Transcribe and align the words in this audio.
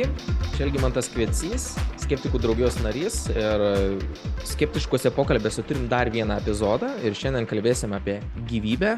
Sveiki, 0.00 0.32
čia 0.56 0.62
Elgimantas 0.64 1.10
Kviecys, 1.12 1.64
skeptikų 2.00 2.38
draugijos 2.40 2.78
narys 2.80 3.18
ir 3.34 3.64
skeptiškose 4.48 5.10
pokalbėse 5.12 5.60
turim 5.68 5.90
dar 5.92 6.08
vieną 6.08 6.38
epizodą 6.40 6.88
ir 7.04 7.12
šiandien 7.12 7.44
kalbėsim 7.44 7.92
apie 7.92 8.14
gyvybę, 8.48 8.94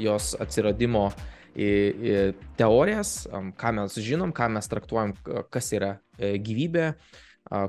jos 0.00 0.30
atsiradimo 0.40 1.10
į, 1.52 1.68
į 1.68 2.16
teorijas, 2.56 3.12
ką 3.60 3.74
mes 3.76 4.00
žinom, 4.00 4.32
ką 4.32 4.48
mes 4.56 4.72
traktuojam, 4.72 5.12
kas 5.52 5.68
yra 5.76 5.98
e, 6.16 6.38
gyvybė, 6.40 6.94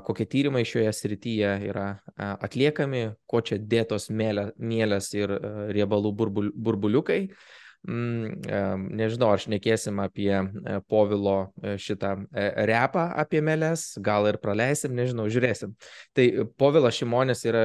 kokie 0.08 0.30
tyrimai 0.32 0.64
šioje 0.64 0.96
srityje 1.02 1.54
yra 1.68 1.90
atliekami, 2.16 3.10
ko 3.28 3.44
čia 3.44 3.60
dėtos 3.60 4.08
mėlės 4.08 5.12
ir 5.20 5.36
e, 5.36 5.56
riebalų 5.76 6.16
burbuliukai. 6.16 7.26
Mm, 7.28 7.59
nežinau, 7.88 9.30
ar 9.32 9.40
šnekėsim 9.40 10.00
apie 10.04 10.32
e, 10.36 10.80
Povilo 10.88 11.50
e, 11.62 11.76
šitą 11.80 12.12
e, 12.28 12.44
repą 12.68 13.06
apie 13.22 13.40
meles, 13.40 13.94
gal 14.04 14.28
ir 14.28 14.36
praleisim, 14.42 14.92
nežinau, 14.94 15.28
žiūrėsim. 15.32 15.72
Tai 16.16 16.26
Povilas 16.60 16.98
Šimonis 16.98 17.44
yra 17.48 17.64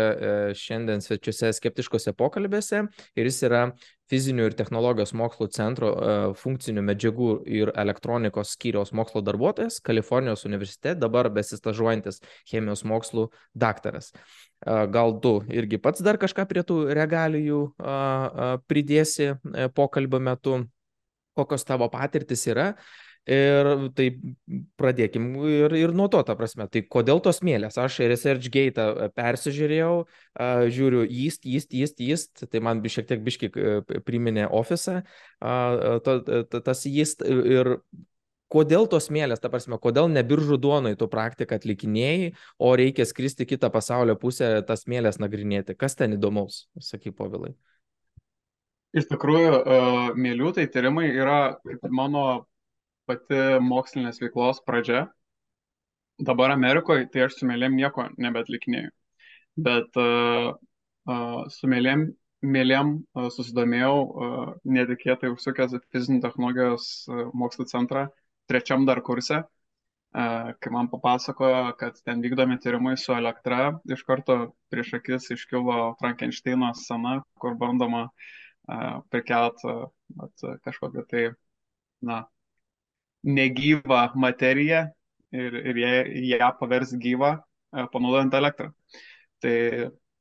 šiandien 0.55 1.03
svečiuose 1.03 1.51
skeptiškose 1.57 2.15
pokalbėse 2.15 2.85
ir 3.15 3.29
jis 3.29 3.41
yra 3.43 3.65
fizinių 4.09 4.51
ir 4.51 4.55
technologijos 4.55 5.15
mokslo 5.17 5.47
centro 5.49 5.89
funkcinių 6.37 6.83
medžiagų 6.85 7.29
ir 7.49 7.71
elektronikos 7.73 8.53
skyriaus 8.53 8.93
mokslo 8.93 9.23
darbuotojas 9.25 9.79
Kalifornijos 9.83 10.45
universitete, 10.45 10.99
dabar 11.01 11.31
besistažuojantis 11.33 12.21
chemijos 12.45 12.85
mokslų 12.85 13.31
daktaras. 13.57 14.13
Gal 14.63 15.19
tu 15.21 15.39
irgi 15.51 15.77
pats 15.77 16.01
dar 16.01 16.17
kažką 16.17 16.45
prie 16.49 16.63
tų 16.65 16.77
regalijų 16.95 17.59
pridėsi 18.71 19.27
e, 19.33 19.67
pokalbio 19.75 20.21
metu, 20.23 20.61
kokios 21.37 21.67
tavo 21.67 21.89
patirtis 21.93 22.47
yra. 22.49 22.71
Ir 23.25 23.67
tai 23.97 24.11
pradėkim 24.77 25.31
ir, 25.49 25.73
ir 25.73 25.93
nuo 25.97 26.05
to, 26.13 26.19
ta 26.21 26.35
prasme, 26.37 26.67
tai 26.69 26.83
kodėl 26.85 27.23
tos 27.25 27.41
mėlės? 27.45 27.77
Aš 27.81 27.97
ResearchGate 28.05 28.85
e, 28.85 29.07
persižiūrėjau, 29.17 29.93
žiūriu, 30.77 31.05
įst, 31.25 31.45
įst, 31.49 31.73
įst, 31.73 32.01
įst, 32.05 32.45
tai 32.49 32.61
man 32.61 32.83
šiek 32.85 33.09
tiek 33.09 33.23
biški 33.25 33.49
e, 33.49 33.77
priminė 34.05 34.45
ofisą, 34.53 35.01
tas 35.41 36.85
įst 36.89 37.25
ir 37.25 37.77
kodėl 38.55 38.87
tos 38.91 39.09
mėlės, 39.11 39.41
ta 39.43 39.51
prasme, 39.51 39.77
kodėl 39.81 40.07
ne 40.11 40.23
biržų 40.23 40.57
duonai 40.63 40.95
tu 40.99 41.09
praktiką 41.11 41.59
atlikinėjai, 41.59 42.31
o 42.63 42.71
reikia 42.79 43.05
skristi 43.07 43.47
kitą 43.49 43.69
pasaulio 43.73 44.15
pusę, 44.19 44.55
tas 44.67 44.87
mėlės 44.91 45.19
nagrinėti. 45.19 45.75
Kas 45.75 45.97
ten 45.99 46.15
įdomaus, 46.15 46.65
saky 46.79 47.11
povilai? 47.15 47.53
Iš 48.95 49.09
tikrųjų, 49.11 49.55
uh, 49.59 50.01
mėlių 50.15 50.53
tai 50.55 50.69
tyrimai 50.71 51.09
yra 51.11 51.57
mano 51.91 52.45
pati 53.09 53.59
mokslinės 53.61 54.21
veiklos 54.23 54.61
pradžia. 54.65 55.09
Dabar 56.15 56.53
Amerikoje 56.53 57.09
tai 57.11 57.25
aš 57.25 57.41
su 57.41 57.49
mėlėm 57.49 57.75
nieko 57.75 58.07
nebetlikinėjau. 58.15 58.93
Bet 59.67 59.99
uh, 59.99 60.53
uh, 61.11 61.41
su 61.51 61.67
mėlėm, 61.71 62.07
mėlėm 62.45 62.99
susidomėjau 63.35 63.95
netikėtai 64.69 65.31
užsukęs 65.33 65.75
fizinių 65.91 66.21
technologijos 66.23 66.85
uh, 67.09 67.27
mokslo 67.33 67.65
centrą 67.67 68.05
trečiam 68.49 68.85
dar 68.85 69.01
kurse, 69.05 69.43
kai 70.15 70.71
man 70.71 70.87
papasakojo, 70.87 71.73
kad 71.79 71.97
ten 72.05 72.21
vykdomi 72.23 72.55
tyrimai 72.63 72.95
su 72.97 73.11
elektra, 73.13 73.73
iš 73.91 74.03
karto 74.07 74.37
prieš 74.71 74.93
akis 74.99 75.27
iškilo 75.35 75.95
Frankensteino 75.99 76.71
scena, 76.77 77.17
kur 77.41 77.57
bandoma 77.59 78.07
prikelt 79.11 79.59
kažkokią 80.63 81.03
tai, 81.09 81.25
na, 82.01 82.23
negyvą 83.25 84.05
materiją 84.15 84.85
ir, 85.35 85.59
ir 85.73 85.81
ją, 85.83 85.91
ją 86.31 86.49
pavers 86.61 86.95
gyvą, 87.01 87.35
panaudojant 87.91 88.33
elektrą. 88.39 88.71
Tai, 89.43 89.55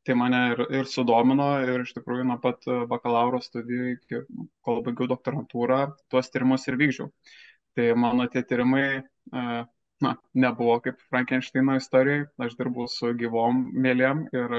tai 0.05 0.19
mane 0.19 0.41
ir, 0.53 0.67
ir 0.81 0.91
sudomino 0.91 1.49
ir 1.63 1.85
iš 1.85 1.95
tikrųjų 1.97 2.27
nuo 2.29 2.41
pat 2.43 2.67
bakalauro 2.91 3.41
studijų, 3.45 4.25
kol 4.65 4.83
baigiau 4.85 5.09
doktorantūrą, 5.15 5.85
tuos 6.11 6.33
tyrimus 6.33 6.67
ir 6.69 6.81
vykdžiau. 6.81 7.13
Tai 7.75 7.91
mano 7.99 8.27
tie 8.31 8.45
tyrimai, 8.47 9.03
na, 10.05 10.15
nebuvo 10.35 10.79
kaip 10.85 11.01
Frankensteino 11.11 11.75
istorijai, 11.81 12.27
aš 12.39 12.55
dirbau 12.59 12.87
su 12.91 13.11
gyvom 13.19 13.65
mėlėm 13.75 14.27
ir 14.35 14.59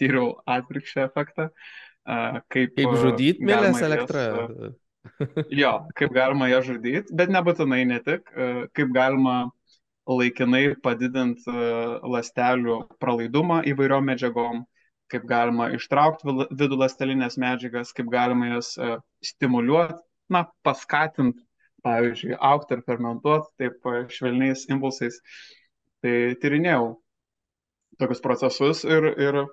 tyriau 0.00 0.34
atvirkščią 0.44 1.06
efektą. 1.08 1.50
Kaip, 2.06 2.74
kaip 2.76 2.92
žudyti 3.00 3.46
mėlės 3.46 3.80
elektrą. 3.82 4.26
jo, 5.62 5.72
kaip 5.98 6.12
galima 6.14 6.50
ją 6.50 6.60
žudyti, 6.68 7.14
bet 7.16 7.32
nebūtinai 7.34 7.82
ne 7.88 7.98
tik, 8.04 8.28
kaip 8.76 8.92
galima 8.94 9.36
laikinai 10.06 10.76
padidinti 10.82 11.50
lastelių 12.06 12.82
pralaidumą 13.02 13.62
įvairiom 13.72 14.06
medžiagom, 14.12 14.62
kaip 15.10 15.26
galima 15.26 15.70
ištraukti 15.74 16.36
vidų 16.58 16.78
lastelinės 16.84 17.38
medžiagas, 17.42 17.90
kaip 17.96 18.10
galima 18.12 18.52
jas 18.54 18.74
stimuliuoti, 19.24 19.98
na, 20.30 20.46
paskatinti 20.66 21.45
pavyzdžiui, 21.84 22.36
aukti 22.50 22.76
ir 22.76 22.84
fermentuoti 22.86 23.52
taip 23.60 23.90
švelniais 24.12 24.66
impulsais. 24.72 25.20
Tai 26.04 26.16
tyrinėjau 26.42 26.94
tokius 28.00 28.22
procesus 28.24 28.84
ir, 28.84 29.08
ir 29.20 29.44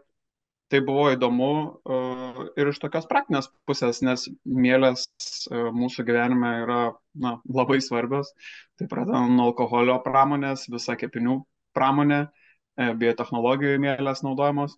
tai 0.74 0.82
buvo 0.82 1.10
įdomu 1.14 1.50
uh, 1.86 2.40
ir 2.58 2.72
iš 2.72 2.80
tokios 2.82 3.06
praktinės 3.10 3.50
pusės, 3.70 4.02
nes 4.06 4.26
mėlės 4.44 5.06
uh, 5.52 5.70
mūsų 5.76 6.06
gyvenime 6.08 6.54
yra 6.64 6.80
na, 7.14 7.36
labai 7.46 7.78
svarbios. 7.84 8.32
Tai 8.80 8.88
pradedant 8.92 9.36
nuo 9.38 9.52
alkoholio 9.52 10.00
pramonės, 10.06 10.66
visa 10.74 10.96
kepinių 11.00 11.38
pramonė, 11.78 12.24
uh, 12.26 12.94
biotehnologijų 12.98 13.84
mėlės 13.86 14.26
naudojamos. 14.26 14.78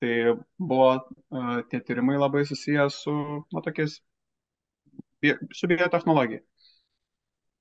Tai 0.00 0.14
buvo 0.56 0.88
uh, 0.96 1.52
tie 1.70 1.80
tyrimai 1.84 2.16
labai 2.20 2.46
susijęs 2.48 3.00
su, 3.04 3.16
na, 3.52 3.64
tokiais, 3.64 4.00
su 5.56 5.68
biotehnologija. 5.68 6.40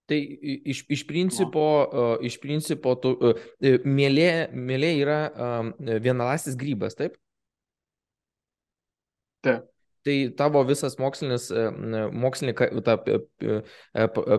Tai 0.06 0.18
iš, 0.22 0.84
iš 0.94 1.02
principo, 1.10 1.66
iš 2.22 2.40
principo 2.44 2.94
tu, 3.02 3.16
uh, 3.18 3.46
mėlė, 3.86 4.50
mėlė 4.54 4.92
yra 5.02 5.20
vienalasis 5.82 6.58
grybas, 6.60 6.98
taip? 7.00 7.18
Taip. 9.46 9.72
Tai 10.06 10.14
tavo 10.38 10.62
visas 10.62 11.00
mokslinis, 11.02 11.48
mokslinė 12.14 12.54
ta, 12.86 12.94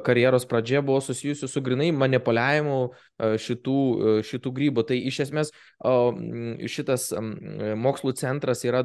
karjeros 0.06 0.46
pradžia 0.46 0.78
buvo 0.78 1.00
susijusi 1.02 1.48
su 1.50 1.62
grinai 1.66 1.88
manipuliavimu 1.90 2.76
šitų, 3.42 3.80
šitų 4.28 4.52
grybų. 4.60 4.84
Tai 4.86 4.98
iš 5.10 5.18
esmės 5.24 5.50
šitas 6.70 7.08
mokslų 7.82 8.14
centras 8.22 8.62
yra, 8.62 8.84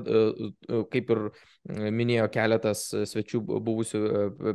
kaip 0.90 1.14
ir 1.14 1.22
minėjo 1.70 2.26
keletas 2.34 2.88
svečių 2.90 3.42
buvusių 3.46 4.02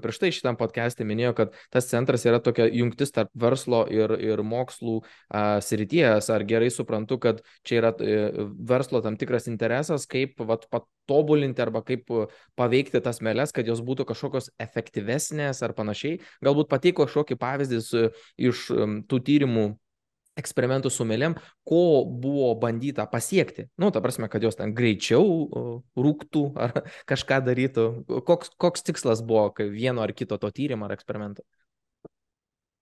prieš 0.02 0.18
tai 0.22 0.30
šitam 0.34 0.58
podcast'e, 0.58 1.06
minėjo, 1.06 1.34
kad 1.38 1.54
tas 1.72 1.88
centras 1.90 2.26
yra 2.26 2.40
tokia 2.42 2.66
jungtis 2.66 3.14
tarp 3.14 3.30
verslo 3.38 3.84
ir, 3.92 4.16
ir 4.22 4.42
mokslų 4.42 4.98
srities. 5.62 6.30
Ar 6.34 6.46
gerai 6.48 6.70
suprantu, 6.74 7.20
kad 7.22 7.42
čia 7.66 7.80
yra 7.80 7.94
e, 8.02 8.18
verslo 8.66 9.02
tam 9.04 9.18
tikras 9.20 9.46
interesas, 9.50 10.08
kaip 10.10 10.42
vat, 10.48 10.66
patobulinti 10.72 11.62
arba 11.62 11.84
kaip 11.86 12.10
paveikti 12.58 13.02
tas 13.04 13.22
meles, 13.24 13.54
kad 13.54 13.68
jos 13.68 13.82
būtų 13.86 14.08
kažkokios 14.10 14.50
efektyvesnės 14.62 15.62
ar 15.62 15.76
panašiai. 15.78 16.20
Galbūt 16.44 16.70
pateiko 16.72 17.06
kažkokį 17.06 17.38
pavyzdį 17.38 17.82
iš 18.50 18.68
tų 19.06 19.22
tyrimų 19.30 19.68
eksperimentų 20.36 20.90
su 20.92 21.06
melėm, 21.08 21.36
ko 21.66 22.04
buvo 22.06 22.52
bandyta 22.60 23.06
pasiekti. 23.10 23.66
Nu, 23.80 23.90
ta 23.92 24.02
prasme, 24.04 24.28
kad 24.32 24.44
jos 24.44 24.58
ten 24.58 24.74
greičiau 24.76 25.82
rūktų 25.96 26.44
ar 26.60 26.74
kažką 27.10 27.40
darytų. 27.46 27.86
Koks, 28.28 28.52
koks 28.60 28.86
tikslas 28.86 29.24
buvo 29.26 29.50
vieno 29.72 30.04
ar 30.04 30.12
kito 30.16 30.38
to 30.40 30.52
tyrimo 30.52 30.88
ar 30.88 30.96
eksperimento? 30.96 31.44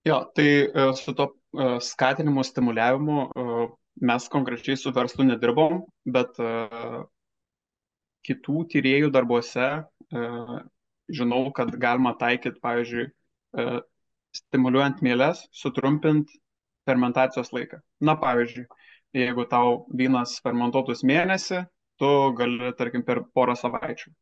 Jo, 0.05 0.21
tai 0.37 0.49
e, 0.69 0.93
su 1.01 1.15
to 1.17 1.31
e, 1.33 1.79
skatinimu, 1.81 2.45
stimuliavimu 2.45 3.19
e, 3.25 3.67
mes 4.05 4.27
konkrečiai 4.29 4.77
su 4.77 4.93
verslu 4.93 5.25
nedirbom, 5.31 5.85
bet 6.05 6.35
kitų 8.27 8.65
tyriejų 8.73 9.13
darbuose 9.15 9.69
žinau, 11.15 11.45
kad 11.55 11.71
galima 11.79 12.11
taikyti, 12.19 12.59
pavyzdžiui, 12.65 13.05
stimuliuojant 14.35 14.99
mėlės, 15.07 15.45
sutrumpint 15.55 16.33
fermentacijos 16.89 17.53
laiką. 17.55 17.81
Na, 18.05 18.17
pavyzdžiui, 18.21 18.67
jeigu 19.17 19.47
tau 19.51 19.85
vynas 19.97 20.39
fermentuotus 20.45 21.05
mėnesį, 21.07 21.65
tu 22.01 22.11
gali, 22.39 22.73
tarkim, 22.79 23.05
per 23.07 23.23
porą 23.35 23.55
savaičių 23.59 24.13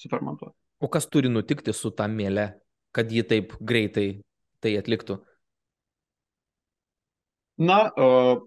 sufermentuoti. 0.00 0.56
O 0.80 0.88
kas 0.88 1.08
turi 1.12 1.28
nutikti 1.32 1.74
su 1.76 1.92
tą 1.92 2.06
mėlę, 2.08 2.46
kad 2.96 3.10
ji 3.12 3.24
taip 3.28 3.56
greitai 3.60 4.08
tai 4.60 4.76
atliktų? 4.80 5.18
Na, 7.60 7.90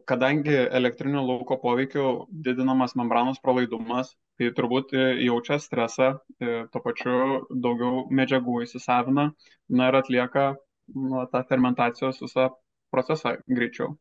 kadangi 0.09 0.55
elektrinio 0.73 1.21
lauko 1.21 1.59
poveikiu 1.61 2.05
didinamas 2.45 2.95
membranos 2.97 3.37
pralaidumas, 3.43 4.15
tai 4.41 4.49
turbūt 4.57 4.95
jaučia 5.21 5.59
stresą, 5.61 6.07
e, 6.41 6.63
tuo 6.73 6.81
pačiu 6.81 7.17
daugiau 7.65 8.07
medžiagų 8.09 8.63
įsisavina, 8.65 9.27
na 9.69 9.89
ir 9.91 9.99
atlieka 9.99 10.47
na, 10.95 11.27
tą 11.29 11.43
fermentacijos 11.51 12.23
visą 12.23 12.47
procesą 12.93 13.35
greičiau. 13.49 13.95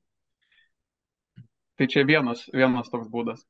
Tai 1.79 1.89
čia 1.89 2.05
vienas, 2.06 2.44
vienas 2.53 2.91
toks 2.93 3.09
būdas. 3.11 3.41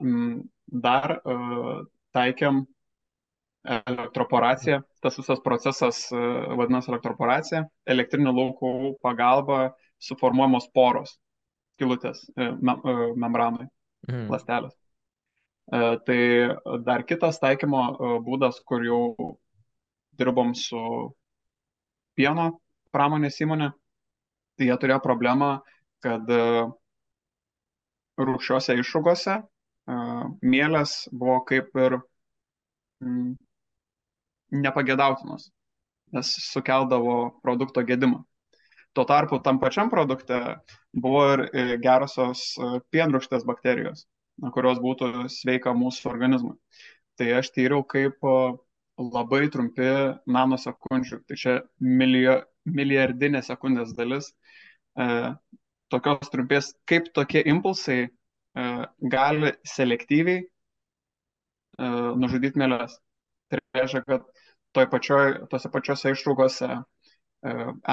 Mm, 0.00 0.44
dar 0.84 1.18
uh, 1.18 1.82
taikėm 2.14 2.62
elektroporaciją. 3.66 4.80
Tas 5.02 5.18
visas 5.18 5.42
procesas 5.44 6.04
uh, 6.14 6.54
vadinasi 6.58 6.92
elektroporacija. 6.92 7.64
Elektrinio 7.94 8.32
laukų 8.36 8.72
pagalba 9.02 9.72
suformuojamos 10.02 10.70
poros, 10.74 11.16
skilutės 11.76 12.22
uh, 12.36 12.54
mem 12.62 12.86
membranai, 13.26 13.68
mm. 14.08 14.30
lastelės. 14.32 14.78
Tai 15.72 16.16
dar 16.84 17.04
kitas 17.06 17.38
taikymo 17.40 17.82
būdas, 18.26 18.58
kur 18.66 18.82
jau 18.84 19.28
dirbom 20.18 20.50
su 20.58 20.80
pieno 22.18 22.48
pramonės 22.92 23.38
įmonė, 23.40 23.70
tai 24.62 24.70
jie 24.70 24.78
turėjo 24.78 25.02
problemą, 25.02 25.56
kad 26.06 26.30
uh, 26.30 26.70
rūkščiose 28.20 28.78
išrūgose 28.80 29.40
mielės 30.46 30.92
buvo 31.10 31.40
kaip 31.48 31.74
ir 31.82 31.98
nepagėdautinos, 34.52 35.48
nes 36.14 36.30
sukeldavo 36.52 37.16
produkto 37.42 37.82
gedimą. 37.88 38.22
Tuo 38.92 39.06
tarpu 39.08 39.40
tam 39.40 39.58
pačiam 39.58 39.88
produkte 39.90 40.38
buvo 40.92 41.22
ir 41.32 41.42
e, 41.48 41.62
gerosios 41.80 42.42
e, 42.60 42.66
pienrūkštės 42.92 43.46
bakterijos, 43.48 44.04
kurios 44.52 44.82
būtų 44.84 45.30
sveika 45.32 45.72
mūsų 45.72 46.10
organizmui. 46.10 46.58
Tai 47.16 47.30
aš 47.38 47.48
tyriau 47.56 47.80
kaip 47.88 48.20
labai 49.00 49.46
trumpi 49.52 49.88
nanosekundžių, 50.28 51.22
tai 51.24 51.38
čia 51.40 51.54
milijo, 51.80 52.42
milijardinė 52.68 53.42
sekundės 53.44 53.94
dalis 53.96 54.30
e, 54.98 55.06
tokios 55.92 56.30
trumpės, 56.32 56.72
kaip 56.88 57.10
tokie 57.16 57.42
impulsai 57.52 58.00
e, 58.04 58.10
gali 59.14 59.52
selektyviai 59.68 60.42
e, 60.42 60.46
nužudyti 62.22 62.60
mėlės. 62.62 62.96
Tai 63.52 63.60
reiškia, 63.76 64.04
kad 64.08 64.28
toj 64.76 64.88
pačioj, 64.92 65.34
tose 65.52 65.72
pačiose 65.72 66.14
išrūgose 66.14 66.70
e, 66.72 66.82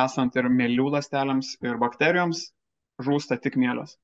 esant 0.04 0.38
ir 0.40 0.52
mėlių 0.54 0.92
lastelėms 0.96 1.58
ir 1.66 1.82
bakterijoms 1.82 2.50
žūsta 3.04 3.40
tik 3.42 3.60
mėlės. 3.60 3.98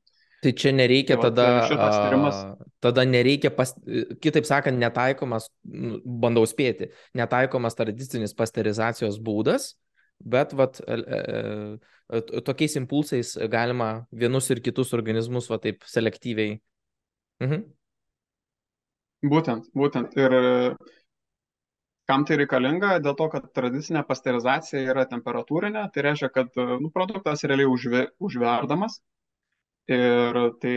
Tai 0.44 0.52
čia 0.54 0.76
nereikia 0.76 1.16
tai 1.16 1.30
tada, 1.30 1.46
šitas 1.70 1.96
tyrimas. 2.04 2.40
Tada 2.84 3.06
nereikia, 3.08 3.50
pas, 3.56 3.72
kitaip 4.22 4.46
sakant, 4.46 4.78
netaikomas, 4.78 5.48
nu, 5.66 5.98
bandau 6.06 6.44
spėti, 6.46 6.92
netaikomas 7.18 7.78
tradicinis 7.80 8.36
pasterizacijos 8.38 9.18
būdas, 9.26 9.72
bet 10.20 10.54
vat, 10.54 10.82
tokiais 12.46 12.76
impulsais 12.80 13.36
galima 13.52 14.06
vienus 14.12 14.50
ir 14.54 14.62
kitus 14.64 14.94
organizmus 14.94 15.50
va 15.52 15.60
taip 15.62 15.84
selektyviai. 15.90 16.60
Mhm. 17.44 17.66
Būtent, 19.26 19.72
būtent. 19.74 20.14
Ir 20.22 20.76
kam 22.06 22.26
tai 22.26 22.38
reikalinga? 22.38 23.00
Dėl 23.02 23.16
to, 23.18 23.28
kad 23.34 23.50
tradicinė 23.58 24.06
pasterizacija 24.06 24.84
yra 24.94 25.08
temperatūrinė, 25.10 25.88
tai 25.94 26.06
reiškia, 26.06 26.30
kad 26.30 26.60
nu, 26.82 26.92
produktas 26.94 27.44
realiai 27.44 27.70
užve, 27.70 28.06
užverdamas 28.22 29.00
ir 29.90 30.38
tai 30.62 30.76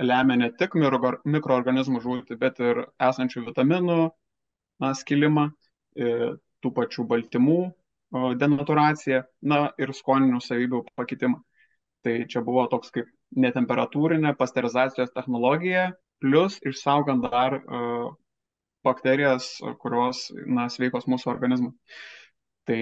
lemia 0.00 0.36
ne 0.36 0.50
tik 0.56 0.76
mikroorganizmų 0.76 2.00
žūtį, 2.04 2.36
bet 2.40 2.60
ir 2.60 2.82
esančių 3.00 3.46
vitaminų 3.50 4.00
na, 4.80 4.92
skilimą, 4.96 5.50
tų 5.96 6.72
pačių 6.76 7.06
baltymų 7.08 7.60
denaturaciją, 8.40 9.22
na 9.42 9.60
ir 9.80 9.92
skoninių 9.96 10.40
savybių 10.44 10.82
pakitimą. 10.98 11.40
Tai 12.06 12.14
čia 12.30 12.42
buvo 12.46 12.66
toks 12.70 12.92
kaip 12.94 13.08
netemperatūrinė 13.34 14.36
pasterizacijos 14.38 15.10
technologija, 15.14 15.88
plus 16.22 16.60
išsaugant 16.64 17.24
dar 17.26 17.58
uh, 17.58 18.12
bakterijas, 18.86 19.56
kurios 19.82 20.28
na, 20.46 20.68
sveikos 20.72 21.08
mūsų 21.10 21.32
organizmui. 21.32 21.72
Tai, 22.66 22.80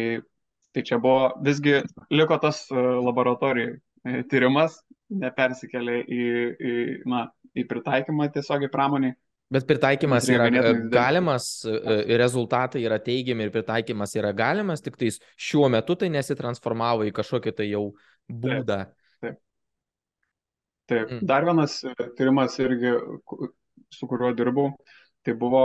tai 0.77 0.85
čia 0.85 1.01
buvo 1.01 1.33
visgi 1.45 1.81
liko 2.13 2.39
tas 2.43 2.65
uh, 2.73 2.99
laboratorijai 3.05 3.73
e, 3.73 4.23
tyrimas, 4.29 4.77
nepersikėlė 5.25 5.99
į, 6.05 6.25
į, 6.73 6.75
na, 7.09 7.27
į 7.57 7.67
pritaikymą 7.71 8.29
tiesiogiai 8.35 8.73
pramoniai. 8.73 9.17
Bet 9.52 9.67
pritaikymas 9.69 10.26
yra 10.32 10.46
galimas, 10.91 11.46
e, 11.69 11.75
e, 11.76 12.17
rezultatai 12.19 12.81
yra 12.87 12.96
teigiami 13.02 13.44
ir 13.44 13.52
pritaikymas 13.52 14.17
yra 14.17 14.32
galimas, 14.32 14.81
tik 14.82 14.96
tais 15.00 15.20
šiuo 15.37 15.69
metu 15.73 15.99
tai 16.00 16.08
nesitransformavo 16.14 17.05
į 17.11 17.12
kažkokį 17.14 17.52
tai 17.58 17.69
jau 17.69 17.85
būdą. 18.31 18.79
Taip. 18.88 19.20
Taip. 19.20 19.38
Taip. 20.91 21.12
Mm. 21.12 21.23
Dar 21.29 21.44
vienas 21.44 21.76
e, 21.85 21.93
tyrimas 22.17 22.56
irgi, 22.64 22.96
su 23.93 24.08
kuriuo 24.08 24.32
dirbau, 24.37 24.73
tai 25.25 25.37
buvo, 25.38 25.64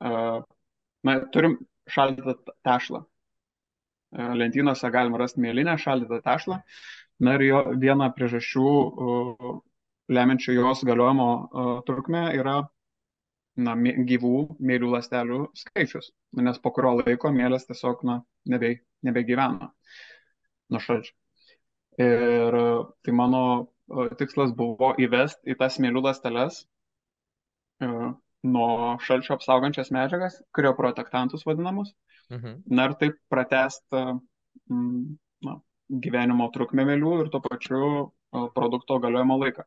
na, 0.00 1.18
turim 1.32 1.60
šaldytą 1.92 2.34
tešlą. 2.64 3.04
Lentynose 4.40 4.88
galima 4.92 5.20
rasti 5.20 5.40
mėlynę 5.40 5.76
šaldytą 5.80 6.18
tešlą. 6.24 6.58
Na 7.22 7.36
ir 7.38 7.44
jo, 7.46 7.60
viena 7.80 8.10
priežasčių 8.12 8.72
lemiančių 10.12 10.56
jos 10.58 10.82
galiojimo 10.84 11.28
trukmę 11.86 12.26
yra 12.36 12.58
na, 13.56 13.74
gyvų 14.08 14.36
mėlių 14.60 14.92
ląstelių 14.94 15.40
skaičius, 15.58 16.12
nes 16.38 16.60
po 16.62 16.72
kurio 16.74 16.94
laiko 17.00 17.32
mėlės 17.34 17.66
tiesiog 17.68 18.04
na, 18.08 18.22
nebe, 18.48 18.78
nebegyvena 19.04 19.72
nuo 20.72 20.80
šalčio. 20.80 21.14
Ir 22.00 22.56
tai 23.04 23.12
mano 23.12 23.42
tikslas 24.16 24.54
buvo 24.56 24.94
įvesti 25.00 25.52
į 25.52 25.58
tas 25.60 25.76
mėlių 25.82 26.00
ląsteles 26.06 26.62
e, 27.84 27.88
nuo 28.54 28.68
šalčio 29.04 29.36
apsaugančias 29.36 29.92
medžiagas, 29.92 30.38
krioprotektantus 30.56 31.44
vadinamus, 31.46 31.92
mhm. 32.32 32.62
na 32.72 32.88
ir 32.88 32.96
taip 33.02 33.20
pratesti 33.32 34.06
na, 35.44 35.58
gyvenimo 35.92 36.48
trukmę 36.54 36.86
mėlių 36.88 37.14
ir 37.20 37.30
tuo 37.32 37.42
pačiu 37.44 37.84
produkto 38.56 38.98
galiojimo 39.02 39.36
laiką. 39.44 39.66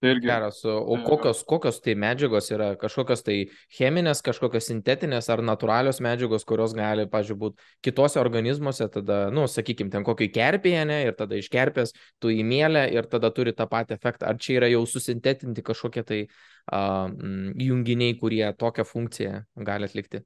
Tai 0.00 0.14
irgi. 0.14 0.24
Geras. 0.30 0.62
O 0.64 0.96
kokios, 1.04 1.42
kokios 1.44 1.76
tai 1.84 1.92
medžiagos 2.00 2.46
yra? 2.54 2.70
Kažkokios 2.80 3.20
tai 3.20 3.34
cheminės, 3.76 4.22
kažkokios 4.24 4.70
sintetinės 4.70 5.26
ar 5.28 5.42
natūralios 5.44 5.98
medžiagos, 6.00 6.46
kurios 6.48 6.72
gali, 6.76 7.04
pažiūrėjau, 7.10 7.40
būti 7.42 7.66
kitose 7.84 8.16
organizmuose, 8.20 8.86
tada, 8.94 9.18
nu, 9.34 9.44
sakykime, 9.44 9.92
ten 9.92 10.06
kokį 10.06 10.30
kerpėje, 10.32 10.86
ne, 10.88 10.96
ir 11.04 11.18
tada 11.18 11.36
iš 11.36 11.50
kerpės 11.52 11.92
tu 12.16 12.32
įmėlę 12.32 12.86
ir 12.94 13.08
tada 13.12 13.28
turi 13.36 13.52
tą 13.52 13.66
patį 13.68 13.98
efektą. 13.98 14.30
Ar 14.30 14.38
čia 14.40 14.54
yra 14.62 14.70
jau 14.72 14.86
susintetinti 14.88 15.64
kažkokie 15.66 16.04
tai 16.08 16.20
uh, 16.24 17.12
junginiai, 17.60 18.14
kurie 18.22 18.46
tokią 18.56 18.86
funkciją 18.88 19.34
gali 19.68 19.88
atlikti? 19.90 20.22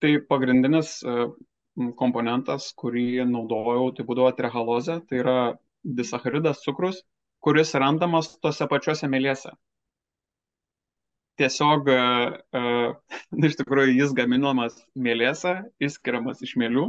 Tai 0.00 0.14
pagrindinis 0.32 0.94
komponentas, 2.00 2.70
kurį 2.72 3.26
naudojau, 3.28 3.90
tai 3.92 4.08
būdavo 4.08 4.32
trehalozė, 4.40 5.02
tai 5.04 5.20
yra 5.20 5.36
disacharidas 5.84 6.64
cukrus 6.64 7.02
kuris 7.46 7.70
randamas 7.78 8.32
tose 8.42 8.66
pačiose 8.66 9.06
mėlėse. 9.06 9.52
Tiesiog, 11.38 11.86
uh, 11.92 12.96
iš 13.48 13.54
tikrųjų, 13.60 13.92
jis 14.00 14.14
gaminamas 14.18 14.80
mėlėse, 14.98 15.52
išskiriamas 15.78 16.42
iš 16.42 16.56
mėlių. 16.58 16.88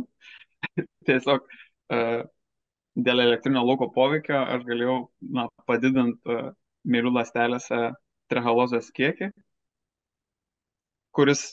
Tiesiog 1.09 1.45
uh, 1.45 2.23
dėl 2.97 3.23
elektrinio 3.27 3.61
lauko 3.67 3.91
poveikio 3.93 4.39
aš 4.55 4.65
galėjau 4.65 4.97
na, 5.37 5.45
padidinti 5.69 6.17
uh, 6.33 6.49
mėlių 6.89 7.13
lastelėse 7.19 7.81
trehalozės 8.33 8.89
kiekį, 8.97 9.29
kuris 11.13 11.51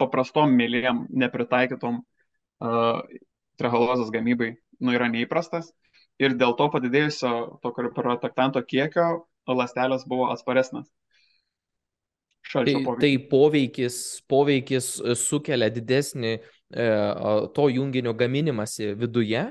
paprastom 0.00 0.54
mėlėm 0.54 1.08
nepritaikytom 1.10 1.98
uh, 1.98 3.00
trehalozės 3.58 4.14
gamybai 4.14 4.54
nu, 4.78 4.94
yra 4.94 5.10
neįprastas 5.10 5.74
ir 6.22 6.36
dėl 6.38 6.54
to 6.58 6.68
padidėjusio 6.72 7.32
to 7.62 7.72
protektanto 7.94 8.62
kiekio 8.62 9.24
lastelės 9.50 10.06
buvo 10.08 10.30
atsparesnės. 10.32 10.88
Tai, 12.52 12.74
tai 13.00 13.12
poveikis, 13.30 13.96
poveikis 14.28 14.88
e, 15.00 15.14
sukelia 15.16 15.70
didesnį 15.72 16.32
e, 16.36 16.40
to 17.56 17.64
junginio 17.72 18.12
gaminimąsi 18.14 18.92
viduje 19.00 19.46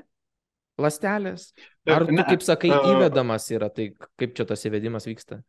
lastelės? 0.80 1.50
Ar 1.90 2.06
tu, 2.08 2.16
kaip 2.30 2.46
sakai, 2.46 2.70
e, 2.70 2.78
įvedamas 2.94 3.50
yra, 3.52 3.72
tai 3.74 3.90
kaip 3.98 4.38
čia 4.38 4.46
tas 4.48 4.64
įvedimas 4.70 5.10
vyksta? 5.10 5.42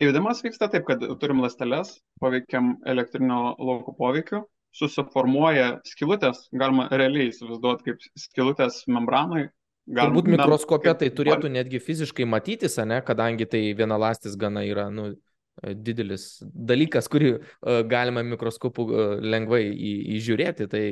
Įvedimas 0.00 0.40
vyksta 0.42 0.70
taip, 0.72 0.88
kad 0.88 1.04
turim 1.20 1.44
lastelės, 1.44 1.98
paveikiam 2.24 2.78
elektrinio 2.88 3.52
lauko 3.60 3.92
poveikiu, 3.98 4.46
susiformuoja 4.74 5.76
skilutės, 5.84 6.46
galima 6.56 6.88
realiai 6.90 7.28
įsivaizduoti 7.28 7.90
kaip 7.90 8.08
skilutės 8.18 8.86
membranai, 8.88 9.50
Gal, 9.88 10.10
Turbūt 10.10 10.28
mikroskopė 10.30 10.92
tai 10.98 11.08
turėtų 11.14 11.50
netgi 11.50 11.80
fiziškai 11.82 12.26
matytis, 12.28 12.76
ne, 12.86 13.00
kadangi 13.02 13.46
tai 13.48 13.62
vienalastis 13.74 14.36
gana 14.38 14.62
yra 14.68 14.86
nu, 14.92 15.12
didelis 15.60 16.38
dalykas, 16.42 17.08
kurį 17.10 17.32
uh, 17.36 17.80
galima 17.90 18.22
mikroskopu 18.26 18.86
uh, 18.86 19.14
lengvai 19.20 19.64
į, 19.70 19.94
įžiūrėti. 20.18 20.68
Tai 20.70 20.84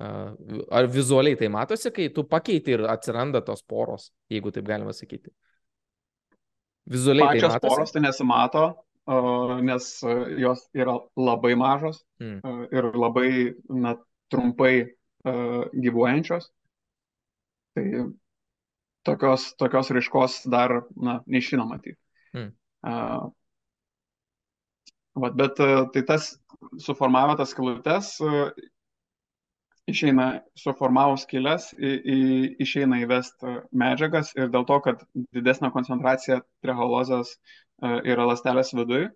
Ar 0.00 0.86
vizualiai 0.88 1.36
tai 1.36 1.50
matosi, 1.52 1.90
kai 1.92 2.06
tu 2.08 2.22
pakeiti 2.24 2.72
ir 2.72 2.86
atsiranda 2.88 3.42
tos 3.44 3.60
poros, 3.68 4.06
jeigu 4.32 4.48
taip 4.54 4.64
galima 4.64 4.94
sakyti? 4.96 5.28
Vizualiai 6.88 7.26
tai 7.26 7.34
Pačios 7.34 7.52
tai 7.52 7.58
matosi. 7.58 7.74
poros 7.74 7.92
tai 7.92 8.02
nesimato, 8.06 8.62
nes 9.68 9.90
jos 10.40 10.62
yra 10.72 10.94
labai 11.20 11.52
mažos 11.58 12.00
mm. 12.22 12.64
ir 12.72 12.88
labai 12.96 13.28
na, 13.68 13.92
trumpai 14.32 14.72
gyvuojančios. 15.20 16.48
Tai 17.76 17.86
tokios, 19.06 19.50
tokios 19.60 19.90
raiškos 19.94 20.40
dar 20.50 20.80
na, 20.96 21.20
neišina 21.26 21.66
matyti. 21.68 21.98
Mm. 22.34 22.50
Uh, 22.86 23.30
vat, 25.20 25.36
bet 25.38 25.56
tai 25.94 26.02
tas 26.08 26.32
suformavę 26.82 27.36
tas 27.40 27.54
skilutes, 27.54 28.12
išeina 29.90 30.26
suformavus 30.58 31.24
skylės, 31.26 31.70
į, 31.78 31.90
į, 32.14 32.18
išeina 32.64 33.00
įvesti 33.04 33.56
medžiagas 33.82 34.34
ir 34.38 34.50
dėl 34.52 34.66
to, 34.68 34.78
kad 34.84 35.02
didesnė 35.36 35.72
koncentracija 35.74 36.40
triholozės 36.64 37.34
yra 37.80 38.26
lastelės 38.28 38.74
viduje, 38.76 39.08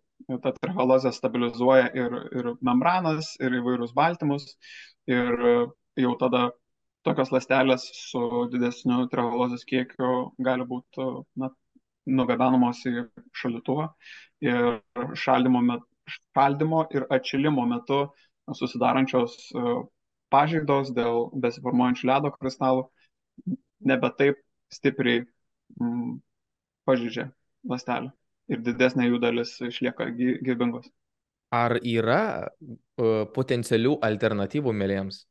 ta 0.43 0.55
triholozė 0.57 1.13
stabilizuoja 1.13 1.91
ir, 1.95 2.19
ir 2.33 2.51
membranas, 2.65 3.35
ir 3.43 3.59
įvairius 3.61 3.93
baltymus 3.97 4.55
ir 5.11 5.35
jau 6.01 6.15
tada 6.21 6.49
tokios 7.07 7.33
lastelės 7.35 7.87
su 7.95 8.45
didesniu 8.53 9.09
triholozės 9.13 9.65
kiekiu 9.69 10.13
gali 10.49 10.67
būti 10.69 11.09
na, 11.41 11.51
nugabenamos 12.07 12.83
į 12.89 13.09
šaldytuvą 13.41 13.89
ir 14.45 14.81
šaldymo 15.25 15.63
metu 15.65 15.89
šaldymo 16.37 16.85
ir 16.93 17.07
atšilimo 17.17 17.65
metu 17.69 18.01
susidarančios 18.59 19.37
pažaidos 20.35 20.91
dėl 20.97 21.29
besiformuojančių 21.45 22.11
ledo 22.11 22.33
kristalų 22.35 22.85
nebe 23.91 24.11
taip 24.19 24.41
stipriai 24.75 25.23
mm, 25.81 26.19
pažydžia 26.89 27.31
lastelę 27.71 28.13
ir 28.53 28.61
didesnė 28.65 29.09
jų 29.09 29.21
dalis 29.23 29.55
išlieka 29.65 30.11
gyvybingos. 30.19 30.91
Ar 31.55 31.79
yra 31.81 32.21
uh, 32.45 33.25
potencialių 33.37 33.95
alternatyvų 34.05 34.75
mėlėms? 34.75 35.23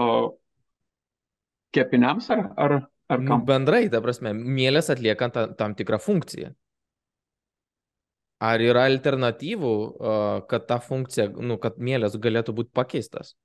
O 0.00 0.06
kepiniams 1.72 2.30
ar, 2.32 2.46
ar, 2.56 2.74
ar 3.12 3.22
kam? 3.28 3.44
Bendrai, 3.48 3.86
ta 3.92 4.00
prasme, 4.04 4.32
mėlės 4.32 4.90
atlieka 4.92 5.28
tam 5.58 5.76
tikrą 5.78 6.00
funkciją. 6.00 6.52
Ar 8.42 8.62
yra 8.64 8.88
alternatyvų, 8.90 9.72
kad 10.50 10.64
ta 10.66 10.80
funkcija, 10.82 11.28
nu, 11.46 11.60
kad 11.62 11.76
mėlės 11.78 12.16
galėtų 12.18 12.54
būti 12.56 12.72
pakeistas? 12.74 13.36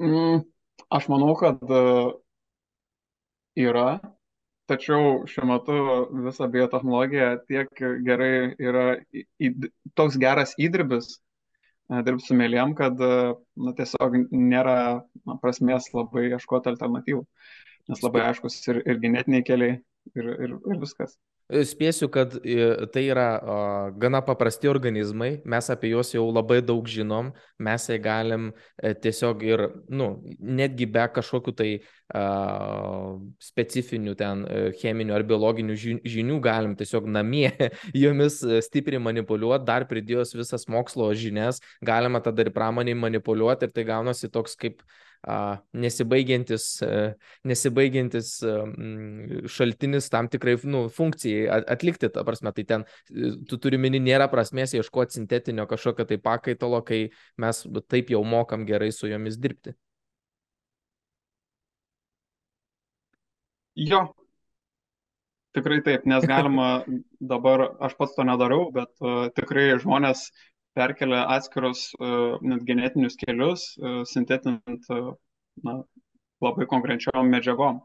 Mm, 0.00 0.46
aš 0.96 1.08
manau, 1.12 1.34
kad 1.36 1.60
yra, 3.56 3.98
tačiau 4.70 5.26
šiuo 5.28 5.50
metu 5.50 5.76
visa 6.24 6.48
biotehnologija 6.52 7.34
tiek 7.48 7.84
gerai 8.08 8.32
yra, 8.64 8.86
toks 9.96 10.16
geras 10.20 10.56
įdirbis 10.56 11.18
dirbti 11.90 12.26
su 12.26 12.36
mėlėm, 12.38 12.74
kad 12.78 12.98
na, 13.00 13.72
tiesiog 13.78 14.18
nėra 14.32 14.78
na, 15.26 15.36
prasmės 15.42 15.88
labai 15.94 16.28
ieškoti 16.32 16.72
alternatyvų, 16.72 17.22
nes 17.92 18.02
labai 18.04 18.24
aiškus 18.30 18.58
ir, 18.72 18.82
ir 18.86 19.00
genetiniai 19.02 19.46
keliai 19.46 19.78
ir, 20.14 20.30
ir, 20.34 20.56
ir 20.56 20.82
viskas. 20.82 21.16
E, 21.46 21.60
spėsiu, 21.62 22.08
kad 22.10 22.32
e, 22.42 22.86
tai 22.90 23.04
yra 23.06 23.26
o, 23.38 23.56
gana 24.02 24.18
paprasti 24.26 24.66
organizmai, 24.66 25.44
mes 25.46 25.68
apie 25.70 25.92
juos 25.92 26.10
jau 26.10 26.24
labai 26.26 26.58
daug 26.58 26.88
žinom, 26.90 27.28
mes 27.62 27.86
jie 27.86 28.00
galim 28.02 28.48
e, 28.50 28.90
tiesiog 29.04 29.44
ir, 29.46 29.62
nu, 29.86 30.08
netgi 30.42 30.88
be 30.90 31.04
kažkokių 31.14 31.54
tai 31.60 31.68
a, 32.10 32.24
specifinių 33.46 34.16
ten 34.18 34.42
cheminių 34.82 35.14
ar 35.14 35.26
biologinių 35.30 35.78
žinių 36.02 36.40
galim 36.42 36.74
tiesiog 36.78 37.06
namie 37.14 37.52
jomis 38.02 38.40
stipriai 38.66 39.02
manipuliuoti, 39.06 39.68
dar 39.70 39.86
pridėjus 39.86 40.34
visas 40.34 40.66
mokslo 40.66 41.12
žinias, 41.14 41.62
galima 41.78 42.22
tada 42.26 42.42
ir 42.42 42.50
pramoniai 42.54 42.98
manipuliuoti 42.98 43.70
ir 43.70 43.76
tai 43.76 43.86
gaunasi 43.86 44.34
toks 44.34 44.58
kaip 44.58 44.82
nesibaigiantis, 45.76 46.66
nesibaigiantis 47.44 48.32
šaltinis 49.50 50.10
tam 50.12 50.28
tikrai 50.30 50.56
nu, 50.70 50.84
funkcijai 50.92 51.62
atlikti, 51.76 52.10
ta 52.14 52.24
prasme, 52.26 52.52
tai 52.54 52.66
ten 52.68 52.86
tu 53.48 53.58
turi 53.62 53.80
mini, 53.80 54.00
nėra 54.02 54.28
prasmės 54.32 54.76
ieškoti 54.78 55.18
sintetinio 55.18 55.66
kažkokio 55.70 56.06
tai 56.12 56.20
pakaitalo, 56.22 56.82
kai 56.86 57.08
mes 57.42 57.64
taip 57.90 58.14
jau 58.14 58.22
mokam 58.24 58.66
gerai 58.68 58.92
su 58.94 59.10
jomis 59.10 59.40
dirbti. 59.42 59.74
Jo, 63.76 64.06
tikrai 65.56 65.82
taip, 65.84 66.06
nes 66.08 66.24
galima 66.28 66.68
dabar, 67.32 67.66
aš 67.80 67.96
pats 67.98 68.16
to 68.16 68.24
nedarau, 68.24 68.68
bet 68.72 68.92
uh, 69.04 69.26
tikrai 69.36 69.74
žmonės 69.82 70.30
perkelia 70.76 71.24
atskirus 71.34 71.88
uh, 71.98 72.36
net 72.44 72.64
genetinius 72.68 73.16
kelius, 73.20 73.68
uh, 73.80 74.02
sintetinant 74.08 74.90
uh, 74.92 75.14
na, 75.64 75.78
labai 76.44 76.68
konkrečiom 76.70 77.32
medžiagom. 77.32 77.80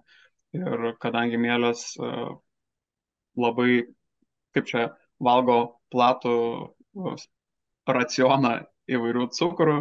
Ir 0.52 0.90
kadangi 1.00 1.38
mėlės 1.40 1.94
labai, 3.40 3.86
kaip 4.52 4.66
čia, 4.68 4.82
valgo 5.24 5.78
platų 5.94 6.34
racioną 7.88 8.58
įvairių 8.92 9.28
cukrų, 9.38 9.78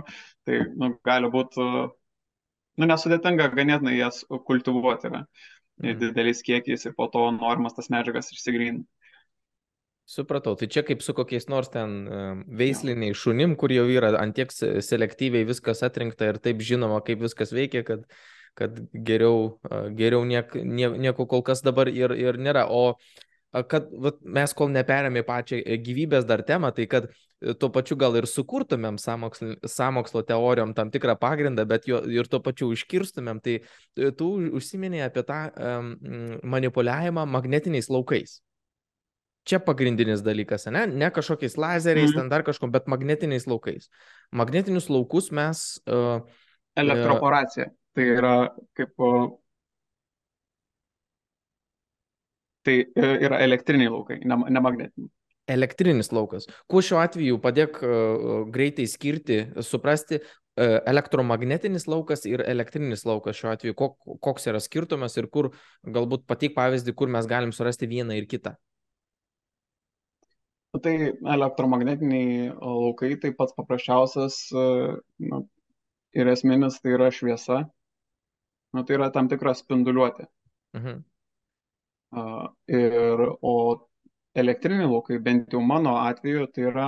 tai 0.46 0.60
nu, 0.78 0.92
gali 1.06 1.30
būti 1.32 1.64
nu, 1.64 2.86
nesudėtinga 2.86 3.50
ganėtinai 3.56 3.96
jas 3.96 4.22
kultivuoti 4.46 5.10
yra, 5.10 5.24
mm. 5.82 5.98
dideliais 6.04 6.42
kiekiais 6.46 6.86
ir 6.86 6.94
po 6.96 7.08
to 7.12 7.26
norimas 7.34 7.76
tas 7.76 7.90
medžiagas 7.92 8.30
išsigrynti. 8.34 8.86
Supratau, 10.10 10.56
tai 10.58 10.66
čia 10.66 10.82
kaip 10.82 11.04
su 11.06 11.14
kokiais 11.14 11.46
nors 11.52 11.70
ten 11.70 11.92
veisliniai 12.60 13.14
šunim, 13.14 13.54
kur 13.54 13.70
jau 13.70 13.84
yra 13.86 14.10
antiek 14.18 14.50
selektyviai 14.50 15.46
viskas 15.46 15.84
atrinkta 15.86 16.32
ir 16.32 16.40
taip 16.42 16.64
žinoma, 16.66 16.98
kaip 17.06 17.22
viskas 17.22 17.54
veikia, 17.54 17.84
kad, 17.86 18.02
kad 18.58 18.80
geriau, 19.06 19.60
geriau 19.94 20.24
niek, 20.26 20.56
nie, 20.66 20.88
nieko 21.06 21.28
kol 21.30 21.44
kas 21.46 21.62
dabar 21.62 21.92
ir, 21.92 22.16
ir 22.18 22.40
nėra. 22.42 22.66
O 22.66 22.96
kad 23.50 23.88
vat, 24.02 24.20
mes 24.22 24.52
kol 24.54 24.70
neperėmė 24.70 25.24
pačią 25.26 25.58
e, 25.60 25.78
gyvybės 25.82 26.26
dar 26.28 26.44
temą, 26.46 26.70
tai 26.74 26.86
kad 26.90 27.08
e, 27.10 27.54
tuo 27.58 27.70
pačiu 27.74 27.96
gal 27.98 28.14
ir 28.18 28.28
sukurtumėm 28.30 28.98
samokslo, 29.00 29.56
samokslo 29.66 30.22
teorijom 30.26 30.74
tam 30.76 30.92
tikrą 30.94 31.16
pagrindą, 31.18 31.66
bet 31.68 31.88
jo 31.90 32.02
ir 32.10 32.30
tuo 32.30 32.42
pačiu 32.44 32.70
užkirstumėm, 32.74 33.42
tai 33.42 33.58
e, 33.60 34.12
tu 34.14 34.30
užsiminėjai 34.60 35.10
apie 35.10 35.26
tą 35.26 35.40
um, 35.50 35.90
manipuliavimą 36.58 37.26
magnetiniais 37.26 37.90
laukais. 37.90 38.38
Čia 39.48 39.56
pagrindinis 39.64 40.20
dalykas, 40.20 40.66
ne, 40.68 40.84
ne 40.86 41.08
kažkokiais 41.10 41.56
lazeriais, 41.56 42.12
mm. 42.12 42.18
ten 42.18 42.28
dar 42.28 42.44
kažko, 42.44 42.68
bet 42.72 42.90
magnetiniais 42.92 43.46
laukais. 43.48 43.88
Magnetinius 44.36 44.90
laukus 44.92 45.30
mes. 45.32 45.62
Uh, 45.88 46.20
Elektroporacija. 46.78 47.70
Uh, 47.70 47.76
tai 47.96 48.08
yra 48.18 48.34
kaip. 48.76 48.92
Uh, 49.00 49.30
tai 52.68 52.76
yra 53.00 53.40
elektriniai 53.40 53.88
laukai, 53.88 54.20
ne, 54.28 54.38
ne 54.52 54.62
magnetiniai. 54.62 55.10
Elektrinis 55.50 56.12
laukas. 56.14 56.44
Kuo 56.70 56.82
šiuo 56.84 57.00
atveju 57.00 57.40
padėk 57.42 57.80
uh, 57.80 58.42
greitai 58.52 58.84
skirti, 58.92 59.40
suprasti 59.66 60.20
uh, 60.20 60.76
elektromagnetinis 60.84 61.88
laukas 61.90 62.28
ir 62.28 62.44
elektrinis 62.44 63.06
laukas 63.08 63.40
šiuo 63.40 63.54
atveju, 63.56 63.74
kok, 63.78 63.96
koks 64.22 64.50
yra 64.52 64.60
skirtumas 64.62 65.16
ir 65.16 65.32
kur, 65.32 65.50
galbūt 65.82 66.28
pateik 66.28 66.54
pavyzdį, 66.60 66.94
kur 66.94 67.10
mes 67.10 67.26
galim 67.26 67.56
surasti 67.56 67.88
vieną 67.90 68.20
ir 68.20 68.28
kitą. 68.30 68.54
Tai 70.84 70.94
elektromagnetiniai 71.34 72.50
laukai 72.54 73.14
tai 73.20 73.32
pats 73.36 73.54
paprasčiausias 73.56 74.36
na, 74.52 75.40
ir 76.16 76.30
esminis 76.32 76.80
tai 76.80 76.94
yra 76.96 77.10
šviesa. 77.14 77.60
Na, 78.72 78.84
tai 78.86 78.96
yra 78.98 79.10
tam 79.14 79.28
tikra 79.30 79.54
spinduliuotė. 79.58 80.28
Mhm. 80.78 81.00
Uh, 82.10 82.46
ir, 82.66 83.20
o 83.42 83.54
elektriniai 84.34 84.88
laukai, 84.90 85.18
bent 85.22 85.52
jau 85.54 85.60
mano 85.62 85.94
atveju, 86.00 86.48
tai 86.54 86.64
yra 86.70 86.86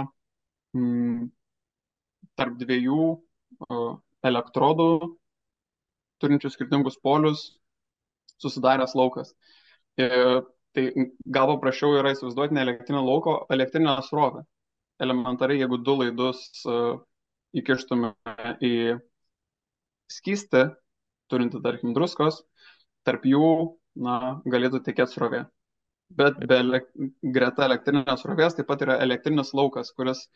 mm, 0.74 1.28
tarp 2.38 2.56
dviejų 2.58 3.04
uh, 3.12 3.92
elektrodų 4.26 4.88
turinčių 6.22 6.50
skirtingus 6.54 6.98
polius 7.02 7.44
susidaręs 8.42 8.96
laukas. 8.98 9.34
Ir 10.00 10.42
Tai 10.72 10.84
gal 11.36 11.50
paprasčiau 11.50 11.98
yra 11.98 12.14
įsivaizduoti 12.14 12.56
ne 12.56 12.62
elektrinio 12.64 13.02
lauko, 13.04 13.34
elektrinę 13.52 13.98
srovę. 14.06 14.46
Elementariai, 15.02 15.60
jeigu 15.60 15.78
du 15.84 15.96
laidus 15.98 16.40
uh, 16.64 17.00
įkištume 17.56 18.12
į 18.64 18.72
skystį, 20.12 20.62
turinti, 21.32 21.60
tarkim, 21.64 21.92
druskos, 21.96 22.42
tarp 23.06 23.26
jų, 23.28 23.50
na, 24.04 24.38
galėtų 24.48 24.82
tekėti 24.86 25.16
srovė. 25.16 25.42
Bet 26.12 26.40
be 26.44 26.58
ele 26.60 26.80
greta 27.34 27.66
elektrinės 27.68 28.24
srovės 28.24 28.56
taip 28.56 28.68
pat 28.68 28.84
yra 28.84 28.98
elektrinis 29.04 29.52
laukas, 29.56 29.92
kuris, 29.96 30.26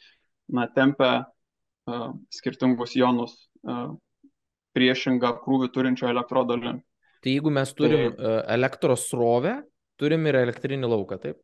na, 0.52 0.66
tempia 0.72 1.12
uh, 1.24 2.10
skirtingus 2.32 2.96
jonus 2.96 3.36
uh, 3.68 3.94
priešingą 4.76 5.32
krūvį 5.44 5.70
turinčio 5.72 6.08
elektrodo 6.12 6.56
link. 6.60 6.84
Tai 7.24 7.32
jeigu 7.32 7.50
mes 7.52 7.72
turim 7.76 8.12
tai... 8.16 8.36
elektros 8.54 9.08
srovę, 9.10 9.56
turim 10.00 10.26
ir 10.28 10.40
elektrinį 10.42 10.90
lauką, 10.92 11.18
taip? 11.22 11.40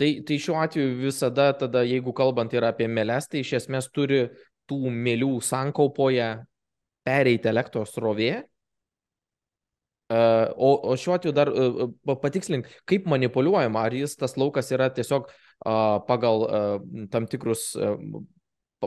Tai, 0.00 0.08
tai 0.26 0.38
šiuo 0.40 0.56
atveju 0.58 0.94
visada 0.98 1.50
tada, 1.54 1.82
jeigu 1.86 2.14
kalbant 2.16 2.54
yra 2.56 2.72
apie 2.72 2.88
mėlės, 2.90 3.28
tai 3.30 3.42
iš 3.44 3.52
esmės 3.60 3.90
turi 3.94 4.24
tų 4.70 4.90
mėlių 4.90 5.36
sankaupoje 5.44 6.30
pereiti 7.06 7.50
elektros 7.50 7.92
srovė. 7.94 8.32
O, 10.12 10.70
o 10.90 10.96
šiuo 10.98 11.14
atveju 11.16 11.34
dar 11.36 11.52
patikslink, 12.24 12.66
kaip 12.88 13.06
manipuliuojama, 13.08 13.86
ar 13.86 13.94
jis 13.96 14.16
tas 14.18 14.34
laukas 14.40 14.72
yra 14.74 14.90
tiesiog 14.92 15.30
pagal 16.08 16.46
tam 17.12 17.28
tikrus 17.30 17.70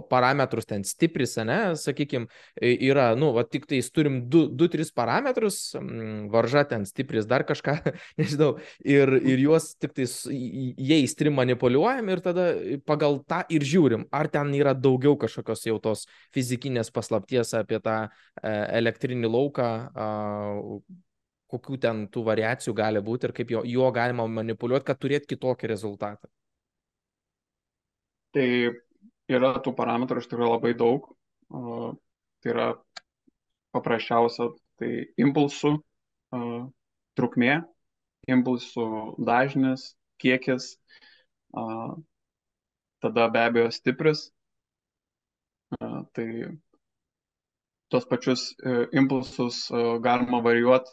parametrus 0.02 0.68
ten 0.70 0.84
stipris, 0.88 1.36
ne, 1.46 1.60
sakykime, 1.80 2.28
yra, 2.62 3.12
nu, 3.20 3.32
va, 3.36 3.46
tik 3.48 3.68
tais 3.70 3.88
turim 3.94 4.22
2-3 4.32 4.92
parametrus, 4.96 5.60
varža 6.34 6.66
ten 6.70 6.86
stipris, 6.90 7.28
dar 7.30 7.46
kažką, 7.48 7.78
nežinau, 8.20 8.56
ir, 8.84 9.16
ir 9.22 9.46
juos 9.46 9.72
tik 9.80 9.96
tais 9.98 10.18
jais 10.30 11.16
trim 11.18 11.38
manipuliuojam 11.40 12.12
ir 12.12 12.24
tada 12.26 12.50
pagal 12.88 13.22
tą 13.30 13.44
ir 13.54 13.66
žiūrim, 13.66 14.08
ar 14.12 14.30
ten 14.32 14.54
yra 14.58 14.76
daugiau 14.76 15.18
kažkokios 15.20 15.66
jau 15.70 15.80
tos 15.84 16.06
fizikinės 16.36 16.92
paslapties 16.96 17.56
apie 17.58 17.80
tą 17.84 17.98
e, 18.06 18.54
elektrinį 18.80 19.32
lauką, 19.32 19.70
kokių 21.52 21.78
ten 21.82 22.06
tų 22.12 22.24
variacijų 22.26 22.74
gali 22.78 23.02
būti 23.06 23.30
ir 23.30 23.36
kaip 23.36 23.54
jo, 23.54 23.62
juo 23.70 23.92
galima 23.96 24.26
manipuliuoti, 24.28 24.88
kad 24.88 25.00
turėt 25.02 25.28
kitokį 25.30 25.70
rezultatą. 25.72 26.30
Tai 28.36 28.48
yra 29.32 29.56
tų 29.64 29.74
parametrų 29.78 30.22
iš 30.22 30.30
tikrųjų 30.30 30.52
labai 30.52 30.74
daug. 30.78 31.08
Tai 31.50 32.52
yra 32.52 32.68
paprasčiausia, 33.76 34.52
tai 34.80 34.92
impulsų 35.22 35.76
trukmė, 37.16 37.60
impulsų 38.32 38.88
dažnis, 39.26 39.94
kiekis, 40.22 40.76
tada 43.06 43.28
be 43.32 43.44
abejo 43.48 43.72
stipris. 43.74 44.30
Tai 45.76 46.28
tos 47.92 48.06
pačius 48.10 48.50
e, 48.64 48.88
impulsus 48.98 49.66
galima 50.04 50.42
varijuoti. 50.44 50.92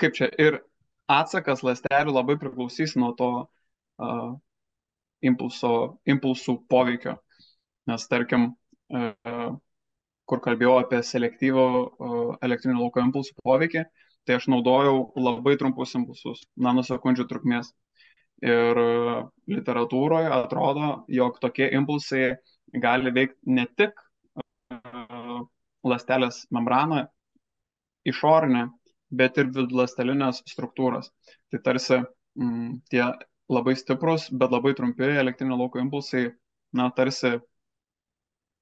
Kaip 0.00 0.16
čia, 0.16 0.28
ir 0.40 0.58
atsakas 1.10 1.62
ląstelių 1.66 2.14
labai 2.14 2.36
priklausys 2.40 2.96
nuo 2.98 3.12
to, 3.18 3.30
impulso, 5.24 5.72
impulsų 6.08 6.58
poveikio. 6.70 7.16
Nes 7.86 8.06
tarkim, 8.10 8.50
e, 8.90 9.12
kur 10.26 10.42
kalbėjau 10.42 10.80
apie 10.80 11.02
selektyvų 11.06 11.66
elektrinio 12.42 12.80
lauko 12.80 13.02
impulsų 13.04 13.36
poveikį, 13.46 13.84
tai 14.26 14.38
aš 14.40 14.48
naudojau 14.50 15.12
labai 15.22 15.54
trumpus 15.60 15.94
impulsus, 15.98 16.42
nanosekundžių 16.58 17.28
trukmės. 17.30 17.70
Ir 18.44 18.78
e, 18.82 18.88
literatūroje 19.48 20.32
atrodo, 20.34 20.88
jog 21.08 21.38
tokie 21.40 21.70
impulsai 21.78 22.34
gali 22.82 23.12
veikti 23.14 23.54
ne 23.58 23.64
tik 23.80 23.94
e, 23.96 24.80
lastelės 25.86 26.42
membraną 26.52 27.06
išorinę, 28.06 28.66
bet 29.10 29.38
ir 29.40 29.48
vidulastelinės 29.54 30.42
struktūras. 30.50 31.08
Tai 31.50 31.62
tarsi 31.64 32.02
m, 32.02 32.82
tie 32.90 33.06
labai 33.52 33.76
stiprus, 33.78 34.28
bet 34.30 34.50
labai 34.50 34.74
trumpi 34.74 35.06
elektrinio 35.20 35.58
lauko 35.58 35.80
impulsai, 35.82 36.30
na, 36.76 36.88
tarsi 36.90 37.36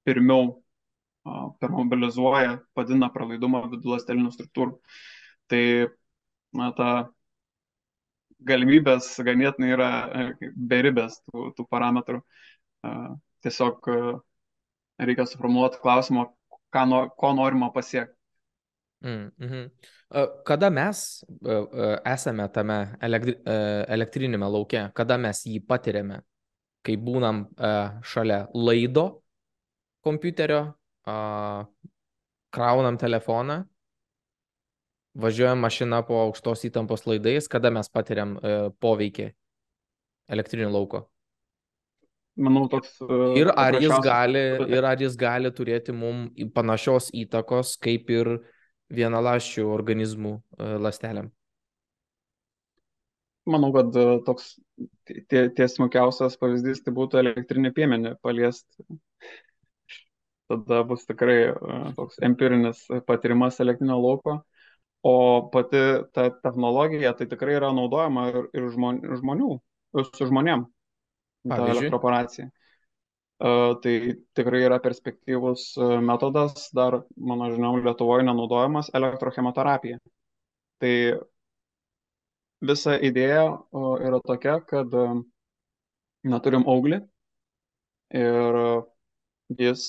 pirmiau 0.05 0.53
permobilizuoja, 1.59 2.59
padina 2.77 3.09
pralaidumą 3.13 3.63
viduląstelinių 3.71 4.31
struktūrų. 4.35 4.75
Tai, 5.49 5.61
na, 6.59 6.69
ta 6.77 6.89
galimybės 8.45 9.09
ganėtinai 9.25 9.71
yra 9.73 9.89
e, 10.05 10.51
beribės 10.55 11.17
tų, 11.25 11.49
tų 11.57 11.65
parametrų. 11.71 12.21
Tiesiog 13.45 13.87
reikia 15.01 15.25
suformuoluoti 15.29 15.81
klausimą, 15.81 16.27
ką, 16.73 16.85
ko 17.17 17.31
norima 17.37 17.71
pasiekti. 17.73 18.13
Mm 19.05 19.31
-hmm. 19.37 19.69
Kada 20.45 20.69
mes 20.69 21.25
esame 22.05 22.47
tame 22.49 22.97
elektrinėme 23.89 24.49
lauke, 24.49 24.89
kada 24.93 25.17
mes 25.17 25.45
jį 25.45 25.59
patiriame, 25.67 26.21
kai 26.81 26.97
būnam 26.97 27.45
šalia 28.01 28.47
laido 28.53 29.21
kompiuterio, 30.01 30.73
kraunam 32.49 32.97
telefoną, 32.97 33.63
važiuojam 35.13 35.59
mašina 35.59 36.01
po 36.01 36.13
aukštos 36.25 36.65
įtampos 36.65 37.05
laidais, 37.05 37.47
kada 37.47 37.69
mes 37.69 37.89
patiriam 37.89 38.39
poveikį 38.79 39.33
elektrinio 40.29 40.69
lauko. 40.69 41.09
Manau, 42.35 42.67
toks. 42.67 42.97
Ir 43.37 43.53
ar, 43.55 43.73
jis 43.73 43.99
gali, 44.03 44.39
ir 44.77 44.83
ar 44.83 44.97
jis 44.99 45.15
gali 45.15 45.51
turėti 45.51 45.91
mums 45.91 46.31
panašios 46.53 47.09
įtakos 47.13 47.77
kaip 47.79 48.09
ir 48.09 48.27
uh, 48.27 48.54
vienalaščių 48.93 49.65
organizmų 49.71 50.35
e, 50.35 50.69
lastelėm? 50.81 51.31
Manau, 53.49 53.71
kad 53.75 53.95
e, 53.97 54.05
toks 54.25 54.55
tiesmukiausias 55.29 56.37
pavyzdys 56.41 56.81
tai 56.85 56.93
būtų 56.97 57.21
elektrinė 57.21 57.71
piemenė 57.75 58.15
paliesti. 58.25 58.85
Tada 60.49 60.81
bus 60.85 61.05
tikrai 61.09 61.37
e, 61.51 61.79
toks 61.97 62.21
empirinis 62.25 62.83
patirimas 63.07 63.61
elektrinio 63.63 63.97
lauko. 64.01 64.39
O 65.05 65.15
pati 65.53 65.81
ta 66.17 66.31
technologija 66.41 67.13
tai 67.13 67.27
tikrai 67.29 67.59
yra 67.59 67.69
naudojama 67.77 68.29
ir, 68.31 68.47
ir 68.57 68.69
žmonių, 68.73 69.51
su 70.01 70.29
žmonėm. 70.31 70.65
Ta 71.45 71.59
elektroporacija. 71.69 72.49
Tai 73.37 73.93
tikrai 74.37 74.61
yra 74.63 74.77
perspektyvus 74.79 75.73
metodas, 76.07 76.69
dar, 76.75 77.01
mano 77.17 77.49
žiniom, 77.51 77.81
Lietuvoje 77.83 78.23
nenaudojamas 78.23 78.91
elektrochemoterapija. 78.95 79.99
Tai 80.79 80.93
visa 82.63 82.95
idėja 83.09 83.43
yra 84.07 84.21
tokia, 84.23 84.61
kad 84.69 84.95
neturim 86.23 86.63
auglį 86.71 87.01
ir 88.15 88.59
jis 89.59 89.85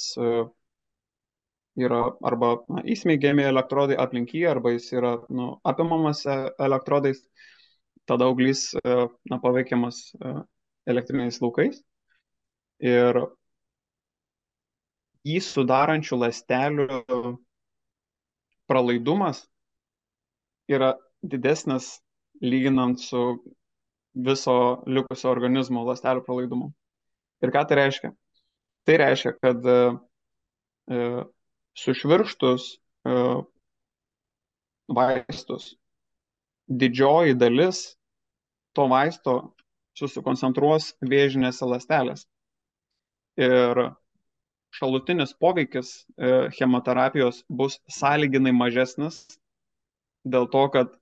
yra 1.76 2.02
arba 2.24 2.52
na, 2.72 2.82
įsmeigiami 2.82 3.46
elektrodai 3.46 3.98
aplink 4.00 4.34
jį, 4.34 4.46
arba 4.50 4.72
jis 4.74 4.90
yra 4.96 5.16
nu, 5.28 5.52
apimamas 5.62 6.24
e, 6.26 6.36
elektrodais, 6.66 7.20
tada 8.08 8.26
auglys 8.26 8.70
na, 8.84 9.38
paveikiamas 9.42 10.08
elektriniais 10.88 11.38
laukais 11.44 11.82
ir 12.82 13.18
jį 15.26 15.40
sudarančių 15.42 16.18
ląstelių 16.22 17.00
pralaidumas 18.70 19.44
yra 20.70 20.94
didesnis 21.22 22.00
lyginant 22.42 23.00
su 23.00 23.22
viso 24.28 24.56
likusio 24.86 25.30
organizmo 25.30 25.84
ląstelių 25.86 26.24
pralaidumu. 26.26 26.70
Ir 27.44 27.52
ką 27.52 27.64
tai 27.68 27.80
reiškia? 27.80 28.12
Tai 28.86 28.96
reiškia, 29.02 29.32
kad 29.42 29.66
e, 29.66 29.78
sušvirštus 31.76 32.68
e, 32.76 33.16
vaistus 34.86 35.74
didžioji 36.66 37.34
dalis 37.38 37.96
to 38.76 38.86
vaisto 38.90 39.36
susikoncentruos 39.98 40.92
vėžinėse 41.02 41.66
ląstelėse 41.66 42.26
ir 43.40 43.80
šalutinis 44.76 45.34
poveikis 45.40 45.92
e, 46.16 46.48
chemoterapijos 46.56 47.42
bus 47.48 47.78
sąlyginai 47.98 48.52
mažesnis 48.56 49.22
dėl 50.26 50.48
to, 50.52 50.64
kad 50.74 50.92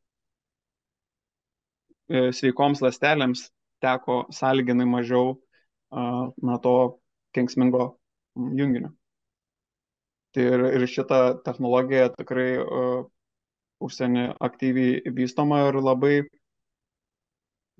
e, 2.09 2.31
sveikoms 2.37 2.83
lastelėms 2.85 3.49
teko 3.85 4.25
sąlyginai 4.33 4.87
mažiau 4.88 5.35
na, 5.94 6.57
to 6.59 7.01
kenksmingo 7.37 7.85
junginio. 8.35 8.90
Tai 10.35 10.47
ir, 10.51 10.64
ir 10.81 10.87
šita 10.90 11.18
technologija 11.47 12.09
tikrai 12.16 12.49
uh, 12.59 13.05
užsienį 13.85 14.25
aktyviai 14.42 15.12
vystoma 15.16 15.61
ir 15.68 15.79
labai, 15.83 16.14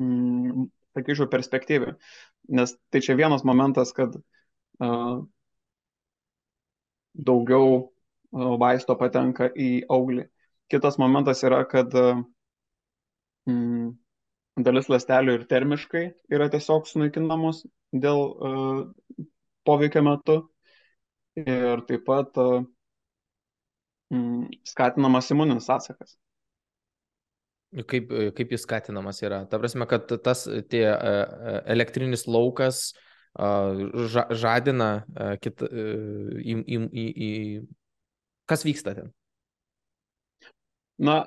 mm, 0.01 0.69
sakyčiau, 0.97 1.31
perspektyvi. 1.31 1.95
Nes 2.59 2.77
tai 2.93 3.03
čia 3.05 3.17
vienas 3.19 3.45
momentas, 3.45 3.93
kad 3.97 4.17
daugiau 7.15 7.95
vaisto 8.35 8.97
patenka 8.99 9.49
į 9.55 9.85
auglį. 9.93 10.27
Kitas 10.71 10.97
momentas 10.99 11.43
yra, 11.47 11.61
kad 11.71 11.93
mm, 13.47 13.93
dalis 14.65 14.89
ląstelių 14.91 15.39
ir 15.39 15.47
termiškai 15.51 16.05
yra 16.35 16.49
tiesiog 16.51 16.89
sunaikinamos 16.89 17.65
dėl 17.95 18.21
uh, 18.33 18.81
poveikio 19.69 20.03
metu. 20.07 20.41
Ir 21.39 21.83
taip 21.89 22.05
pat 22.07 22.37
uh, 22.39 22.63
mm, 24.15 24.51
skatinamas 24.67 25.31
imuninis 25.35 25.71
atsakas. 25.71 26.17
Kaip, 27.91 28.13
kaip 28.39 28.53
jis 28.55 28.63
skatinamas 28.63 29.19
yra? 29.27 29.41
Ta 29.51 29.59
prasme, 29.59 29.87
kad 29.91 30.07
tas 30.23 30.45
tie 30.71 30.85
elektrinis 31.67 32.23
laukas 32.31 32.93
ža, 33.35 34.27
žadina 34.31 34.91
kit, 35.43 35.63
į, 35.63 36.57
į, 36.61 36.79
į, 36.91 37.07
į... 37.29 37.31
Kas 38.51 38.65
vyksta 38.67 38.95
ten? 38.99 39.11
Na, 41.01 41.25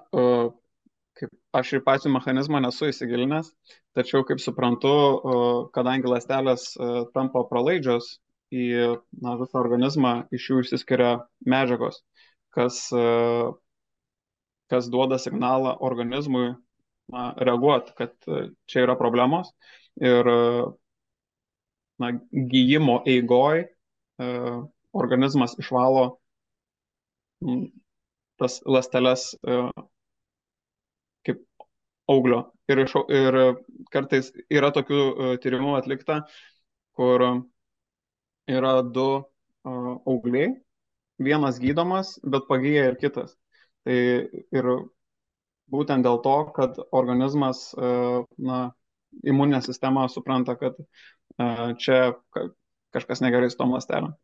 kaip 1.17 1.33
aš 1.57 1.73
ir 1.75 1.83
pačių 1.83 2.13
mechanizmą 2.13 2.61
nesu 2.63 2.87
įsigilinęs, 2.91 3.49
tačiau, 3.97 4.23
kaip 4.27 4.39
suprantu, 4.39 4.93
kadangi 5.75 6.07
ląstelės 6.07 6.69
tampa 7.17 7.43
pralaidžios 7.49 8.13
į 8.53 8.67
na, 9.19 9.35
visą 9.41 9.59
organizmą, 9.59 10.13
iš 10.31 10.51
jų 10.51 10.61
išsiskiria 10.63 11.15
medžiagos, 11.43 11.99
kas 12.55 12.85
kas 14.71 14.89
duoda 14.91 15.17
signalą 15.19 15.75
organizmui 15.79 16.55
na, 17.13 17.31
reaguoti, 17.37 17.93
kad 17.97 18.13
e, 18.27 18.49
čia 18.67 18.83
yra 18.87 18.97
problemos 18.99 19.51
ir 20.01 20.27
e, 20.27 20.39
na, 22.01 22.11
gyjimo 22.51 23.01
eigoj 23.09 23.63
e, 23.63 24.29
organizmas 24.97 25.55
išvalo 25.61 26.05
tas 28.41 28.59
lasteles 28.65 29.29
kaip 31.25 31.41
auglio. 32.09 32.39
Ir, 32.67 32.81
iš, 32.83 32.95
ir 33.13 33.37
kartais 33.93 34.31
yra 34.49 34.71
tokių 34.75 35.37
tyrimų 35.43 35.75
atlikta, 35.77 36.23
kur 36.97 37.23
yra 38.49 38.73
du 38.81 39.07
augliai, 39.67 40.49
vienas 41.17 41.59
gydomas, 41.59 42.17
bet 42.23 42.47
pagyja 42.49 42.89
ir 42.91 42.97
kitas. 43.01 43.35
Tai 43.85 43.97
ir 44.59 44.69
būtent 45.73 46.05
dėl 46.05 46.19
to, 46.23 46.35
kad 46.55 46.77
organizmas, 46.95 47.71
e, 47.75 47.91
na, 48.49 48.59
imuninė 49.23 49.61
sistema 49.65 50.07
supranta, 50.11 50.57
kad 50.59 50.77
čia 51.81 52.13
kažkas 52.95 53.21
negerai 53.21 53.49
su 53.51 53.59
tom 53.59 53.75
lastelėm. 53.75 54.15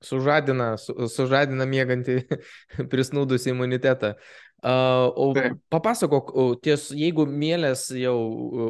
Sužadina, 0.00 0.78
su, 0.80 0.94
sužadina 1.12 1.66
mėgantį 1.68 2.22
prisnūdusį 2.92 3.52
imunitetą. 3.52 4.14
Uh, 4.60 5.08
o 5.16 5.26
Taip. 5.36 5.56
papasakok, 5.72 6.34
ties, 6.64 6.90
jeigu 6.92 7.24
mėlės 7.24 7.86
jau 7.96 8.16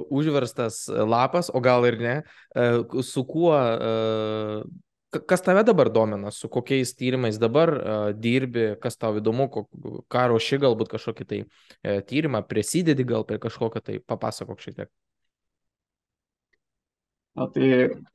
užverstas 0.07 0.85
lapas, 0.87 1.49
o 1.51 1.63
gal 1.63 1.87
ir 1.89 1.99
ne, 1.99 2.15
uh, 2.55 3.03
su 3.07 3.27
kuo 3.27 3.57
uh, 3.57 4.63
Kas 5.11 5.43
tave 5.43 5.65
dabar 5.67 5.89
domina, 5.91 6.31
su 6.31 6.47
kokiais 6.47 6.93
tyrimais 6.95 7.35
dabar 7.43 7.73
uh, 7.75 7.95
dirbi, 8.15 8.77
kas 8.79 8.95
tau 8.95 9.17
įdomu, 9.19 9.49
ką 10.07 10.21
ruoši 10.31 10.61
galbūt 10.63 10.93
kažkokį 10.93 11.27
tai 11.27 11.41
uh, 11.43 11.97
tyrimą, 12.07 12.45
prisidedi 12.47 13.03
gal 13.09 13.27
prie 13.27 13.41
kažkokio 13.43 13.83
tai, 13.83 13.97
papasakok 14.07 14.63
šiek 14.63 14.77
tiek. 14.77 14.91
Na, 17.41 17.47
tai 17.49 17.69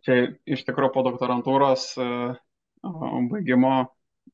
čia 0.06 0.16
iš 0.46 0.62
tikrųjų 0.68 0.92
po 0.94 1.02
doktorantūros 1.08 1.86
uh, 1.98 2.36
baigimo 3.32 3.72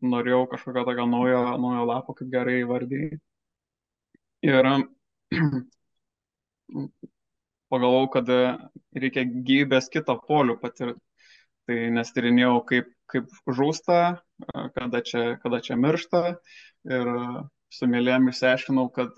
norėjau 0.04 0.42
kažkokio 0.52 0.84
tokio 0.88 1.06
naujo, 1.08 1.44
naujo 1.64 1.86
lapo, 1.88 2.16
kaip 2.18 2.32
gerai 2.34 2.58
įvardėjai. 2.66 3.20
Ir 4.50 4.68
pagalvojau, 7.72 8.10
kad 8.18 8.34
reikia 9.00 9.24
gyvybės 9.32 9.88
kitą 9.94 10.18
polių 10.28 10.58
patirti 10.60 11.00
tai 11.70 11.88
nestyrinėjau, 11.96 12.56
kaip, 12.68 12.88
kaip 13.12 13.32
žūsta, 13.48 13.98
kada 14.76 15.02
čia, 15.08 15.26
kada 15.44 15.62
čia 15.64 15.78
miršta 15.80 16.24
ir 16.90 17.12
su 17.72 17.88
mėlėm 17.88 18.28
išsiaiškinau, 18.32 18.90
kad 18.92 19.16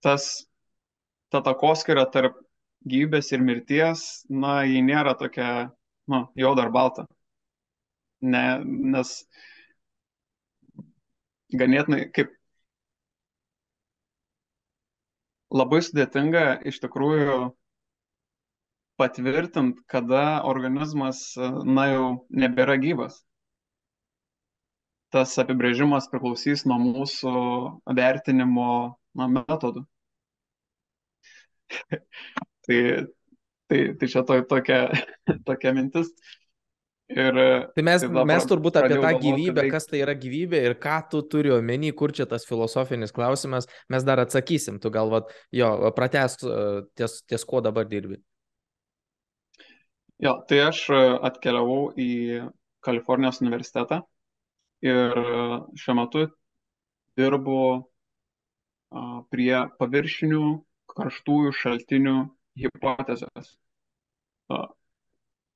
tas, 0.00 0.30
ta 1.28 1.42
takoskira 1.44 2.06
tarp 2.08 2.38
gyvybės 2.88 3.32
ir 3.34 3.44
mirties, 3.44 4.02
na, 4.30 4.60
ji 4.64 4.82
nėra 4.86 5.14
tokia, 5.20 5.70
nu, 6.10 6.24
juoda 6.38 6.66
ar 6.66 6.72
balta. 6.74 7.06
Ne, 8.20 8.42
nes 8.64 9.14
ganėtinai 11.60 12.04
kaip 12.16 12.34
labai 15.60 15.80
sudėtinga 15.86 16.44
iš 16.70 16.80
tikrųjų 16.84 17.38
patvirtint, 19.00 19.80
kada 19.88 20.42
organizmas, 20.44 21.22
na 21.64 21.86
jau 21.88 22.06
nebėra 22.44 22.76
gyvas. 22.82 23.22
Tas 25.10 25.32
apibrėžimas 25.42 26.06
priklausys 26.12 26.66
nuo 26.70 26.76
mūsų 26.84 27.32
vertinimo 27.98 28.68
na, 29.18 29.26
metodų. 29.38 29.86
Tai, 32.66 33.06
tai, 33.70 33.80
tai 33.98 34.10
čia 34.10 34.22
to, 34.26 34.38
tokia, 34.50 34.84
tokia 35.48 35.74
mintis. 35.76 36.12
Ir, 37.10 37.34
tai 37.74 37.82
mes, 37.82 38.04
tai 38.06 38.22
mes 38.28 38.44
turbūt 38.46 38.76
apie 38.78 38.98
tą 39.02 39.10
gyvybę, 39.18 39.64
kas 39.72 39.88
tai 39.90 40.04
yra 40.04 40.14
gyvybė 40.14 40.60
ir 40.68 40.76
ką 40.78 41.00
tu 41.10 41.24
turi 41.26 41.50
omeny, 41.50 41.90
kur 41.98 42.14
čia 42.14 42.22
tas 42.30 42.46
filosofinis 42.46 43.10
klausimas, 43.10 43.66
mes 43.90 44.06
dar 44.06 44.22
atsakysim. 44.22 44.78
Tu 44.78 44.92
galvat, 44.94 45.32
jo, 45.50 45.72
pratesk 45.96 46.44
ties, 46.94 47.16
ties 47.26 47.46
kuo 47.48 47.64
dabar 47.66 47.90
dirbi. 47.90 48.20
Jo, 50.20 50.36
tai 50.46 50.60
aš 50.68 50.84
e, 50.92 51.00
atkeliavau 51.30 51.94
į 51.98 52.10
Kalifornijos 52.84 53.40
universitetą 53.40 54.02
ir 54.84 55.16
e, 55.16 55.36
šiuo 55.80 55.94
metu 55.96 56.26
dirbu 57.18 57.60
prie 59.30 59.54
paviršinių 59.78 60.44
karštųjų 60.90 61.52
šaltinių 61.54 62.14
hipotezės. 62.60 63.54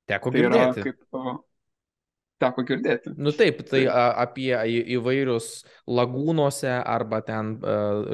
Teko 0.05 0.31
tai 0.31 0.41
girdėti. 0.41 0.85
Kaip 0.85 1.43
teko 2.41 2.65
girdėti. 2.67 3.13
Nu 3.15 3.31
taip, 3.35 3.61
tai 3.69 3.85
apie 3.89 4.51
įvairius 4.95 5.49
lagūnuose 5.87 6.73
arba 6.77 7.21
ten 7.25 7.55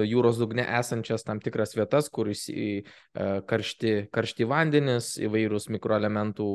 jūros 0.07 0.39
dugne 0.41 0.65
esančias 0.79 1.25
tam 1.27 1.41
tikras 1.43 1.73
vietas, 1.77 2.09
kur 2.13 2.29
karšti, 3.49 3.95
karšti 4.13 4.47
vandenis, 4.49 5.15
įvairūs 5.25 5.69
mikroelementų 5.73 6.51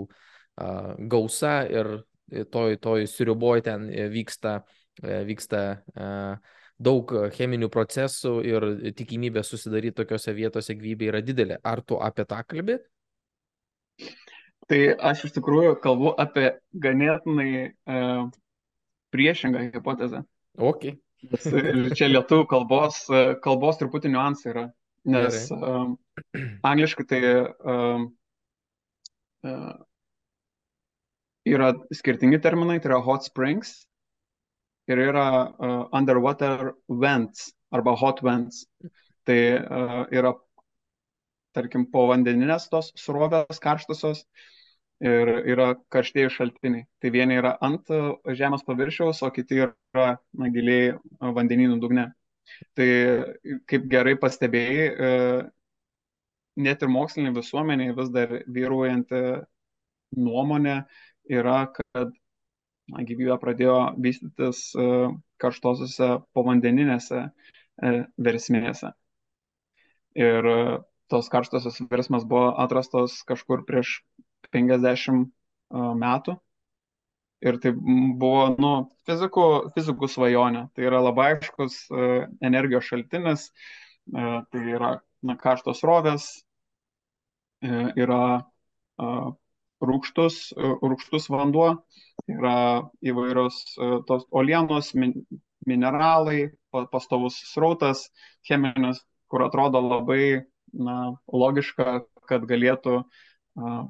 gausa 1.11 1.59
ir 1.68 1.92
toj, 2.55 2.79
toj 2.83 3.09
siriuboj 3.11 3.66
ten 3.66 3.90
vyksta, 4.14 4.61
vyksta 5.03 5.64
daug 6.82 7.12
cheminių 7.36 7.68
procesų 7.72 8.34
ir 8.44 8.66
tikimybė 8.96 9.42
susidaryti 9.46 9.96
tokiuose 10.02 10.34
vietose 10.36 10.76
gyvybė 10.76 11.10
yra 11.12 11.22
didelė. 11.24 11.58
Ar 11.64 11.82
tu 11.82 12.00
apie 12.02 12.26
tą 12.28 12.42
kalbėt? 12.44 12.84
Tai 14.66 14.80
aš 15.10 15.28
iš 15.28 15.36
tikrųjų 15.36 15.76
kalbu 15.82 16.12
apie 16.20 16.50
ganėtinai 16.74 17.50
e, 17.70 18.00
priešingą 19.14 19.68
hipotezę. 19.76 20.24
Ok. 20.58 20.90
Nes 21.30 21.46
čia 21.98 22.10
lietuvių 22.10 22.48
kalbos, 22.50 23.04
e, 23.08 23.22
kalbos 23.44 23.78
truputį 23.80 24.12
niuansai 24.12 24.52
yra. 24.52 24.66
Nes 25.06 25.46
um, 25.54 25.92
angliškai 26.66 27.04
tai 27.06 27.20
um, 27.62 28.08
uh, 29.46 29.76
yra 31.46 31.68
skirtingi 31.94 32.40
terminai, 32.42 32.80
tai 32.82 32.90
yra 32.90 32.98
hot 33.06 33.28
springs 33.28 33.84
ir 34.90 35.03
yra 35.09 35.29
uh, 35.46 35.79
underwater 35.96 36.72
vents 36.88 37.51
arba 37.75 37.96
hot 37.99 38.22
vents. 38.22 38.64
Tai 39.27 39.38
uh, 39.59 40.03
yra, 40.14 40.35
tarkim, 41.57 41.88
povandeninės 41.90 42.68
tos 42.70 42.92
srovės 43.01 43.59
karštosios 43.62 44.25
ir 45.01 45.29
yra 45.53 45.75
karštieji 45.92 46.31
šaltiniai. 46.33 46.87
Tai 47.01 47.11
vieni 47.12 47.37
yra 47.37 47.57
ant 47.64 47.90
e, 47.92 47.99
žemės 48.37 48.64
paviršiaus, 48.66 49.22
o 49.22 49.31
kiti 49.35 49.61
yra 49.66 50.07
na, 50.33 50.49
giliai 50.53 50.94
vandenynų 51.20 51.79
dugne. 51.83 52.07
Tai 52.79 52.88
kaip 53.68 53.88
gerai 53.92 54.14
pastebėjai, 54.20 54.87
e, 54.87 55.11
net 56.57 56.83
ir 56.83 56.92
mokslinė 56.92 57.35
visuomenė 57.37 57.90
vis 57.96 58.12
dar 58.14 58.33
vyruojanti 58.46 59.22
nuomonė 60.16 60.79
yra, 61.29 61.59
kad 61.75 62.14
na, 62.92 63.03
gyvybė 63.07 63.37
pradėjo 63.42 63.79
vystytis 64.03 64.70
karštosiuose 65.42 66.11
povandeninėse 66.37 67.27
versmėse. 68.29 68.92
Ir 70.16 70.49
tos 71.12 71.29
karštosios 71.33 71.83
versmės 71.90 72.25
buvo 72.29 72.55
atrastos 72.62 73.20
kažkur 73.29 73.66
prieš 73.68 74.01
50 74.55 75.29
metų. 76.03 76.37
Ir 77.46 77.59
tai 77.61 77.75
buvo, 77.77 78.46
nu, 78.57 78.70
fizikų, 79.07 79.46
fizikų 79.75 80.09
svajonė. 80.09 80.62
Tai 80.72 80.87
yra 80.88 81.03
labai 81.05 81.35
aiškus 81.35 81.83
energijos 82.40 82.87
šaltinis, 82.88 83.51
tai 84.09 84.62
yra 84.72 84.94
na, 85.27 85.37
karštos 85.37 85.83
rovės, 85.87 86.31
yra 87.61 88.22
rūkštus, 89.85 90.40
rūkštus 90.57 91.29
vanduo, 91.29 91.68
yra 92.30 92.58
įvairios 93.06 93.58
tos 94.08 94.26
olienos, 94.30 94.92
mineralai, 95.66 96.50
pastovus 96.92 97.38
srautas 97.52 98.06
cheminis, 98.46 99.02
kur 99.30 99.46
atrodo 99.46 99.80
labai 99.82 100.46
na, 100.74 101.16
logiška, 101.32 102.00
kad 102.26 102.46
galėtų 102.46 103.00
uh, 103.00 103.84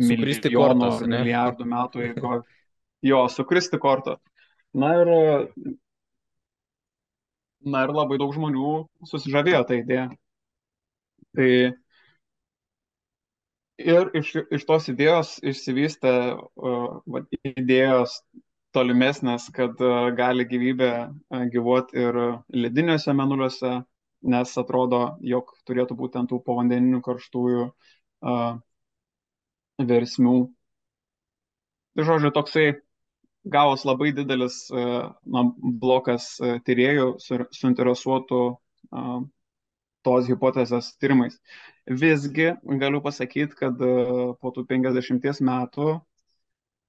milijonų, 0.00 0.90
milijardų 1.06 1.68
metų 1.68 2.04
eigoje 2.08 2.42
jo 3.10 3.22
sukristi 3.32 3.80
kortą. 3.82 4.18
Na 4.72 4.92
ir, 5.02 5.10
na 7.60 7.84
ir 7.84 7.92
labai 7.92 8.18
daug 8.20 8.32
žmonių 8.34 8.74
susižavėjo 9.08 9.64
tą 9.68 9.80
idėją. 9.82 10.06
Tai 11.36 11.50
ir 13.84 14.10
iš, 14.18 14.32
iš 14.54 14.64
tos 14.68 14.88
idėjos 14.92 15.36
išsivystė 15.52 16.12
uh, 16.36 17.22
idėjos 17.48 18.20
tolimesnės, 18.76 19.48
kad 19.54 19.80
uh, 19.84 20.10
gali 20.16 20.46
gyvybė 20.48 20.92
uh, 21.02 21.42
gyvuoti 21.52 22.00
ir 22.02 22.20
lediniuose 22.54 23.14
menuliuose, 23.16 23.72
nes 24.32 24.54
atrodo, 24.58 25.02
jog 25.26 25.50
turėtų 25.68 25.98
būti 25.98 26.20
ant 26.20 26.30
tų 26.30 26.40
povandeninių 26.46 27.02
karštųjų 27.04 27.66
uh, 27.68 28.54
versmių. 29.92 30.36
Tai 31.92 32.08
žodžiu, 32.08 32.32
toksai 32.32 32.66
gavos 33.52 33.84
labai 33.88 34.12
didelis 34.16 34.64
uh, 34.70 35.12
na, 35.26 35.44
blokas 35.82 36.34
uh, 36.40 36.58
tyriejų 36.64 37.14
su, 37.20 37.42
suinteresuotų 37.58 38.42
uh, 38.48 39.22
tos 40.06 40.28
hipotezės 40.30 40.92
tyrimais. 41.02 41.38
Visgi 41.86 42.52
galiu 42.80 43.02
pasakyti, 43.04 43.58
kad 43.58 43.80
uh, 43.82 44.32
po 44.40 44.52
tų 44.54 44.66
50 44.70 45.42
metų 45.46 45.92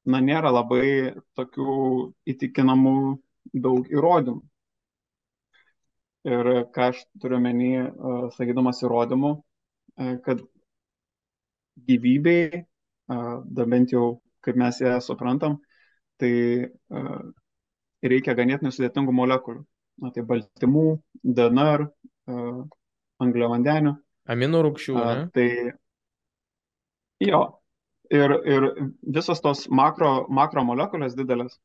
na, 0.06 0.20
nėra 0.20 0.52
labai 0.52 1.14
tokių 1.38 1.76
įtikinamų 2.34 2.98
daug 3.54 3.88
įrodymų. 3.92 4.42
Ir 6.24 6.50
ką 6.72 6.90
aš 6.94 7.02
turiu 7.20 7.40
menį, 7.44 7.72
sakydamas 8.38 8.78
įrodymų, 8.86 9.32
kad 10.24 10.40
gyvybei, 11.90 12.62
da 13.12 13.66
bent 13.68 13.92
jau 13.92 14.06
kaip 14.44 14.56
mes 14.60 14.80
ją 14.80 14.94
suprantam, 15.04 15.58
tai 16.20 16.32
reikia 18.08 18.38
ganėtinai 18.40 18.72
sudėtingų 18.72 19.16
molekulių. 19.20 19.66
Na, 20.02 20.10
tai 20.16 20.24
baltymų, 20.26 20.86
DNR, 21.22 21.84
angliavandenių. 23.28 23.94
Aminų 24.34 24.64
rūkščių. 24.68 24.96
Ne? 25.00 25.28
Tai 25.36 25.48
jo. 27.28 27.44
Ir, 28.14 28.34
ir 28.46 28.66
visos 29.16 29.40
tos 29.42 29.64
makro, 29.74 30.28
makro 30.30 30.62
molekulės 30.68 31.16
didelės 31.18 31.56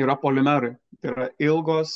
yra 0.00 0.16
polimerai. 0.18 0.72
Tai 0.98 1.12
yra 1.12 1.28
ilgos 1.38 1.94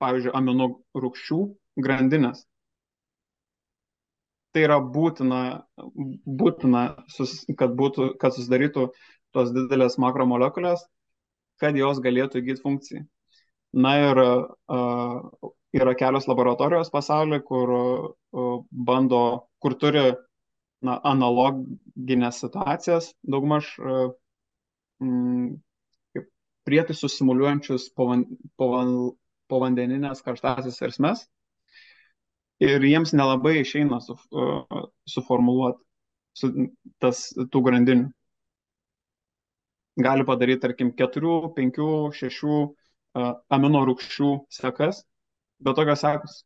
pavyzdžiui, 0.00 0.32
aminų 0.36 0.68
rūkščių 1.04 1.40
grandinės. 1.84 2.44
Tai 4.54 4.64
yra 4.66 4.80
būtina, 4.82 5.40
būtina 6.40 6.82
sus, 7.12 7.36
kad, 7.58 7.76
būtų, 7.78 8.14
kad 8.22 8.34
susidarytų 8.34 8.88
tos 9.36 9.52
didelės 9.54 9.96
makromolekulės, 10.02 10.82
kad 11.62 11.78
jos 11.78 12.00
galėtų 12.02 12.40
įgyti 12.40 12.64
funkciją. 12.64 13.04
Na 13.78 13.92
ir 14.02 14.18
uh, 14.18 15.28
yra 15.76 15.94
kelios 15.94 16.26
laboratorijos 16.30 16.90
pasaulyje, 16.90 17.42
kur 17.46 17.72
bando, 18.70 19.22
kur 19.62 19.76
turi 19.78 20.04
na, 20.82 20.96
analoginės 21.12 22.40
situacijas, 22.42 23.12
daugmaž 23.22 23.70
mm, 25.02 25.58
prietaisus 26.66 27.16
simuliuojančius 27.18 27.90
povan, 27.96 28.24
povan, 28.60 28.94
povandeninės 29.50 30.24
karštasias 30.26 30.80
versmes 30.82 31.26
ir 32.60 32.84
jiems 32.84 33.14
nelabai 33.16 33.60
išeina 33.62 34.00
su, 34.04 34.16
uh, 34.30 34.88
suformuluoti 35.08 35.80
su, 36.36 36.50
tas 37.02 37.30
tų 37.36 37.62
grandinių. 37.66 38.10
Gali 40.00 40.24
padaryti, 40.24 40.62
tarkim, 40.62 40.92
4, 40.96 41.32
5, 41.56 41.80
6 42.16 42.50
uh, 42.52 43.32
amino 43.52 43.82
rūkščių 43.88 44.30
sekas, 44.60 45.02
bet 45.60 45.78
tokios 45.78 46.02
sekos, 46.04 46.36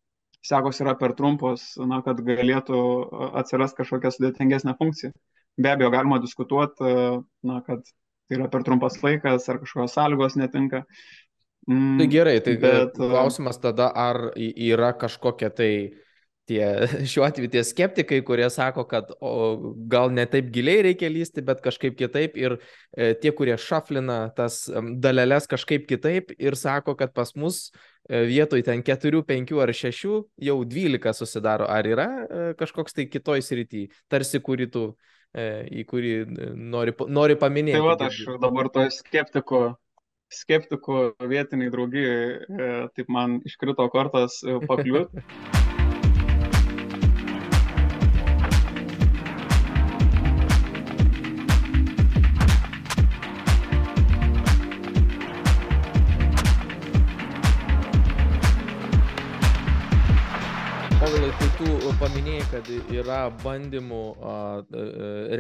sekos 0.44 0.80
yra 0.84 0.94
per 1.00 1.14
trumpos, 1.18 1.72
na, 1.80 2.02
kad 2.04 2.20
galėtų 2.24 2.78
atsirasti 3.40 3.82
kažkokia 3.82 4.12
sudėtingesnė 4.14 4.76
funkcija. 4.80 5.14
Be 5.54 5.70
abejo, 5.70 5.92
galima 5.94 6.18
diskutuoti, 6.22 6.94
na, 7.46 7.60
kad 7.66 7.84
tai 8.28 8.38
yra 8.38 8.48
per 8.50 8.64
trumpas 8.66 8.98
laikas 9.04 9.48
ar 9.48 9.60
kažkokios 9.62 9.94
sąlygos 9.96 10.38
netinka. 10.40 10.84
Mm, 11.68 11.98
tai 12.00 12.08
gerai, 12.12 12.38
tai 12.44 12.56
bet, 12.60 12.98
e, 12.98 13.10
klausimas 13.12 13.60
tada, 13.60 13.88
ar 13.96 14.34
yra 14.36 14.92
kažkokia 15.00 15.48
tai 15.54 15.70
tie, 16.48 16.64
šiuo 17.10 17.24
atveju 17.24 17.52
tie 17.54 17.62
skeptikai, 17.64 18.20
kurie 18.26 18.50
sako, 18.52 18.84
kad 18.90 19.14
o, 19.16 19.32
gal 19.90 20.12
ne 20.12 20.26
taip 20.28 20.50
giliai 20.52 20.84
reikia 20.90 21.08
lysti, 21.12 21.44
bet 21.46 21.62
kažkaip 21.64 21.96
kitaip 21.96 22.36
ir 22.40 22.58
e, 22.58 23.14
tie, 23.20 23.32
kurie 23.36 23.56
šaflina 23.60 24.26
tas 24.36 24.64
dalelės 25.00 25.48
kažkaip 25.50 25.88
kitaip 25.88 26.34
ir 26.36 26.58
sako, 26.58 26.98
kad 27.00 27.14
pas 27.16 27.32
mus 27.38 27.70
vietoj 28.08 28.62
ten 28.66 28.82
4, 28.84 29.22
5 29.24 29.60
ar 29.64 29.72
6 29.72 30.04
jau 30.48 30.58
12 30.64 31.14
susidaro. 31.16 31.68
Ar 31.70 31.86
yra 31.88 32.08
e, 32.08 32.42
kažkoks 32.58 32.96
tai 32.96 33.08
kitoj 33.08 33.40
srity, 33.42 33.88
tarsi 34.12 34.40
kurį 34.44 34.68
tu, 34.70 34.84
e, 35.32 35.64
į 35.82 35.86
kurį 35.88 36.12
e, 36.24 36.50
nori, 36.54 36.94
nori 37.08 37.38
paminėti? 37.40 37.80
Tai 37.80 37.86
va, 37.88 37.96
aš 38.10 38.20
dabar 38.42 38.68
to 38.74 38.86
skeptiko 38.92 39.64
skeptikų 40.34 41.00
vietiniai 41.30 41.72
draugijai, 41.72 42.22
e, 42.40 42.70
taip 42.96 43.12
man 43.12 43.38
iškrito 43.46 43.86
kortas 43.92 44.40
e, 44.42 44.58
pakliūti. 44.68 45.24
kad 62.54 62.68
yra 62.94 63.18
bandymų 63.42 64.00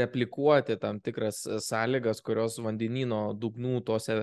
replikuoti 0.00 0.74
tam 0.82 0.98
tikras 1.04 1.44
sąlygas, 1.62 2.18
kurios 2.24 2.56
vandenino 2.62 3.20
dugnų 3.38 3.82
tose 3.86 4.16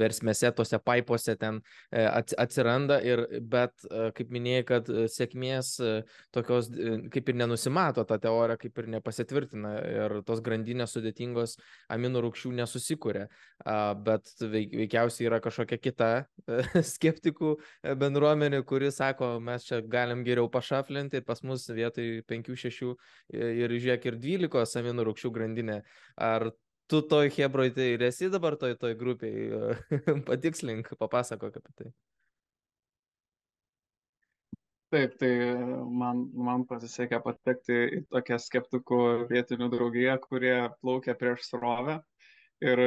versmėse, 0.00 0.52
tose 0.56 0.78
paipuose 0.80 1.34
ten 1.40 1.58
e, 1.90 2.04
atsiranda, 2.40 2.98
ir, 3.04 3.24
bet 3.52 3.84
kaip 4.16 4.32
minėjai, 4.32 4.64
kad 4.68 4.88
sėkmės 5.12 5.74
tokios 6.32 6.70
kaip 7.12 7.28
ir 7.28 7.38
nenusimato 7.42 8.06
ta 8.08 8.16
teorija, 8.22 8.56
kaip 8.62 8.80
ir 8.80 8.88
nepasitvirtina 8.96 9.74
ir 9.90 10.16
tos 10.28 10.40
grandinės 10.44 10.96
sudėtingos 10.96 11.58
aminų 11.92 12.24
rūkščių 12.26 12.54
nesusikūrė, 12.62 13.26
bet 14.08 14.32
veikiausiai 14.40 15.28
yra 15.28 15.42
kažkokia 15.44 15.80
kita 15.82 16.10
skeptikų 16.94 17.54
bendruomenė, 18.00 18.62
kuri 18.68 18.92
sako, 18.94 19.34
mes 19.44 19.68
čia 19.68 19.82
galim 19.84 20.24
geriau 20.24 20.48
pašaflinti 20.52 21.02
šaflinti, 21.02 21.22
pas 21.26 21.41
mus 21.46 21.66
vietoj 21.72 22.22
5-6 22.28 22.92
ir 23.32 23.74
žiūrėk 23.76 24.08
ir 24.10 24.20
12 24.22 24.78
aminų 24.82 25.08
rūkščių 25.08 25.32
grandinė. 25.34 25.80
Ar 26.16 26.50
tu 26.90 27.02
toj 27.08 27.30
hebroj 27.36 27.74
tai 27.76 27.92
ir 27.96 28.06
esi 28.08 28.30
dabar 28.32 28.58
toj, 28.60 28.76
toj 28.80 28.96
grupiai? 29.00 29.50
Patikslink, 30.28 30.94
papasakok 31.00 31.60
apie 31.60 31.76
tai. 31.78 31.92
Taip, 34.92 35.14
tai 35.16 35.32
man, 35.88 36.26
man 36.36 36.66
pasisekė 36.68 37.22
patekti 37.24 37.76
į 37.96 38.00
tokią 38.12 38.36
skeptikų 38.44 38.98
vietinių 39.30 39.70
draugiją, 39.72 40.18
kurie 40.20 40.56
plaukia 40.82 41.14
prieš 41.16 41.46
srovę. 41.48 41.94
Ir 42.60 42.82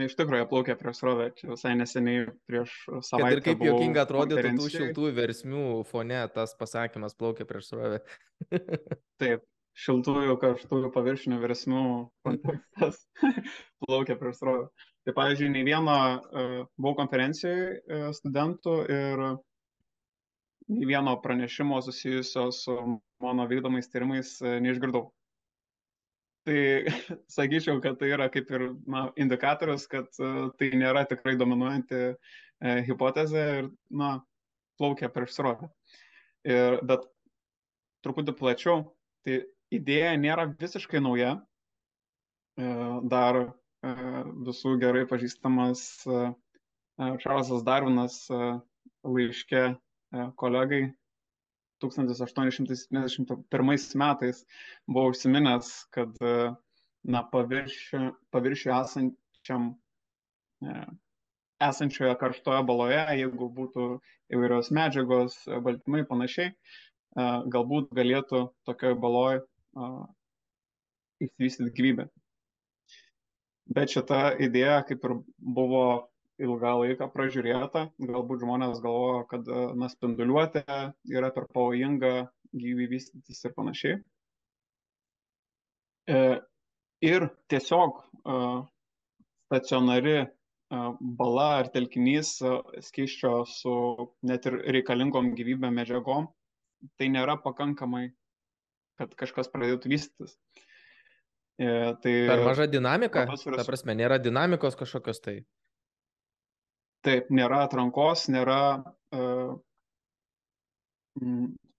iš 0.00 0.16
tikrųjų, 0.16 0.48
plaukė 0.50 0.76
prieš 0.80 1.02
srovę, 1.02 1.28
čia 1.36 1.50
visai 1.52 1.72
neseniai 1.76 2.26
prieš 2.48 2.74
savaitę. 3.04 3.22
Kad 3.22 3.36
ir 3.36 3.42
kaip 3.46 3.64
jokinga 3.66 4.04
atrodytų 4.06 4.52
tų 4.58 4.68
šiltų 4.72 5.12
versmių 5.18 5.64
fone 5.88 6.20
tas 6.34 6.54
pasakymas 6.58 7.16
plaukė 7.18 7.46
prieš 7.48 7.72
srovę. 7.72 8.00
Taip, 9.22 9.44
šiltųjų 9.78 10.36
karštųjų 10.40 10.90
paviršinių 10.94 11.38
versmių 11.42 11.84
kontekstas 12.26 13.04
plaukė 13.84 14.16
prieš 14.20 14.40
srovę. 14.40 14.66
Tai 15.02 15.16
pavyzdžiui, 15.16 15.52
nei 15.52 15.64
vieno 15.66 15.94
uh, 15.94 16.58
buvau 16.78 16.96
konferencijoje 17.00 18.12
studentų 18.14 18.76
ir 18.86 19.24
nei 20.72 20.86
vieno 20.88 21.16
pranešimo 21.20 21.80
susijusio 21.82 22.50
su 22.54 22.76
mano 23.22 23.48
vykdomais 23.50 23.90
tyrimais 23.90 24.36
uh, 24.44 24.60
neišgirdau. 24.62 25.10
Tai 26.46 26.58
sakyčiau, 27.36 27.80
kad 27.84 28.00
tai 28.00 28.12
yra 28.14 28.28
kaip 28.32 28.50
ir 28.50 28.68
na, 28.90 29.06
indikatorius, 29.20 29.86
kad 29.90 30.10
uh, 30.22 30.48
tai 30.58 30.72
nėra 30.78 31.04
tikrai 31.10 31.36
dominuojanti 31.40 32.02
uh, 32.12 32.38
hipotezė 32.86 33.46
ir 33.60 33.70
na, 33.90 34.16
plaukia 34.78 35.10
prieš 35.12 35.36
srovę. 35.36 35.68
Bet 36.42 37.06
truputį 38.02 38.34
plačiau, 38.38 38.84
tai 39.22 39.44
idėja 39.74 40.14
nėra 40.18 40.48
visiškai 40.58 41.02
nauja. 41.02 41.36
E, 42.58 42.64
dar 43.08 43.38
e, 43.38 43.46
visų 44.48 44.74
gerai 44.82 45.04
pažįstamas 45.08 45.84
Čarlzas 47.22 47.62
Darvinas 47.64 48.16
laiške 49.06 49.62
kolegai 50.38 50.82
1871 51.82 53.96
metais 54.02 54.38
buvo 54.86 55.06
užsiminęs, 55.12 55.66
kad 55.94 56.10
na, 56.22 57.20
paviršių, 57.34 58.00
paviršių 58.34 58.68
esančiam 58.78 59.62
esančioje 61.62 62.14
karštoje 62.20 62.62
baloje, 62.66 63.02
jeigu 63.18 63.48
būtų 63.56 63.86
įvairios 64.34 64.70
medžiagos, 64.74 65.36
baltymai 65.66 66.04
panašiai, 66.08 66.52
galbūt 67.54 67.92
galėtų 67.96 68.44
tokioje 68.68 68.98
baloje 69.02 69.42
įsivystyti 71.22 71.74
gyvybę. 71.76 72.08
Bet 73.72 73.94
šita 73.94 74.34
idėja 74.42 74.80
kaip 74.88 75.04
ir 75.06 75.14
buvo 75.38 75.84
ilgą 76.40 76.72
laiką 76.82 77.08
pražiūrėta, 77.12 77.86
galbūt 78.00 78.44
žmonės 78.44 78.80
galvojo, 78.84 79.24
kad 79.30 79.48
na, 79.78 79.88
spinduliuotė 79.92 80.64
yra 81.12 81.30
per 81.34 81.48
pavojinga 81.52 82.12
gyvybė 82.52 82.88
vystytis 82.94 83.44
ir 83.44 83.54
panašiai. 83.56 83.98
E, 86.10 86.20
ir 87.04 87.28
tiesiog 87.52 88.00
stacionari 89.52 90.22
bala 91.00 91.48
ar 91.60 91.68
telkinys 91.72 92.38
skaiščio 92.86 93.32
su 93.48 93.74
net 94.28 94.46
ir 94.48 94.58
reikalingom 94.76 95.32
gyvybę 95.36 95.70
medžiagom, 95.74 96.30
tai 96.98 97.10
nėra 97.12 97.36
pakankamai, 97.44 98.06
kad 99.00 99.12
kažkas 99.18 99.50
pradėtų 99.52 99.92
vystytis. 99.92 100.38
E, 101.60 101.92
tai 102.02 102.14
per 102.30 102.44
maža 102.46 102.66
dinamika, 102.70 103.26
ta 103.28 103.66
prasme, 103.66 103.94
nėra 103.98 104.18
dinamikos 104.22 104.78
kažkokios 104.80 105.20
tai. 105.24 105.42
Taip, 107.02 107.30
nėra 107.34 107.64
atrankos, 107.66 108.28
nėra, 108.30 108.84
uh, 109.16 109.56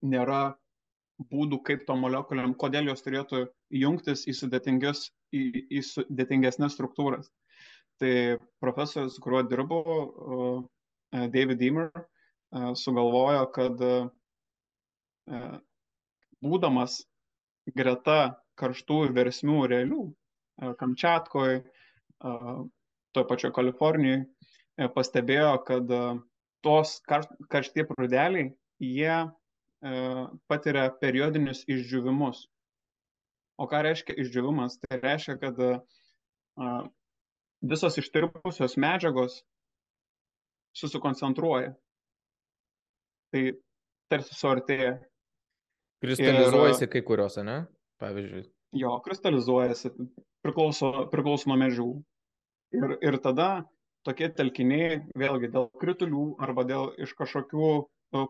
nėra 0.04 0.42
būdų, 1.30 1.60
kaip 1.64 1.86
to 1.88 1.96
molekuliam, 1.96 2.54
kodėl 2.58 2.90
jos 2.90 3.02
turėtų 3.04 3.46
jungtis 3.72 4.26
į, 4.28 4.34
į, 4.34 5.42
į 5.78 5.82
sudėtingesnės 5.88 6.74
struktūras. 6.76 7.30
Tai 8.02 8.38
profesorius, 8.62 9.20
kuriuo 9.22 9.44
dirbu, 9.46 9.78
David 11.14 11.60
Deemer, 11.60 11.92
sugalvojo, 12.74 13.46
kad 13.54 13.84
būdamas 16.42 16.98
greta 17.78 18.18
karštų 18.58 18.98
versmių 19.14 19.60
realių, 19.70 20.02
Kamčiatkoje, 20.78 21.62
toje 23.14 23.26
pačioje 23.30 23.54
Kalifornijoje, 23.54 24.26
pastebėjo, 24.94 25.54
kad 25.68 25.90
tos 26.64 26.96
karštie 27.06 27.84
prūdeliai, 27.88 28.50
jie 28.82 29.16
patiria 30.50 30.88
periodinius 31.00 31.62
išdžiūvimus. 31.68 32.46
O 33.60 33.68
ką 33.70 33.84
reiškia 33.86 34.16
išdžiūvimas? 34.18 34.80
Tai 34.82 34.98
reiškia, 35.02 35.36
kad 35.42 35.60
visos 37.64 37.98
ištirpusios 38.00 38.78
medžiagos 38.80 39.42
susikoncentruoja. 40.74 41.74
Tai 43.34 43.42
tarsi 44.10 44.34
suartėja. 44.38 44.96
Kristalizuojasi 46.02 46.84
ir, 46.86 46.90
kai 46.92 47.04
kuriuose, 47.06 47.44
ne? 47.46 47.60
Pavyzdžiui. 48.02 48.42
Jo, 48.80 48.96
kristalizuojasi, 49.04 49.92
priklauso, 50.42 50.90
priklauso 51.12 51.48
nuo 51.50 51.56
medžių. 51.60 51.86
Ir, 52.74 52.96
ir 53.06 53.18
tada 53.22 53.48
tokie 54.06 54.28
telkiniai, 54.38 55.00
vėlgi 55.18 55.50
dėl 55.54 55.70
kritulių 55.80 56.24
arba 56.46 56.64
dėl 56.68 56.90
iš 57.04 57.14
kažkokių 57.18 57.70
e, 57.74 57.84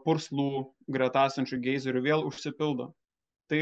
purslų 0.05 0.49
gretasančių 0.97 1.61
geizerių 1.67 2.05
vėl 2.07 2.25
užsipildo. 2.31 2.93
Tai, 3.51 3.61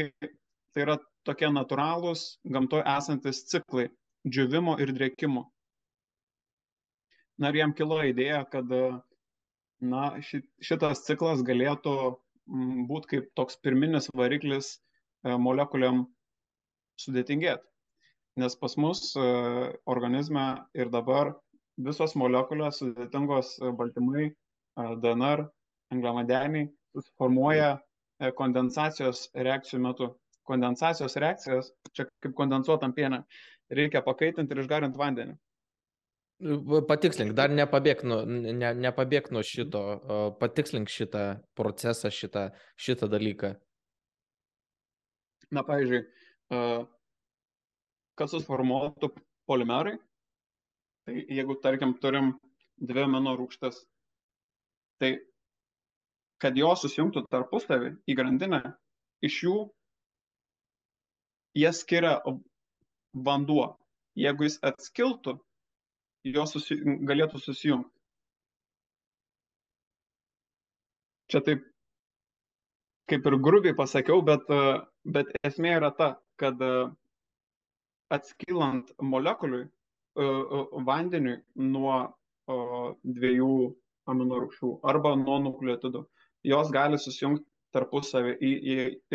tai 0.73 0.85
yra 0.85 0.97
tokie 1.27 1.49
natūralūs 1.51 2.25
gamtoje 2.55 2.85
esantis 2.95 3.43
ciklai 3.51 3.89
džiūvimo 4.27 4.77
ir 4.83 4.93
drėkimo. 4.95 5.47
Na 7.41 7.49
ir 7.49 7.59
jam 7.63 7.73
kilo 7.75 7.97
idėja, 8.05 8.43
kad 8.49 8.69
na, 9.83 10.03
šitas 10.63 11.03
ciklas 11.07 11.41
galėtų 11.45 11.95
būti 12.89 13.15
kaip 13.15 13.29
toks 13.39 13.57
pirminis 13.63 14.09
variklis 14.15 14.75
e, 14.75 15.35
molekuliam 15.39 16.05
sudėtingėti. 16.99 17.63
Nes 18.39 18.55
pas 18.59 18.75
mus 18.77 19.13
e, 19.15 19.23
organizme 19.85 20.45
ir 20.73 20.91
dabar 20.93 21.33
visos 21.77 22.15
molekulės 22.19 22.81
sudėtingos 22.81 23.57
e, 23.61 23.71
baltymai, 23.77 24.31
DNR, 24.73 25.43
angliavandeniai 25.93 26.65
susiformuoja 26.95 27.77
kondensacijos 28.37 29.27
reakcijų 29.37 29.81
metu. 29.83 30.11
Kondensacijos 30.43 31.15
reakcijas, 31.21 31.69
čia 31.95 32.03
kaip 32.19 32.33
kondensuotam 32.35 32.91
pienę, 32.91 33.21
reikia 33.71 34.01
pakaitinti 34.03 34.51
ir 34.51 34.59
išgarinti 34.63 34.99
vandenį. 34.99 35.37
Patikslink, 36.89 37.31
dar 37.37 37.53
nepabėg 37.53 38.01
nuo, 38.03 38.17
ne, 38.27 38.73
nepabėg 38.75 39.29
nuo 39.31 39.43
šito, 39.47 39.83
patikslink 40.41 40.91
šitą 40.91 41.21
procesą, 41.55 42.11
šitą, 42.11 42.49
šitą 42.75 43.07
dalyką. 43.07 43.53
Na, 45.55 45.63
pavyzdžiui, 45.63 46.01
kad 48.19 48.33
susiformuotų 48.33 49.13
polimerai, 49.47 49.95
tai 51.07 51.25
jeigu, 51.27 51.55
tarkim, 51.63 51.93
turim 52.01 52.33
dvi 52.81 53.03
amino 53.05 53.35
rūkštas, 53.39 53.83
tai 55.01 55.15
kad 56.43 56.57
jos 56.59 56.83
susijungtų 56.83 57.25
tarpusavį 57.31 57.93
į 58.09 58.15
grandinę, 58.19 58.61
iš 59.23 59.39
jų 59.45 59.57
jas 61.59 61.83
skiria 61.83 62.17
vanduo. 63.13 63.73
Jeigu 64.19 64.45
jis 64.45 64.59
atskiltų, 64.61 65.37
jos 66.27 66.55
susi, 66.55 66.77
galėtų 67.07 67.39
susijungti. 67.41 67.89
Čia 71.31 71.41
taip 71.45 71.63
kaip 73.09 73.25
ir 73.29 73.37
grubiai 73.41 73.75
pasakiau, 73.77 74.21
bet, 74.25 74.45
bet 75.03 75.31
esmė 75.47 75.77
yra 75.79 75.89
ta, 75.95 76.09
kad 76.39 76.61
atskylant 78.13 78.93
molekuliui, 79.01 79.65
vandeniui 80.15 81.37
nuo 81.55 81.95
dviejų 83.03 83.49
amino 84.13 84.39
rūgščių 84.43 84.71
arba 84.91 85.15
nuo 85.15 85.39
nukleotidų, 85.45 86.03
jos 86.43 86.71
gali 86.75 86.99
susijungti 86.99 87.45
tarpusavį 87.73 88.35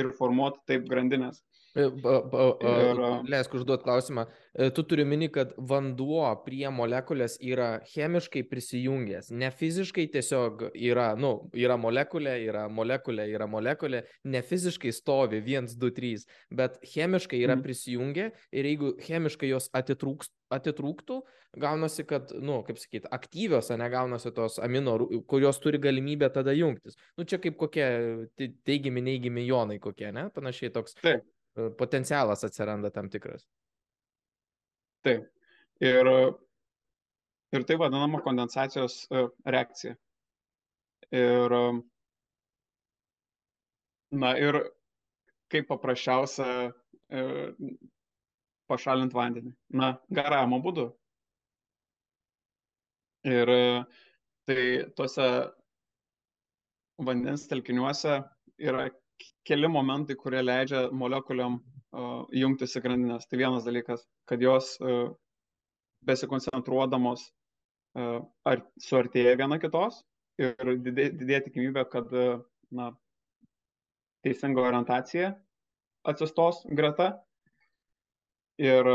ir 0.03 0.13
formuoti 0.19 0.59
taip 0.67 0.89
grandinės. 0.91 1.43
E. 1.79 3.31
Leisk 3.31 3.55
užduoti 3.55 3.85
klausimą. 3.85 4.25
E, 4.55 4.71
tu 4.75 4.83
turi 4.83 5.05
mini, 5.07 5.29
kad 5.31 5.53
vanduo 5.71 6.27
prie 6.43 6.67
molekulės 6.75 7.37
yra 7.45 7.69
chemiškai 7.87 8.43
prisijungęs. 8.51 9.31
Ne 9.31 9.51
fiziškai 9.55 10.09
tiesiog 10.15 10.69
yra, 10.75 11.13
nu, 11.21 11.33
yra 11.55 11.79
molekulė, 11.79 12.35
yra 12.49 12.67
molekulė, 12.73 13.29
yra 13.31 13.47
molekulė, 13.51 14.03
ne 14.27 14.43
fiziškai 14.43 14.93
stovi 14.97 15.43
1, 15.45 15.71
2, 15.79 15.93
3, 16.01 16.27
bet 16.59 16.81
chemiškai 16.83 17.43
yra 17.45 17.55
mm. 17.59 17.67
prisijungę 17.67 18.31
ir 18.51 18.71
jeigu 18.73 18.97
chemiškai 19.07 19.53
jos 19.53 19.71
atitrūks, 19.79 20.33
atitrūktų, 20.59 21.23
gaunasi, 21.63 22.05
kad, 22.09 22.35
nu, 22.43 22.59
kaip 22.67 22.83
sakyti, 22.83 23.07
aktyvios, 23.15 23.71
negaunasi 23.79 24.35
tos 24.35 24.59
amino, 24.65 24.99
kurios 25.31 25.63
turi 25.63 25.79
galimybę 25.83 26.33
tada 26.35 26.57
jungtis. 26.57 26.99
Nu, 27.17 27.29
čia 27.29 27.39
kaip 27.43 27.59
kokie 27.61 27.89
teigiami, 28.67 29.05
neigiami 29.13 29.47
jonai 29.47 29.79
kokie, 29.83 30.11
ne? 30.17 30.29
Panašiai 30.35 30.75
toks. 30.75 30.99
Taip 31.05 31.27
potencialas 31.79 32.45
atsiranda 32.45 32.91
tam 32.91 33.09
tikras. 33.11 33.47
Taip. 35.07 35.29
Ir, 35.81 36.09
ir 37.55 37.65
tai 37.67 37.77
vadinama 37.79 38.21
kondensacijos 38.23 39.05
e, 39.11 39.27
reakcija. 39.47 39.95
Ir, 41.15 41.55
na 44.23 44.33
ir 44.43 44.59
kaip 45.53 45.69
paprasčiausia 45.71 46.49
e, 46.69 47.23
pašalinti 48.69 49.17
vandenį. 49.17 49.55
Na, 49.81 49.95
garavimo 50.13 50.59
būdu. 50.65 50.89
Ir 53.29 53.51
tai 54.49 54.65
tuose 54.97 55.29
vandens 56.99 57.47
telkiniuose 57.49 58.19
yra 58.59 58.89
keli 59.49 59.69
momentai, 59.71 60.17
kurie 60.19 60.43
leidžia 60.45 60.87
molekuliam 60.95 61.59
uh, 61.59 62.27
jungtis 62.35 62.77
į 62.79 62.85
grandinės. 62.85 63.27
Tai 63.29 63.41
vienas 63.41 63.67
dalykas, 63.67 64.05
kad 64.29 64.43
jos 64.43 64.75
uh, 64.83 65.11
besikoncentruodamos 66.09 67.25
uh, 67.29 68.21
ar 68.49 68.63
suartėja 68.83 69.37
viena 69.41 69.61
kitos 69.63 70.03
ir 70.39 70.77
didėja 70.85 71.43
tikimybė, 71.49 71.87
kad 71.91 72.13
uh, 72.15 72.43
na, 72.71 72.93
teisinga 74.27 74.63
orientacija 74.67 75.33
atsistos 76.09 76.63
greta 76.71 77.13
ir 78.59 78.87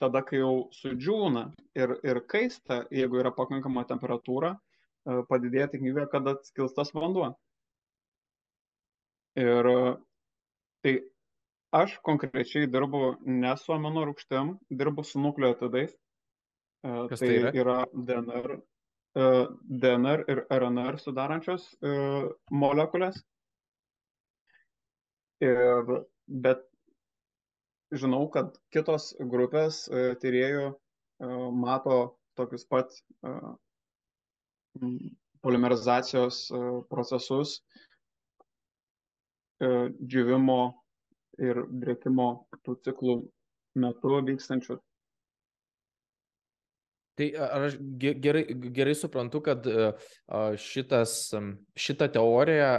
tada, 0.00 0.20
kai 0.26 0.40
jau 0.40 0.68
sudžiūna 0.74 1.48
ir, 1.76 1.96
ir 2.06 2.20
kaista, 2.30 2.82
jeigu 2.92 3.20
yra 3.20 3.32
pakankama 3.34 3.84
temperatūra, 3.88 4.54
padidėja 5.28 5.68
tikimybė, 5.72 6.06
kad 6.12 6.28
atskils 6.32 6.76
tas 6.76 6.92
vanduo. 6.96 7.32
Ir 9.40 9.66
tai 10.84 10.94
aš 11.74 11.96
konkrečiai 12.06 12.68
dirbu 12.70 13.16
ne 13.26 13.56
su 13.58 13.72
amino 13.74 14.04
rūgštim, 14.06 14.54
dirbu 14.70 15.04
su 15.04 15.22
nukleotidais. 15.22 15.94
Kas 16.84 17.18
tai, 17.18 17.28
tai 17.28 17.36
yra? 17.40 17.52
yra 17.62 17.76
DNR, 18.10 18.56
DNR 19.84 20.24
ir 20.30 20.42
RNR 20.52 21.00
sudarančios 21.02 21.66
molekulės. 22.52 23.18
Ir, 25.42 25.90
bet 26.28 26.62
žinau, 27.94 28.28
kad 28.30 28.54
kitos 28.74 29.10
grupės 29.32 29.84
tyriejų 30.22 30.68
mato 31.64 31.98
tokius 32.38 32.68
pat 32.70 32.94
polimerizacijos 35.44 36.46
procesus 36.90 37.58
džiūvimo 39.64 40.58
ir 41.42 41.64
drėkimo 41.68 42.28
tų 42.64 42.76
ciklų 42.86 43.16
metu 43.80 44.18
vykstančių. 44.28 44.78
Tai 47.14 47.26
ar 47.38 47.68
aš 47.68 47.76
gerai, 48.02 48.42
gerai 48.74 48.94
suprantu, 48.98 49.38
kad 49.46 49.66
šitas, 50.58 51.12
šita 51.78 52.08
teorija 52.14 52.70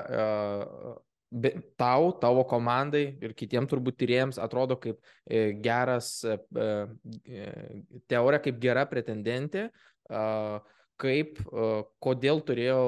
tau, 1.79 2.09
tavo 2.19 2.43
komandai 2.47 3.05
ir 3.23 3.35
kitiems 3.35 3.71
turbūt 3.71 3.97
tyriems 3.99 4.39
atrodo 4.39 4.77
kaip 4.79 4.99
e, 5.27 5.55
geras 5.63 6.19
teorija, 8.11 8.41
kaip 8.45 8.59
gera 8.63 8.85
pretendentė 8.91 9.69
kaip, 11.01 11.39
kodėl 12.03 12.41
turėjo 12.45 12.79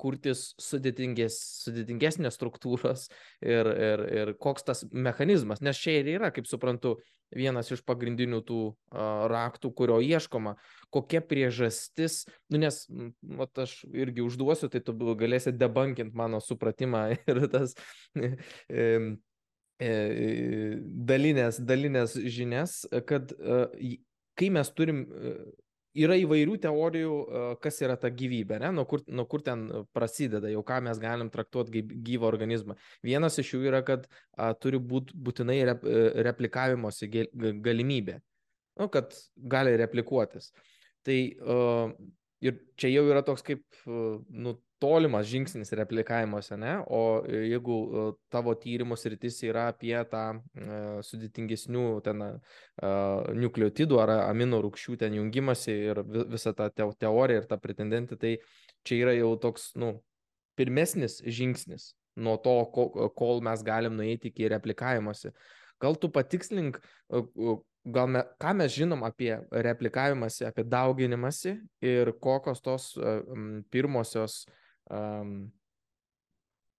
kurtis 0.00 0.50
sudėtinges, 0.62 1.38
sudėtingesnės 1.66 2.38
struktūros 2.38 3.08
ir, 3.40 3.68
ir, 3.70 4.04
ir 4.20 4.32
koks 4.42 4.66
tas 4.68 4.84
mechanizmas. 4.90 5.62
Nes 5.64 5.78
čia 5.78 6.00
ir 6.00 6.10
yra, 6.16 6.32
kaip 6.34 6.48
suprantu, 6.50 6.96
vienas 7.32 7.70
iš 7.72 7.82
pagrindinių 7.86 8.42
tų 8.46 8.60
raktų, 9.32 9.72
kurio 9.76 9.98
ieškoma. 10.04 10.54
Kokia 10.92 11.22
priežastis, 11.24 12.22
nu 12.52 12.60
nes, 12.62 12.84
mat, 13.22 13.56
aš 13.64 13.82
irgi 13.88 14.24
užduosiu, 14.24 14.70
tai 14.72 14.82
tu 14.84 14.94
galėsi 15.18 15.54
debankinti 15.56 16.16
mano 16.18 16.42
supratimą 16.44 17.08
ir 17.30 17.42
tas 17.52 17.74
e, 18.16 18.32
e, 19.80 19.92
dalinės, 21.12 21.60
dalinės 21.64 22.16
žinias, 22.20 22.82
kad 23.08 23.32
kai 24.38 24.48
mes 24.52 24.72
turim 24.76 25.06
yra 25.98 26.16
įvairių 26.20 26.56
teorijų, 26.62 27.14
kas 27.62 27.80
yra 27.84 27.96
ta 28.00 28.10
gyvybė, 28.12 28.58
ne? 28.62 28.72
nuo, 28.76 28.84
kur, 28.88 29.02
nuo 29.12 29.26
kur 29.30 29.44
ten 29.44 29.66
prasideda, 29.96 30.50
jau 30.52 30.62
ką 30.66 30.80
mes 30.86 31.00
galim 31.02 31.30
traktuoti 31.32 31.76
kaip 31.76 31.92
gyvą 32.06 32.28
organizmą. 32.30 32.76
Vienas 33.04 33.38
iš 33.42 33.54
jų 33.54 33.62
yra, 33.70 33.82
kad 33.86 34.08
a, 34.08 34.52
turi 34.54 34.80
būti 34.80 35.16
būtinai 35.16 35.58
rep, 35.68 35.84
e, 35.84 36.04
replikavimosi 36.28 37.10
galimybė, 37.64 38.18
nu, 38.80 38.88
kad 38.92 39.16
gali 39.36 39.76
replikuotis. 39.80 40.52
Tai 41.02 41.16
uh, 41.42 41.88
ir 42.46 42.60
čia 42.78 42.92
jau 42.92 43.02
yra 43.10 43.24
toks 43.26 43.42
kaip 43.42 43.64
uh, 43.90 44.20
nu, 44.30 44.54
tolimas 44.82 45.28
žingsnis 45.30 45.72
replikavimuose, 45.78 46.56
ne? 46.58 46.74
O 46.90 47.22
jeigu 47.30 47.76
e, 47.82 48.04
tavo 48.32 48.54
tyrimų 48.58 48.98
sritis 48.98 49.38
yra 49.46 49.68
apie 49.70 49.94
tą 50.10 50.24
uh, 50.34 50.98
sudėtingesnių 51.06 51.84
ten 52.04 52.24
nukleotidų 53.42 53.98
ar 54.02 54.14
amino 54.18 54.58
rūkščių 54.64 54.96
ten 55.00 55.16
jungimasi 55.18 55.74
ir 55.92 56.02
visą 56.32 56.54
tą 56.58 56.68
te 56.74 56.86
teoriją 57.04 57.42
ir 57.42 57.48
tą 57.50 57.58
pretendentį, 57.62 58.18
tai 58.18 58.32
čia 58.86 58.98
yra 59.04 59.14
jau 59.16 59.32
toks, 59.40 59.70
nu, 59.78 59.94
pirmesnis 60.58 61.20
žingsnis 61.22 61.92
nuo 62.16 62.36
to, 62.42 62.54
ko, 62.74 62.88
kol 63.16 63.42
mes 63.44 63.62
galim 63.64 63.94
nueiti 63.96 64.32
iki 64.32 64.50
replikavimuose. 64.52 65.32
Gal 65.82 65.96
tu 65.98 66.10
patikslink, 66.12 66.78
gal 67.94 68.10
me, 68.10 68.24
ką 68.42 68.56
mes 68.58 68.74
žinom 68.74 69.02
apie 69.06 69.32
replikavimąsi, 69.66 70.44
apie 70.46 70.66
dauginimąsi 70.68 71.56
ir 71.82 72.12
kokios 72.22 72.60
tos 72.62 72.90
pirmosios 73.72 74.42
uh, 74.44 74.58
um, 74.90 75.50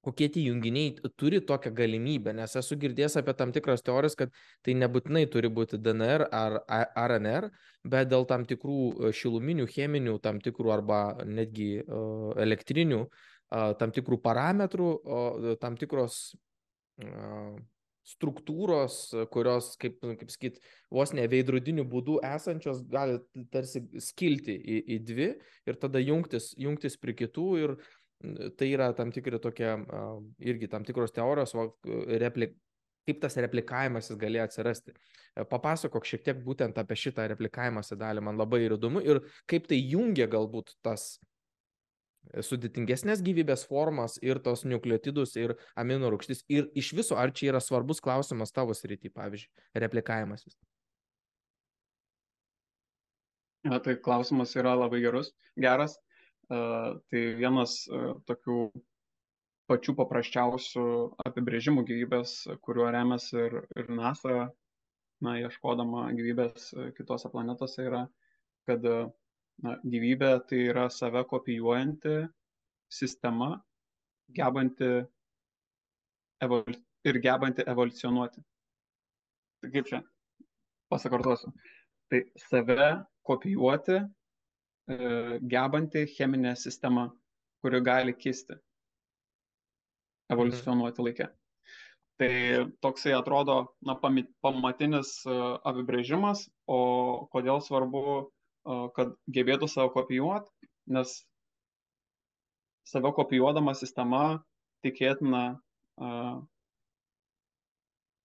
kokie 0.04 0.28
tie 0.30 0.44
junginiai 0.50 0.98
turi 1.16 1.40
tokią 1.48 1.72
galimybę, 1.76 2.34
nes 2.36 2.56
esu 2.60 2.76
girdėjęs 2.80 3.16
apie 3.22 3.34
tam 3.40 3.54
tikras 3.56 3.86
teorijas, 3.88 4.18
kad 4.20 4.34
tai 4.66 4.76
nebūtinai 4.76 5.24
turi 5.32 5.52
būti 5.60 5.80
DNR 5.80 6.26
ar 6.28 6.58
RNR, 7.06 7.48
bet 7.88 8.12
dėl 8.12 8.28
tam 8.28 8.44
tikrų 8.50 8.80
e, 8.92 9.12
šiluminių, 9.16 9.68
cheminių, 9.72 10.18
tam 10.24 10.42
tikrų 10.44 10.74
arba 10.76 11.00
netgi 11.24 11.70
uh, 11.84 12.34
elektrinių, 12.44 13.00
uh, 13.08 13.70
tam 13.80 13.96
tikrų 13.96 14.20
parametrų, 14.24 14.90
uh, 14.92 15.54
tam 15.64 15.80
tikros 15.80 16.20
uh, 17.00 17.56
struktūros, 18.08 18.98
kurios, 19.32 19.74
kaip, 19.80 20.00
kaip 20.04 20.32
sakyt, 20.32 20.60
vos 20.92 21.14
ne 21.16 21.26
veidrodinių 21.32 21.86
būdų 21.90 22.20
esančios, 22.34 22.84
gali 22.92 23.20
tarsi 23.54 23.84
skilti 24.04 24.56
į, 24.58 24.80
į 24.96 25.00
dvi 25.08 25.30
ir 25.70 25.80
tada 25.80 26.02
jungtis, 26.04 26.52
jungtis 26.60 27.00
prie 27.00 27.16
kitų 27.24 27.48
ir 27.62 27.76
tai 28.60 28.70
yra 28.72 28.92
tam 28.96 29.12
tikri 29.12 29.40
tokie 29.44 29.72
irgi 30.44 30.70
tam 30.72 30.86
tikros 30.88 31.12
teorijos, 31.16 31.56
replik, 32.22 32.56
kaip 33.08 33.20
tas 33.24 33.36
replikavimasis 33.40 34.20
galėjo 34.20 34.48
atsirasti. 34.48 34.96
Papasakok 35.50 36.08
šiek 36.08 36.24
tiek 36.24 36.40
būtent 36.46 36.78
apie 36.80 36.96
šitą 37.00 37.26
replikavimąsi 37.32 37.98
dalį, 38.00 38.24
man 38.24 38.40
labai 38.40 38.64
įdomu 38.68 39.04
ir 39.04 39.24
kaip 39.50 39.68
tai 39.72 39.80
jungia 39.80 40.30
galbūt 40.32 40.76
tas 40.86 41.18
sudėtingesnės 42.48 43.22
gyvybės 43.26 43.66
formas 43.70 44.18
ir 44.24 44.40
tos 44.44 44.64
nukleotidus 44.66 45.36
ir 45.40 45.56
amino 45.80 46.12
rūgštis. 46.14 46.44
Ir 46.52 46.70
iš 46.80 46.94
viso, 46.98 47.18
ar 47.20 47.34
čia 47.36 47.52
yra 47.54 47.62
svarbus 47.64 48.02
klausimas 48.04 48.56
tavo 48.56 48.76
srity, 48.78 49.12
pavyzdžiui, 49.14 49.52
replikavimasis? 49.84 50.58
Ja, 53.64 53.80
tai 53.80 53.96
klausimas 53.96 54.56
yra 54.60 54.74
labai 54.76 55.00
gerus, 55.04 55.32
geras. 55.56 55.96
Uh, 56.52 57.00
tai 57.08 57.22
vienas 57.40 57.86
uh, 57.88 58.18
tokių 58.28 58.58
pačių 59.72 59.94
paprasčiausių 59.96 60.84
apibrėžimų 61.24 61.86
gyvybės, 61.88 62.34
kuriuo 62.66 62.90
remiasi 62.92 63.38
ir, 63.46 63.56
ir 63.80 63.88
NASA, 63.88 64.50
na, 65.24 65.38
ieškodama 65.40 66.10
gyvybės 66.18 66.74
kitose 66.98 67.32
planetose, 67.32 67.86
yra, 67.88 68.02
kad 68.68 68.84
uh, 68.92 69.08
na, 69.64 69.78
gyvybė 69.84 70.32
tai 70.50 70.66
yra 70.72 70.88
save 70.92 71.24
kopijuojanti 71.30 72.16
sistema, 72.92 73.56
gebanti 74.36 74.90
evol... 76.44 76.76
ir 77.08 77.20
gebanti 77.24 77.66
evoliucionuoti. 77.68 78.44
Tai 79.64 79.72
kaip 79.72 79.88
čia? 79.88 80.02
Pasakartosiu. 80.92 81.54
Tai 82.12 82.20
save 82.50 82.90
kopijuoti, 83.26 84.02
e, 84.92 84.98
gebanti 85.56 86.04
cheminė 86.12 86.56
sistema, 86.60 87.08
kuri 87.64 87.80
gali 87.82 88.16
kisti, 88.20 88.60
evoliucionuoti 90.36 91.00
mhm. 91.00 91.08
laikė. 91.08 91.30
Tai 92.20 92.34
toksai 92.84 93.16
atrodo 93.18 93.56
na, 93.88 93.96
pamatinis 94.44 95.16
e, 95.26 95.40
apibrėžimas, 95.72 96.46
o 96.68 96.80
kodėl 97.34 97.64
svarbu 97.64 98.04
kad 98.96 99.14
gebėtų 99.36 99.68
savo 99.72 99.92
kopijuoti, 99.96 100.52
nes 100.96 101.14
save 102.88 103.12
kopijuodama 103.16 103.74
sistema 103.76 104.24
tikėtina 104.86 105.44
uh, 106.00 106.42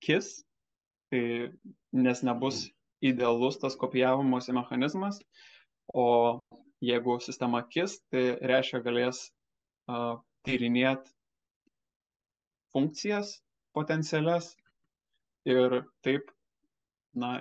kis, 0.05 0.31
tai 1.11 1.23
nes 1.93 2.23
nebus 2.27 2.65
idealus 3.03 3.59
tas 3.63 3.77
kopijavimosi 3.79 4.55
mechanizmas, 4.55 5.21
o 5.95 6.39
jeigu 6.85 7.19
sistema 7.23 7.63
kis, 7.71 7.99
tai 8.13 8.25
reiškia 8.51 8.83
galės 8.87 9.23
uh, 9.91 10.19
tyrinėti 10.47 11.15
funkcijas 12.75 13.39
potencialias 13.75 14.53
ir 15.49 15.81
taip, 16.05 16.29
na, 17.15 17.39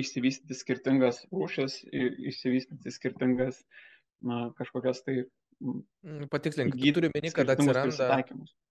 išsivystyti 0.00 0.56
skirtingas 0.56 1.22
rūšis, 1.32 1.82
išsivystyti 1.92 2.92
skirtingas 2.94 3.62
na, 4.20 4.50
kažkokias 4.58 5.02
tai 5.04 5.16
mm, 5.60 6.28
Patikslink, 6.32 6.76
tu 6.76 6.92
turi 6.96 7.10
meni, 7.14 7.32
kad 7.34 7.50
atsiranda, 7.52 8.08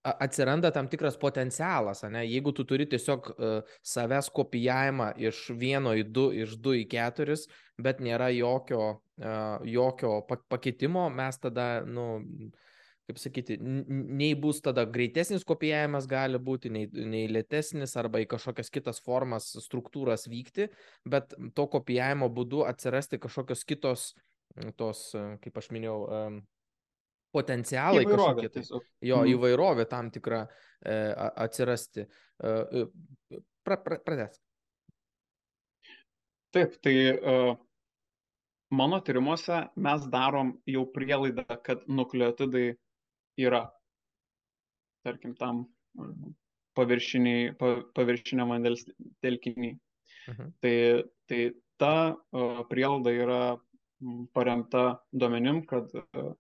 atsiranda 0.03 0.71
tam 0.75 0.89
tikras 0.91 1.17
potencialas, 1.21 2.03
ne? 2.09 2.23
jeigu 2.27 2.53
tu 2.55 2.65
turi 2.69 2.87
tiesiog 2.89 3.29
uh, 3.33 3.75
savęs 3.85 4.31
kopijavimą 4.35 5.11
iš 5.29 5.43
vieno 5.59 5.95
į 5.97 6.07
du, 6.09 6.29
iš 6.45 6.57
du 6.61 6.75
į 6.77 6.85
keturis, 6.89 7.47
bet 7.81 8.01
nėra 8.03 8.31
jokio, 8.35 8.85
uh, 9.21 9.67
jokio 9.67 10.19
pakitimo, 10.49 11.09
mes 11.13 11.41
tada, 11.41 11.69
nu, 11.85 12.09
kaip 13.09 13.17
sakyti, 13.17 13.57
nei 13.59 14.35
bus 14.37 14.61
tada 14.61 14.83
greitesnis 14.85 15.41
kopijavimas 15.47 16.05
gali 16.09 16.37
būti, 16.37 16.69
nei, 16.69 16.85
nei 16.93 17.25
lėtesnis 17.31 17.95
arba 17.97 18.21
į 18.21 18.27
kažkokias 18.29 18.69
kitas 18.69 19.01
formas, 19.01 19.49
struktūras 19.65 20.27
vykti, 20.29 20.69
bet 21.09 21.33
to 21.57 21.65
kopijavimo 21.73 22.29
būdu 22.29 22.61
atsirasti 22.69 23.17
kažkokios 23.21 23.65
kitos, 23.65 24.03
tos, 24.77 25.07
kaip 25.41 25.57
aš 25.57 25.71
minėjau, 25.73 25.97
potencialai 27.33 28.03
Įvairovė, 28.05 28.45
kažkokie. 28.45 28.49
Tai, 28.53 28.83
jo, 29.09 29.17
Mhm. 29.23 29.31
įvairovė 29.35 29.85
tam 29.89 30.11
tikra 30.13 30.43
e, 30.85 30.93
atsirasti. 31.45 32.05
E, 32.05 32.53
e, 32.81 33.41
pra, 33.65 33.77
pra, 33.77 33.97
pradės. 34.05 34.39
Taip, 36.49 36.79
tai 36.81 36.93
uh, 37.13 37.51
mano 38.73 38.97
tyrimuose 39.05 39.67
mes 39.77 40.05
darom 40.09 40.55
jau 40.65 40.85
prielaidą, 40.89 41.45
kad 41.61 41.83
nukleotidai 41.85 42.71
yra, 43.37 43.63
tarkim, 45.05 45.35
tam 45.35 45.65
pa, 47.59 47.71
paviršiniam 47.95 48.49
vandens 48.49 48.85
telkiniai. 49.23 49.77
Mhm. 50.29 50.51
Tai, 50.61 50.75
tai 51.27 51.41
ta 51.79 51.93
prielaida 52.69 53.11
yra 53.11 53.41
mm, 53.55 54.25
paremta 54.33 54.99
duomenim, 55.11 55.63
kad 55.67 55.89
uh, 55.95 56.33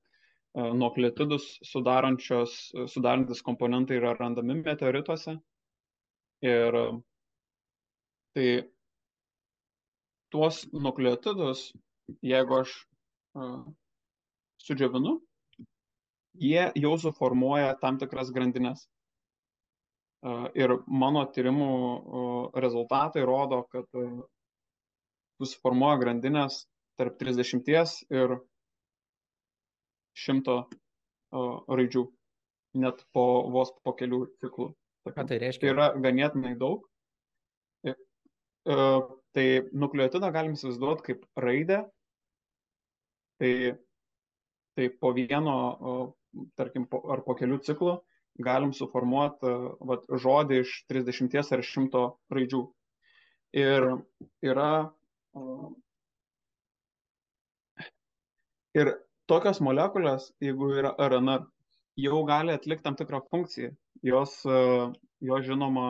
uh, 0.53 0.73
nukleotidus 0.75 1.59
sudarančios, 1.65 2.57
sudarantis 2.87 3.41
komponentai 3.45 3.99
yra 4.01 4.15
randami 4.19 4.59
meteorituose. 4.61 5.37
Ir 6.45 6.75
tai 8.35 8.49
tuos 10.31 10.61
nukleotidus, 10.71 11.65
jeigu 12.23 12.61
aš 12.61 12.75
sudžiovinu, 14.63 15.17
jie 16.39 16.69
jau 16.79 16.95
suformuoja 17.01 17.75
tam 17.81 17.99
tikras 18.01 18.31
grandinės. 18.35 18.87
Uh, 20.19 20.49
ir 20.57 20.73
mano 20.91 21.21
tyrimų 21.31 21.69
rezultatai 22.59 23.21
rodo, 23.23 23.61
kad 23.71 23.87
uh, 23.95 24.17
susiformuoja 25.39 25.99
grandinės 26.01 26.65
tarp 26.99 27.15
30 27.21 27.63
ir 28.11 28.35
100 30.19 30.57
uh, 30.59 31.61
raidžių, 31.71 32.03
net 32.83 33.05
po 33.15 33.25
vos 33.53 33.71
po 33.83 33.95
kelių 33.95 34.25
ciklų. 34.43 34.73
Ką 35.07 35.23
tai 35.23 35.27
Tai 35.31 35.39
reiškia? 35.45 35.71
yra 35.71 35.87
ganėtinai 35.95 36.57
daug. 36.59 36.83
Ir, 37.87 37.95
uh, 38.67 39.07
tai 39.33 39.47
nukleotidą 39.71 40.33
galim 40.35 40.57
įsivaizduoti 40.57 41.07
kaip 41.07 41.23
raidę. 41.39 41.83
Tai, 43.39 43.53
tai 44.75 44.89
po 44.99 45.13
vieno, 45.15 45.55
tarkim, 46.59 46.85
po, 46.89 47.01
ar 47.11 47.23
po 47.25 47.35
kelių 47.39 47.59
ciklų 47.65 47.97
galim 48.45 48.71
suformuoti 48.75 49.49
uh, 49.49 49.73
vat, 49.89 50.05
žodį 50.09 50.61
iš 50.63 50.73
30 50.91 51.35
ar 51.57 51.63
100 51.65 52.03
raidžių. 52.35 52.61
Ir 53.59 53.87
yra. 54.45 54.71
Uh, 55.35 55.71
ir 58.77 58.93
tokios 59.29 59.59
molekulės, 59.65 60.29
jeigu 60.43 60.71
yra 60.77 60.93
RNR, 61.01 61.47
jau 61.99 62.21
gali 62.29 62.53
atlikti 62.55 62.85
tam 62.85 62.97
tikrą 62.99 63.23
funkciją. 63.29 63.73
Jos, 64.05 64.39
uh, 64.47 64.93
jos 65.19 65.45
žinoma, 65.45 65.89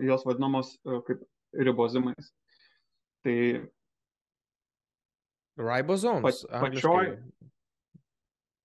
jos 0.00 0.22
vadinamos 0.24 0.76
kaip 0.84 1.24
ribozimais. 1.52 2.30
Tai 3.24 3.36
Ribosomes. 5.58 6.44
Pa- 6.48 6.60
pačioj- 6.66 7.18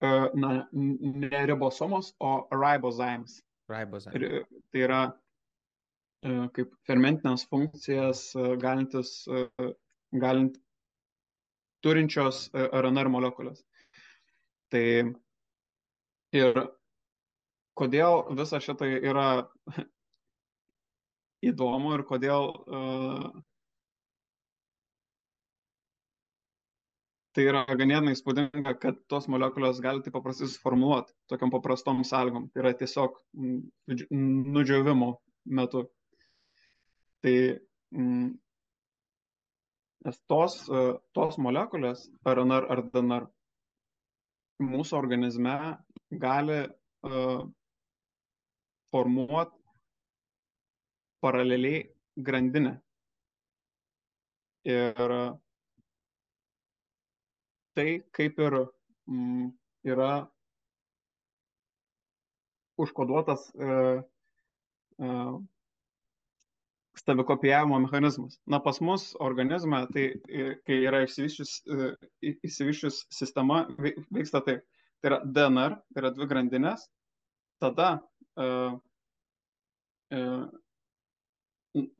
na, 0.02 0.52
n- 0.74 0.98
ne 1.24 1.46
ribosomos, 1.50 2.14
o 2.20 2.48
ribozymes. 2.52 3.40
Ribozyme. 3.70 4.16
Ir, 4.16 4.46
tai 4.72 4.84
yra 4.88 5.02
uh, 5.10 6.48
kaip 6.56 6.72
fermentinės 6.88 7.46
funkcijas 7.52 8.24
galintis, 8.62 9.14
galint, 10.24 10.58
turinčios 11.84 12.48
RNR 12.54 13.12
molekulės. 13.12 13.64
Tai 14.70 14.84
ir 16.36 16.60
kodėl 17.80 18.26
visa 18.38 18.60
šitai 18.62 18.92
yra 19.00 19.30
įdomu 21.50 21.96
ir 21.96 22.04
kodėl 22.10 22.52
uh, 22.52 23.30
tai 27.40 27.46
yra 27.48 27.62
ganėtinai 27.72 28.12
įspūdinga, 28.18 28.74
kad 28.84 28.98
tos 29.08 29.30
molekulės 29.32 29.78
gali 29.80 30.04
taip 30.04 30.18
paprastai 30.18 30.50
suformuoluoti 30.52 31.14
tokiam 31.32 31.54
paprastom 31.54 32.02
sąlygom. 32.04 32.50
Tai 32.52 32.64
yra 32.66 32.74
tiesiog 32.76 33.16
mm, 33.38 33.62
nudži- 33.88 34.08
nudžiovimo 34.58 35.08
metu. 35.56 35.86
Tai 37.24 37.36
mm, 37.96 38.28
nes 40.10 40.20
tos, 40.28 40.60
e, 40.68 40.84
tos 41.16 41.40
molekulės, 41.40 42.10
RNR 42.28 42.68
ar 42.76 42.84
DNR, 42.92 43.30
mūsų 44.60 45.00
organizme 45.00 45.56
gali 46.20 46.60
uh, 46.68 47.46
formuoti 48.92 49.56
paraleliai 51.24 51.86
grandinę. 52.20 52.82
Ir 54.68 55.14
tai 57.80 57.88
kaip 58.16 58.44
ir 58.44 58.60
mm, 59.08 59.48
yra 59.88 60.12
užkoduotas 62.80 63.48
uh, 63.56 64.04
uh, 65.00 65.40
savikopijavimo 67.06 67.80
mechanizmas. 67.80 68.40
Na, 68.46 68.60
pas 68.60 68.82
mus 68.82 69.16
organizme, 69.20 69.88
tai 69.94 70.06
e, 70.28 70.56
kai 70.68 70.80
yra 70.88 71.04
išsivyščius, 71.06 71.54
e, 71.72 71.90
išsivyščius 72.44 73.02
sistema, 73.14 73.62
vyksta 74.12 74.44
taip. 74.46 74.66
Tai 75.00 75.12
yra 75.12 75.20
DNR, 75.24 75.78
tai 75.94 76.02
yra 76.02 76.12
dvi 76.12 76.26
grandinės, 76.28 76.82
tada 77.64 78.02
uh, 78.36 78.74
uh, 80.12 80.42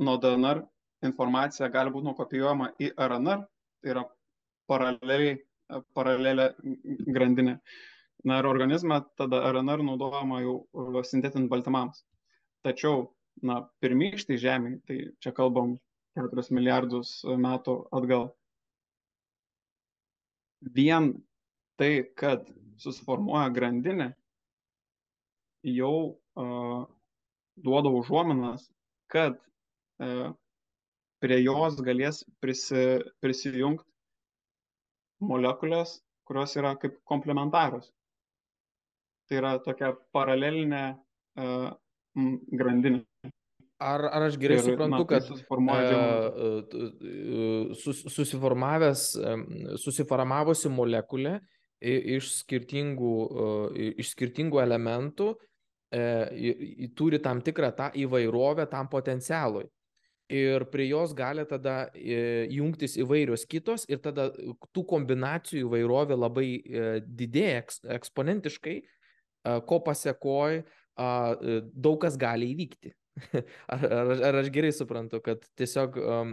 nuo 0.04 0.16
DNR 0.20 0.60
informacija 1.08 1.70
gali 1.72 1.94
būti 1.94 2.10
nukopijuojama 2.10 2.74
į 2.76 2.90
RNR, 3.00 3.46
tai 3.80 3.94
yra 3.94 4.04
paraleliai, 4.68 5.38
e, 5.70 5.82
paralelė 5.98 6.50
grandinė. 7.16 7.60
Na 8.28 8.42
ir 8.42 8.48
organizme 8.50 8.98
tada 9.20 9.40
RNR 9.48 9.84
naudojama 9.88 10.42
jau 10.44 10.56
uh, 10.76 10.98
sintetint 11.08 11.48
baltymams. 11.52 12.02
Tačiau, 12.68 13.06
na, 13.48 13.62
pirmykštai 13.80 14.36
žemė, 14.42 14.74
tai 14.90 14.98
čia 15.24 15.32
kalbam 15.38 15.78
4 16.20 16.44
milijardus 16.58 17.14
metų 17.24 17.78
atgal. 17.96 18.28
Vien 20.76 21.14
tai, 21.80 21.94
kad 22.20 22.44
susiformuoja 22.84 23.48
grandinė, 23.56 24.10
jau 25.64 25.94
uh, 26.36 26.84
duoda 27.56 27.94
užuominas, 28.02 28.68
kad 29.08 29.40
uh, 30.04 30.36
prie 31.24 31.40
jos 31.46 31.80
galės 31.88 32.26
prisi, 32.44 32.84
prisijungti 33.24 33.89
molekulės, 35.22 36.00
kurios 36.28 36.56
yra 36.60 36.76
kaip 36.80 37.00
komplementarios. 37.10 37.92
Tai 39.30 39.38
yra 39.42 39.52
tokia 39.62 39.94
paralelinė 40.16 40.84
uh, 40.96 41.70
grandinė. 42.60 43.04
Ar, 43.80 44.04
ar 44.12 44.26
aš 44.28 44.36
gerai 44.42 44.58
Ir, 44.58 44.64
suprantu, 44.66 44.98
na, 44.98 45.04
tai 45.08 45.20
kad 45.22 45.28
e, 46.76 47.76
sus, 47.80 48.02
susiformavęs, 48.12 49.04
susiformavusi 49.80 50.68
molekulė 50.74 51.38
iš 51.80 52.34
skirtingų, 52.42 53.14
e, 53.80 53.86
iš 54.04 54.12
skirtingų 54.18 54.60
elementų 54.66 55.30
i- 55.96 56.90
turi 56.94 57.22
tam 57.24 57.40
tikrą 57.42 57.72
tą 57.78 57.88
įvairovę 58.04 58.68
tam 58.70 58.90
potencialui. 58.92 59.64
Ir 60.30 60.66
prie 60.70 60.86
jos 60.92 61.16
gali 61.18 61.42
tada 61.50 61.90
e, 61.98 62.46
jungtis 62.54 63.00
įvairios 63.02 63.48
kitos 63.50 63.88
ir 63.90 63.98
tada 64.04 64.28
tų 64.76 64.84
kombinacijų 64.92 65.64
įvairovė 65.66 66.18
labai 66.20 66.48
e, 66.54 66.84
didėja 67.02 67.64
eks, 67.64 67.80
eksponentiškai, 67.98 68.76
e, 68.78 69.56
ko 69.66 69.80
pasiekoj 69.88 70.60
e, 70.62 70.68
daug 71.74 71.98
kas 72.04 72.20
gali 72.22 72.52
įvykti. 72.54 72.94
Ar, 73.74 73.82
ar, 73.84 74.12
ar 74.30 74.38
aš 74.40 74.48
gerai 74.56 74.70
suprantu, 74.72 75.18
kad 75.20 75.42
tiesiog 75.60 75.98
um, 76.00 76.30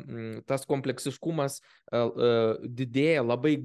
tas 0.47 0.62
kompleksiškumas 0.70 1.57
uh, 1.59 2.61
didėja 2.62 3.24
labai 3.26 3.57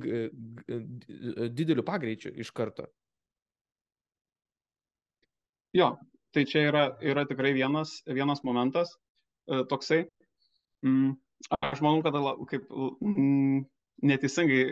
dideliu 1.54 1.86
pagreičiu 1.86 2.32
iš 2.42 2.50
karto? 2.58 2.88
Jo, 5.78 5.94
tai 6.36 6.44
čia 6.48 6.66
yra, 6.68 6.82
yra 7.00 7.24
tikrai 7.28 7.54
vienas, 7.56 8.02
vienas 8.08 8.42
momentas 8.44 8.92
e, 9.48 9.62
toksai. 9.72 10.04
Mm, 10.86 11.14
aš 11.62 11.82
manau, 11.86 12.02
kad 12.06 12.16
kaip 12.50 12.70
mm, 12.72 13.66
neteisingai, 14.08 14.64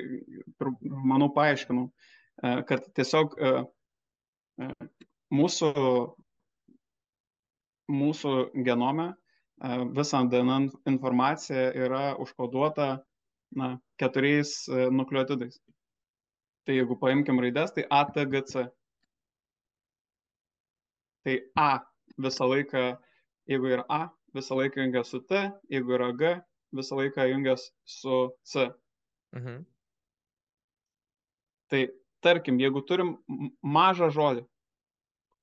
manau, 1.12 1.30
paaiškinau, 1.36 1.90
e, 2.44 2.54
kad 2.70 2.88
tiesiog 2.98 3.36
e, 3.38 3.52
mūsų, 5.40 5.72
mūsų 7.90 8.34
genome 8.66 9.12
visa 9.96 10.22
DNN 10.32 10.70
informacija 10.88 11.70
yra 11.76 12.04
užkoduota 12.24 12.90
na, 13.60 13.74
keturiais 14.00 14.54
nukleotidais. 14.70 15.58
Tai 16.66 16.78
jeigu 16.78 16.96
paimkim 17.02 17.42
raides, 17.44 17.74
tai 17.76 17.84
ATGC. 17.90 18.68
Tai 21.26 21.36
A 21.60 21.70
visą 22.24 22.48
laiką, 22.48 22.84
jeigu 23.52 23.74
yra 23.76 23.86
A, 23.90 24.02
visą 24.36 24.58
laiką 24.60 24.82
jungia 24.84 25.04
su 25.04 25.22
T, 25.26 25.50
jeigu 25.70 25.96
yra 25.98 26.12
G, 26.14 26.36
visą 26.76 26.98
laiką 27.00 27.26
jungia 27.30 27.56
su 27.86 28.20
C. 28.44 28.70
Mhm. 29.34 29.66
Tai 31.70 31.82
tarkim, 32.26 32.60
jeigu 32.60 32.82
turim 32.82 33.16
mažą 33.62 34.10
žodį 34.14 34.46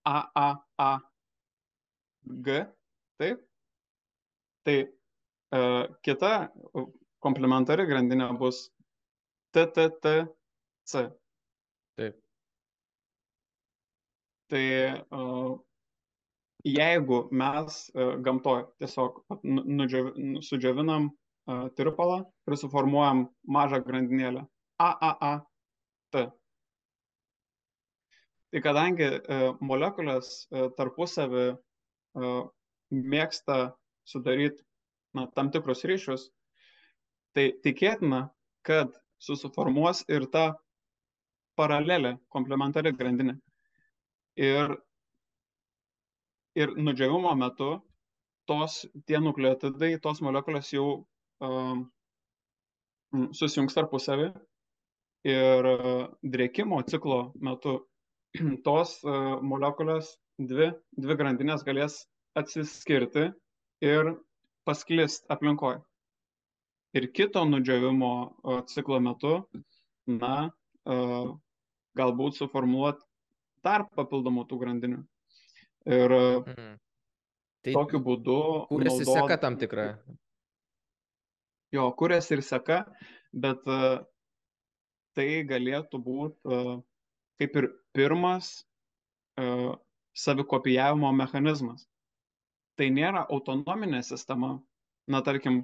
A, 0.07 0.19
A, 0.35 0.49
A, 0.79 0.91
G, 2.27 2.65
taip, 3.19 3.43
tai 4.67 4.77
uh, 5.55 5.87
kita 6.03 6.33
komplementari 7.23 7.87
grandinė 7.87 8.33
bus 8.39 8.67
T, 9.55 9.67
T, 9.75 9.89
T, 10.03 10.17
C. 10.87 11.07
Taip. 11.97 12.19
Tai 14.51 14.67
uh, 15.11 15.55
jeigu 16.67 17.27
mes 17.31 17.79
uh, 17.95 18.17
gamtoje 18.25 18.67
tiesiog 18.83 19.21
nu, 19.43 19.63
nudžiav, 19.81 20.13
nu, 20.17 20.43
sudžiovinam 20.43 21.11
uh, 21.11 21.69
tirpalą 21.79 22.23
ir 22.49 22.59
suformuojam 22.59 23.27
mažą 23.59 23.83
grandinėlę 23.87 24.47
AAA 24.83 25.33
T. 26.15 26.27
Tai 28.53 28.63
kadangi 28.65 29.09
uh, 29.15 29.49
molekulės 29.61 30.47
tarpusavį 30.79 31.49
mėgsta 32.97 33.57
sudaryti 34.09 34.63
na, 35.17 35.27
tam 35.35 35.51
tikrus 35.53 35.85
ryšius, 35.89 36.29
tai 37.37 37.51
tikėtina, 37.65 38.29
kad 38.67 38.95
susiformuos 39.23 40.05
ir 40.13 40.27
ta 40.33 40.47
paralelė, 41.57 42.17
komplementari 42.33 42.93
grandinė. 42.97 43.37
Ir, 44.37 44.77
ir 46.57 46.73
nudžiavimo 46.77 47.35
metu 47.37 47.71
tos, 48.49 48.85
tie 49.07 49.21
nukleotidai, 49.21 49.97
tos 50.03 50.23
molekulės 50.25 50.71
jau 50.73 50.87
um, 51.45 51.87
susijungs 53.37 53.77
tarpusavį 53.77 54.31
ir 55.27 55.69
uh, 55.73 56.05
drėkimo 56.23 56.81
ciklo 56.91 57.21
metu 57.49 57.79
tos 58.67 58.99
uh, 59.05 59.37
molekulės, 59.43 60.15
dvi, 60.39 60.71
dvi 60.97 61.19
grandinės 61.19 61.65
galės 61.67 62.05
atsiskirti 62.39 63.31
ir 63.85 64.15
pasklist 64.69 65.27
aplinkoje. 65.33 65.81
Ir 66.97 67.11
kito 67.13 67.43
nudžiavimo 67.45 68.13
uh, 68.23 68.63
ciklo 68.71 69.01
metu, 69.05 69.41
na, 70.07 70.49
uh, 70.89 71.35
galbūt 71.99 72.39
suformuoluoti 72.39 73.05
dar 73.67 73.85
papildomų 73.97 74.47
tų 74.49 74.61
grandinių. 74.63 75.03
Ir 75.87 76.13
mm. 76.13 76.75
tai 77.65 77.75
tokiu 77.77 78.03
būdu. 78.03 78.41
Kūrėsi 78.71 79.05
naudod... 79.05 79.13
seka 79.15 79.39
tam 79.43 79.59
tikra. 79.61 79.87
Jo, 81.75 81.91
kūrėsi 81.99 82.39
ir 82.39 82.43
seka, 82.47 82.83
bet 83.35 83.67
uh, 83.71 84.01
tai 85.19 85.29
galėtų 85.47 86.01
būti 86.03 86.51
uh, 86.51 86.77
kaip 87.41 87.57
ir 87.61 87.69
pirmas 87.97 88.55
savikopijavimo 90.17 91.11
mechanizmas. 91.13 91.85
Tai 92.77 92.89
nėra 92.93 93.25
autonominė 93.33 94.03
sistema. 94.05 94.57
Na, 95.13 95.21
tarkim, 95.25 95.61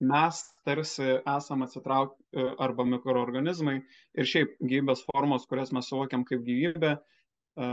mes 0.00 0.40
tarsi 0.66 1.16
esam 1.22 1.64
atsitraukę 1.64 2.48
arba 2.62 2.84
mikroorganizmai 2.84 3.78
ir 3.80 4.28
šiaip 4.28 4.56
gyvybės 4.60 5.04
formos, 5.08 5.46
kurias 5.48 5.72
mes 5.72 5.88
suvokiam 5.88 6.26
kaip 6.28 6.42
gyvybė, 6.44 6.92
e, 6.96 7.70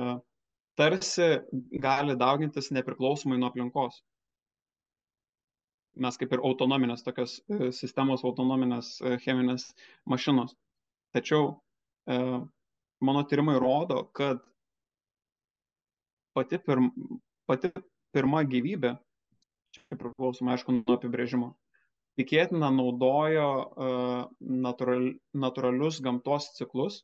tarsi 0.79 1.27
gali 1.83 2.15
daugintis 2.19 2.71
nepriklausomai 2.75 3.37
nuo 3.39 3.51
aplinkos. 3.51 4.01
Mes 6.03 6.17
kaip 6.17 6.31
ir 6.33 6.41
autonominės 6.41 7.05
tokios 7.05 7.37
e, 7.45 7.69
sistemos, 7.75 8.23
autonominės 8.25 8.95
e, 9.01 9.17
cheminės 9.21 9.67
mašinos. 10.09 10.55
Tačiau 11.13 11.59
mano 13.03 13.21
tyrimai 13.29 13.53
rodo, 13.61 13.99
kad 14.17 14.41
pati, 16.33 16.57
pirm, 16.59 16.89
pati 17.47 17.69
pirma 18.13 18.43
gyvybė, 18.49 18.95
čia 19.73 19.99
priklausomai 19.99 20.55
aišku 20.55 20.75
nuo 20.75 20.97
apibrėžimo, 20.97 21.51
tikėtina 22.19 22.69
naudojo 22.73 23.47
uh, 23.47 24.19
natural, 24.39 25.11
natūralius 25.33 26.01
gamtos 26.05 26.51
ciklus, 26.57 27.01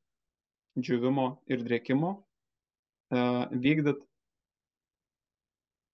džiūvimo 0.79 1.29
ir 1.49 1.63
drėkimo, 1.65 2.13
vykdyt 3.09 4.03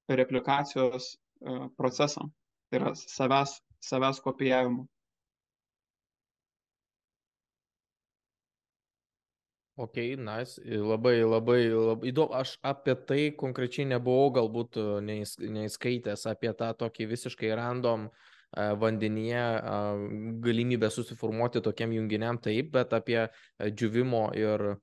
replikacijos 0.07 1.15
uh, 1.15 1.67
procesą, 1.77 2.29
tai 2.69 2.81
yra 2.81 2.91
savęs, 2.95 3.55
savęs 3.81 4.21
kopijavimo. 4.21 4.85
Ok, 9.75 9.97
nice. 10.17 10.61
Labai, 10.63 11.17
labai, 11.27 11.65
labai 11.67 12.11
įdomu. 12.11 12.31
Aš 12.37 12.53
apie 12.63 12.93
tai 13.07 13.23
konkrečiai 13.35 13.89
nebuvau 13.89 14.29
galbūt 14.37 14.79
neįs, 15.03 15.35
neįskaitęs, 15.39 16.23
apie 16.31 16.53
tą 16.55 16.69
tokį 16.79 17.09
visiškai 17.11 17.51
random 17.59 18.05
uh, 18.07 18.31
vandenyje 18.55 19.61
galimybę 20.39 20.89
susiformuoti 20.89 21.61
tokiam 21.61 21.91
junginiam 21.93 22.39
taip, 22.39 22.71
bet 22.71 22.93
apie 22.93 23.27
džiuvimo 23.59 24.29
ir 24.35 24.75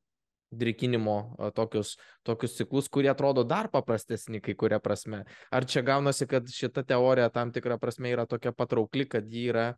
drikinimo 0.52 1.16
tokius, 1.56 1.96
tokius 2.26 2.56
ciklus, 2.58 2.90
kurie 2.92 3.10
atrodo 3.12 3.44
dar 3.48 3.70
paprastesni 3.72 4.40
kai 4.44 4.54
kuria 4.58 4.80
prasme. 4.80 5.24
Ar 5.50 5.64
čia 5.64 5.82
gaunasi, 5.86 6.28
kad 6.30 6.48
šita 6.50 6.84
teorija 6.86 7.30
tam 7.32 7.52
tikrą 7.52 7.78
prasme 7.80 8.12
yra 8.12 8.26
tokia 8.28 8.52
patraukli, 8.52 9.08
kad 9.08 9.26
ji 9.32 9.48
yra 9.52 9.72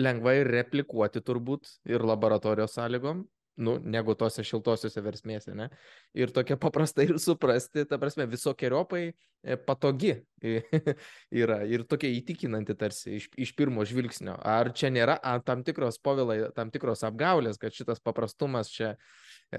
lengvai 0.00 0.40
replikuoti 0.48 1.20
turbūt 1.20 1.68
ir 1.92 2.04
laboratorijos 2.08 2.78
sąlygom, 2.78 3.26
nu, 3.56 3.76
negu 3.84 4.14
tose 4.18 4.44
šiltosiuose 4.46 5.02
versmėse, 5.04 5.52
ne? 5.56 5.68
Ir 6.16 6.32
tokia 6.32 6.56
paprasta 6.60 7.04
ir 7.04 7.18
suprasti, 7.20 7.84
ta 7.88 7.98
prasme, 8.00 8.24
visokiojopai 8.30 9.02
e, 9.10 9.56
patogi 9.66 10.14
yra 11.42 11.60
ir 11.68 11.84
tokia 11.88 12.12
įtikinanti 12.16 12.76
tarsi 12.78 13.18
iš, 13.18 13.28
iš 13.36 13.54
pirmo 13.58 13.84
žvilgsnio. 13.88 14.38
Ar 14.38 14.72
čia 14.76 14.92
nėra 14.94 15.18
a, 15.20 15.36
tam 15.44 15.64
tikros 15.66 16.00
povilai, 16.02 16.40
tam 16.56 16.72
tikros 16.72 17.04
apgaulės, 17.08 17.60
kad 17.60 17.76
šitas 17.76 18.00
paprastumas 18.04 18.72
čia 18.72 18.94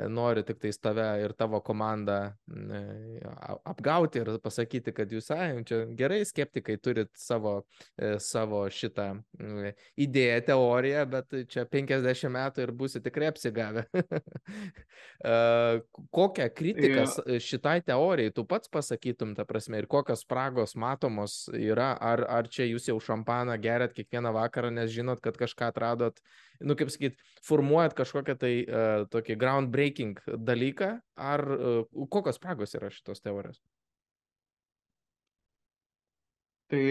nori 0.10 0.44
tik 0.46 0.60
tais 0.62 0.78
tave 0.82 1.06
ir 1.22 1.34
tavo 1.38 1.60
komandą 1.66 2.18
apgauti 3.70 4.22
ir 4.22 4.32
pasakyti, 4.44 4.94
kad 4.96 5.12
jūs, 5.14 5.30
ai, 5.36 5.50
čia 5.68 5.84
gerai, 5.98 6.22
skeptikai 6.26 6.78
turit 6.82 7.12
savo, 7.20 7.60
e, 7.98 8.16
savo 8.24 8.64
šitą 8.74 9.10
idėją, 10.00 10.40
teoriją, 10.50 11.06
bet 11.14 11.38
čia 11.52 11.66
50 11.70 12.34
metų 12.34 12.66
ir 12.66 12.74
būsi 12.78 13.02
tikrai 13.04 13.30
apsigavę. 13.32 13.86
Kokią 16.18 16.48
kritiką 16.58 17.06
šitai 17.44 17.78
teorijai 17.86 18.34
tu 18.36 18.46
pats 18.50 18.72
pasakytum, 18.74 19.36
ta 19.38 19.46
prasme, 19.48 19.82
ir 19.82 19.90
kokios 19.92 20.26
spragos 20.26 20.76
matomos 20.80 21.44
yra, 21.54 21.94
ar, 22.02 22.26
ar 22.28 22.50
čia 22.52 22.68
jūs 22.70 22.90
jau 22.90 22.98
šampaną 23.04 23.56
gerat 23.62 23.96
kiekvieną 23.96 24.34
vakarą, 24.36 24.74
nes 24.74 24.92
žinot, 24.94 25.22
kad 25.24 25.38
kažką 25.40 25.72
atradot, 25.72 26.20
nu 26.64 26.76
kaip 26.80 26.92
sakyt, 26.94 27.20
formuojat 27.46 27.96
kažkokią 27.98 28.36
tai 28.40 28.54
uh, 28.64 29.04
tokį 29.12 29.38
groundbreaking 29.40 30.20
dalyką, 30.48 30.96
ar 31.20 31.44
uh, 31.54 32.08
kokios 32.12 32.40
spragos 32.40 32.76
yra 32.80 32.92
šitos 32.94 33.24
teorijos? 33.24 33.62
Tai 36.72 36.84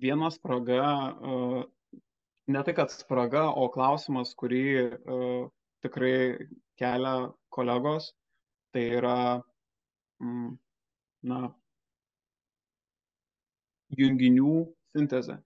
viena 0.00 0.30
spraga, 0.30 0.86
uh, 1.10 1.62
ne 2.50 2.64
tai 2.66 2.76
kad 2.76 2.92
spraga, 2.94 3.48
o 3.50 3.68
klausimas, 3.72 4.34
kurį 4.38 4.64
uh, 4.86 5.48
tikrai 5.84 6.48
kelia 6.80 7.14
kolegos, 7.52 8.12
tai 8.72 8.86
yra, 9.00 9.18
mm, 10.22 10.50
na, 11.26 11.40
junginių 13.98 14.54
sintezė 14.94 15.40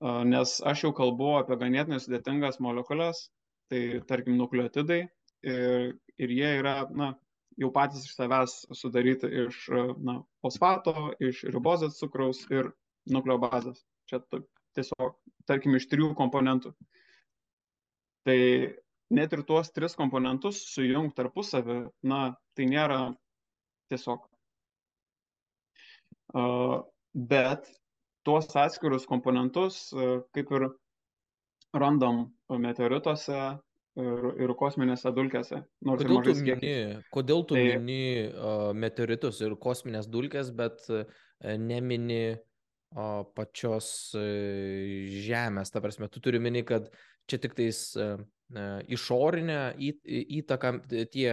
nes 0.00 0.60
aš 0.64 0.84
jau 0.86 0.92
kalbu 0.96 1.34
apie 1.40 1.58
ganėtinai 1.60 2.00
sudėtingas 2.00 2.60
molekulės, 2.64 3.28
tai 3.70 4.00
tarkim 4.08 4.38
nukleotidai 4.40 5.02
ir, 5.44 5.98
ir 6.18 6.32
jie 6.34 6.52
yra, 6.60 6.74
na, 6.96 7.12
jau 7.60 7.70
patys 7.74 8.06
iš 8.06 8.14
savęs 8.16 8.54
sudaryti 8.76 9.28
iš 9.44 9.66
na, 10.00 10.20
fosfato, 10.42 11.12
iš 11.20 11.44
ribozės 11.52 11.98
cukraus 12.00 12.42
ir 12.50 12.72
nukleobazės. 13.12 13.82
Čia 14.10 14.22
tiesiog, 14.76 15.18
tarkim, 15.48 15.76
iš 15.76 15.88
trijų 15.90 16.14
komponentų. 16.18 16.72
Tai 18.26 18.38
net 19.16 19.36
ir 19.36 19.44
tuos 19.48 19.72
tris 19.74 19.96
komponentus 19.98 20.62
sujungti 20.72 21.16
tarpusavį, 21.20 21.80
na, 22.06 22.20
tai 22.56 22.68
nėra 22.70 23.00
tiesiog. 23.92 24.24
Bet 27.30 27.68
tuos 28.30 28.46
atskirus 28.54 29.08
komponentus, 29.10 29.88
kaip 30.34 30.52
ir 30.54 30.68
randam 31.74 32.28
meteorituose, 32.50 33.40
ir, 33.98 34.26
ir 34.44 34.52
kosminėse 34.58 35.12
dulkėse. 35.16 35.62
Kodėl 35.86 36.22
tu, 36.26 36.34
mini, 36.46 36.74
kodėl 37.14 37.44
tu 37.48 37.58
tai... 37.58 37.64
mini 37.78 38.28
uh, 38.30 38.70
meteoritus 38.76 39.40
ir 39.42 39.56
kosminės 39.60 40.08
dulkės, 40.10 40.52
bet 40.56 40.84
uh, 40.94 41.04
nemini 41.58 42.36
uh, 42.36 43.22
pačios 43.36 43.92
uh, 44.18 44.24
Žemės? 45.26 45.74
Ta 45.74 45.82
prasme, 45.82 46.10
tu 46.12 46.22
turi 46.22 46.42
mini, 46.42 46.62
kad 46.66 46.90
čia 47.30 47.40
tik 47.42 47.56
tais 47.58 47.82
uh, 47.98 48.20
išorinė 48.90 49.62
įtaka 49.78 50.76
tie 51.10 51.30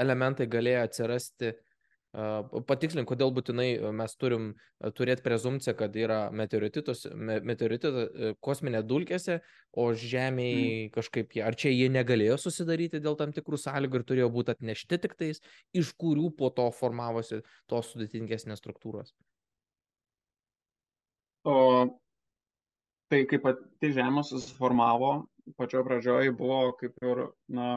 elementai 0.00 0.48
galėjo 0.48 0.86
atsirasti 0.88 1.52
uh, 1.52 1.66
Patikslink, 2.10 3.06
kodėl 3.06 3.30
būtinai 3.30 3.92
mes 3.94 4.16
turim 4.18 4.48
turėti 4.98 5.22
prezumciją, 5.22 5.76
kad 5.78 5.94
yra 5.94 6.18
meteorititos, 6.34 7.04
meteoritas 7.14 7.98
e, 8.00 8.32
kosminė 8.42 8.80
dulkėse, 8.82 9.36
o 9.78 9.84
Žemėje 9.94 10.64
mm. 10.64 10.88
kažkaip, 10.96 11.36
ar 11.46 11.54
čia 11.54 11.70
jie 11.70 11.86
negalėjo 11.94 12.40
susidaryti 12.42 12.98
dėl 13.04 13.14
tam 13.20 13.30
tikrų 13.36 13.60
sąlygų 13.62 14.00
ir 14.00 14.06
turėjo 14.08 14.30
būti 14.34 14.56
atnešti 14.56 14.98
tik 15.04 15.14
tais, 15.20 15.38
iš 15.70 15.92
kurių 16.02 16.32
po 16.34 16.50
to 16.50 16.66
formavosi 16.74 17.44
tos 17.70 17.92
sudėtingesnės 17.94 18.58
struktūros. 18.58 19.14
O 21.46 21.56
tai 23.06 23.22
kaip 23.30 23.46
pati 23.46 23.94
Žemė 23.94 24.26
susiformavo, 24.26 25.12
pačioje 25.58 25.86
pradžioje 25.86 26.34
buvo 26.34 26.74
kaip 26.82 26.98
ir, 27.06 27.22
na, 27.54 27.70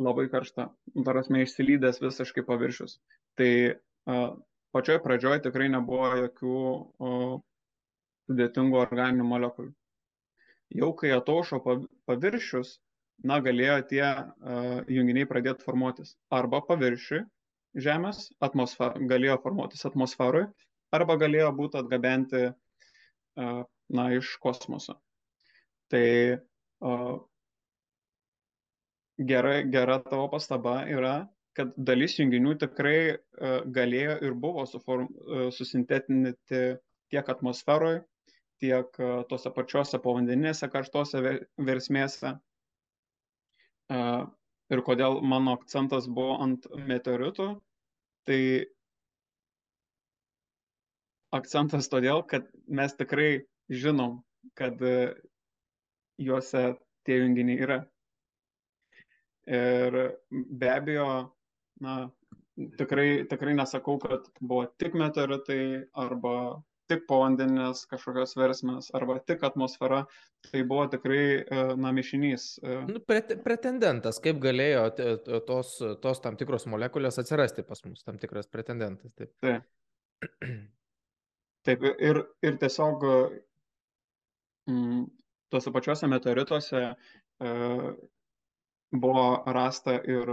labai 0.00 0.26
karšta, 0.32 0.68
tarasme 1.06 1.42
išsilydęs 1.44 2.00
visiškai 2.02 2.44
paviršius. 2.46 2.98
Tai 3.38 3.50
uh, 3.72 4.30
pačioj 4.76 5.00
pradžioj 5.04 5.42
tikrai 5.44 5.68
nebuvo 5.72 6.10
jokių 6.22 6.56
uh, 6.56 7.36
sudėtingų 8.28 8.80
organinių 8.80 9.28
molekulių. 9.28 9.72
Jau 10.76 10.90
kai 10.98 11.12
ataušo 11.14 11.60
paviršius, 12.10 12.76
na, 13.24 13.38
galėjo 13.40 13.78
tie 13.92 14.04
uh, 14.04 14.82
junginiai 14.92 15.28
pradėti 15.30 15.64
formuotis. 15.64 16.16
Arba 16.34 16.60
paviršiui 16.66 17.24
Žemės 17.76 18.30
atmosfer, 18.40 18.94
galėjo 19.04 19.34
formuotis 19.42 19.84
atmosferui, 19.84 20.46
arba 20.96 21.18
galėjo 21.20 21.50
būti 21.58 21.76
atgabenti 21.76 22.46
uh, 22.48 23.64
na, 23.92 24.06
iš 24.16 24.30
kosmoso. 24.40 24.96
Tai 25.92 26.06
gera, 29.18 29.62
gera 29.62 29.98
tavo 30.02 30.28
pastaba 30.32 30.82
yra, 30.90 31.28
kad 31.56 31.72
dalis 31.76 32.18
junginių 32.20 32.56
tikrai 32.60 32.98
uh, 33.16 33.62
galėjo 33.72 34.18
ir 34.28 34.36
buvo 34.36 34.66
suform, 34.68 35.08
uh, 35.08 35.48
susintetinti 35.54 36.62
tiek 37.12 37.30
atmosferoje, 37.32 38.02
tiek 38.60 39.00
uh, 39.00 39.22
tose 39.30 39.52
pačiose 39.56 40.00
povandeninėse 40.02 40.68
karštose 40.72 41.22
versmėse. 41.56 42.36
Ir 43.86 44.80
kodėl 44.82 45.20
mano 45.22 45.52
akcentas 45.54 46.08
buvo 46.10 46.40
ant 46.42 46.64
meteoritų, 46.74 47.44
tai 48.26 48.38
akcentas 51.38 51.86
todėl, 51.92 52.24
kad 52.26 52.48
mes 52.66 52.96
tikrai 52.98 53.44
žinom, 53.70 54.16
kad 54.58 54.82
juose 56.18 56.64
tie 57.06 57.20
junginiai 57.20 57.62
yra. 57.62 57.78
Ir 59.46 59.96
be 60.30 60.70
abejo, 60.70 61.08
na, 61.84 61.98
tikrai, 62.78 63.26
tikrai 63.30 63.54
nesakau, 63.54 63.98
kad 64.02 64.26
buvo 64.40 64.64
tik 64.80 64.96
meteoritai 64.98 65.60
arba 65.94 66.62
tik 66.90 67.02
povandeninės 67.10 67.82
kažkokios 67.90 68.36
versmės 68.38 68.92
arba 68.94 69.18
tik 69.26 69.42
atmosfera, 69.46 70.04
tai 70.46 70.62
buvo 70.66 70.86
tikrai, 70.90 71.22
e, 71.42 71.64
na, 71.82 71.90
mišinys. 71.94 72.46
E. 72.62 72.78
Nu, 72.90 73.02
pret, 73.02 73.34
pretendentas, 73.44 74.20
kaip 74.22 74.38
galėjo 74.42 74.84
tos, 75.48 75.76
tos 76.02 76.22
tam 76.22 76.38
tikros 76.38 76.68
molekulės 76.70 77.18
atsirasti 77.22 77.66
pas 77.66 77.82
mus, 77.86 78.06
tam 78.06 78.20
tikras 78.22 78.50
pretendentas. 78.50 79.14
Taip. 79.18 79.34
Taip. 79.42 79.66
Taip, 81.66 81.82
ir, 81.82 82.20
ir 82.46 82.58
tiesiog 82.62 83.02
mm, 84.70 85.00
tuose 85.50 85.72
pačiuose 85.74 86.06
meteorituose 86.10 86.82
e, 86.86 87.48
buvo 88.92 89.42
rasta 89.46 89.96
ir 90.06 90.32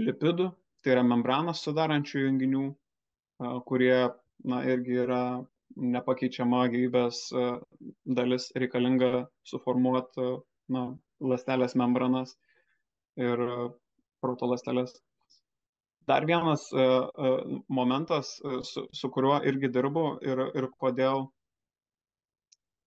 lipidų, 0.00 0.50
tai 0.82 0.94
yra 0.94 1.04
membranas 1.04 1.62
sudarančių 1.64 2.24
junginių, 2.26 2.64
kurie 3.68 3.96
na, 4.44 4.62
irgi 4.68 5.02
yra 5.04 5.22
nepakeičiama 5.76 6.64
gyvybės 6.72 7.26
dalis 8.04 8.50
reikalinga 8.56 9.26
suformuoti 9.46 10.30
na, 10.72 10.86
lastelės 11.20 11.76
membranas 11.76 12.36
ir 13.20 13.44
protolastelės. 14.24 14.96
Dar 16.08 16.24
vienas 16.26 16.64
momentas, 17.68 18.32
su, 18.66 18.86
su 18.92 19.10
kuriuo 19.12 19.36
irgi 19.46 19.68
dirbu 19.70 20.04
ir, 20.26 20.40
ir 20.58 20.66
kodėl 20.80 21.28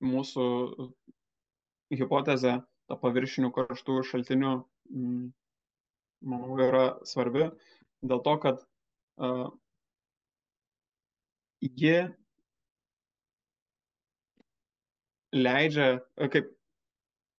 mūsų 0.03 0.45
hipotezė 1.93 2.57
ta 2.89 2.97
paviršinių 2.99 3.51
karštų 3.55 4.01
šaltinių, 4.09 4.53
mm, 4.91 5.27
manau, 6.31 6.57
yra 6.61 6.85
svarbi 7.07 7.47
dėl 8.03 8.21
to, 8.25 8.33
kad 8.43 8.63
uh, 9.23 9.47
ji 11.63 11.95
leidžia, 15.33 15.87
kaip 16.33 16.51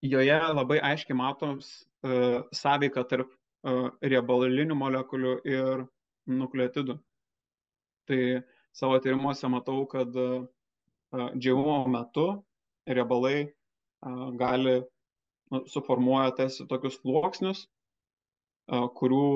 joje 0.04 0.38
labai 0.58 0.80
aiškiai 0.92 1.16
matos 1.16 1.70
uh, 2.04 2.40
sąveika 2.52 3.04
tarp 3.10 3.28
uh, 3.30 3.90
riebalinių 4.02 4.76
molekulių 4.80 5.36
ir 5.48 5.84
nukleotidų. 6.26 6.98
Tai 8.08 8.20
savo 8.76 8.98
tyrimuose 9.00 9.48
matau, 9.52 9.84
kad 9.88 10.16
uh, 10.16 10.48
džiavimo 11.36 11.84
metu 11.92 12.26
riebalai 12.88 13.44
uh, 13.44 14.32
gali 14.40 14.80
suformuoja 15.70 16.34
tarsi 16.38 16.66
tokius 16.70 16.98
sluoksnius, 17.00 17.64
kurių, 18.70 19.26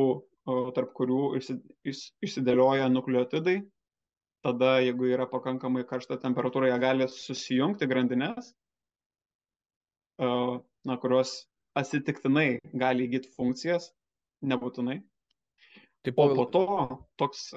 tarp 0.76 0.94
kurių 0.96 1.20
išsidėlioja 1.38 2.88
nukleotidai. 2.92 3.60
Tada, 4.46 4.76
jeigu 4.78 5.08
yra 5.10 5.26
pakankamai 5.26 5.82
karšta 5.86 6.16
temperatūra, 6.22 6.68
jie 6.70 6.78
gali 6.78 7.08
susijungti 7.10 7.88
grandinės, 7.90 8.52
na, 10.18 10.98
kurios 11.02 11.40
atsitiktinai 11.78 12.60
gali 12.70 13.08
įgyti 13.08 13.32
funkcijas, 13.34 13.90
nebūtinai. 14.46 15.00
Taip, 16.06 16.20
o 16.22 16.28
po 16.38 16.46
to 16.54 16.64
toks 17.18 17.48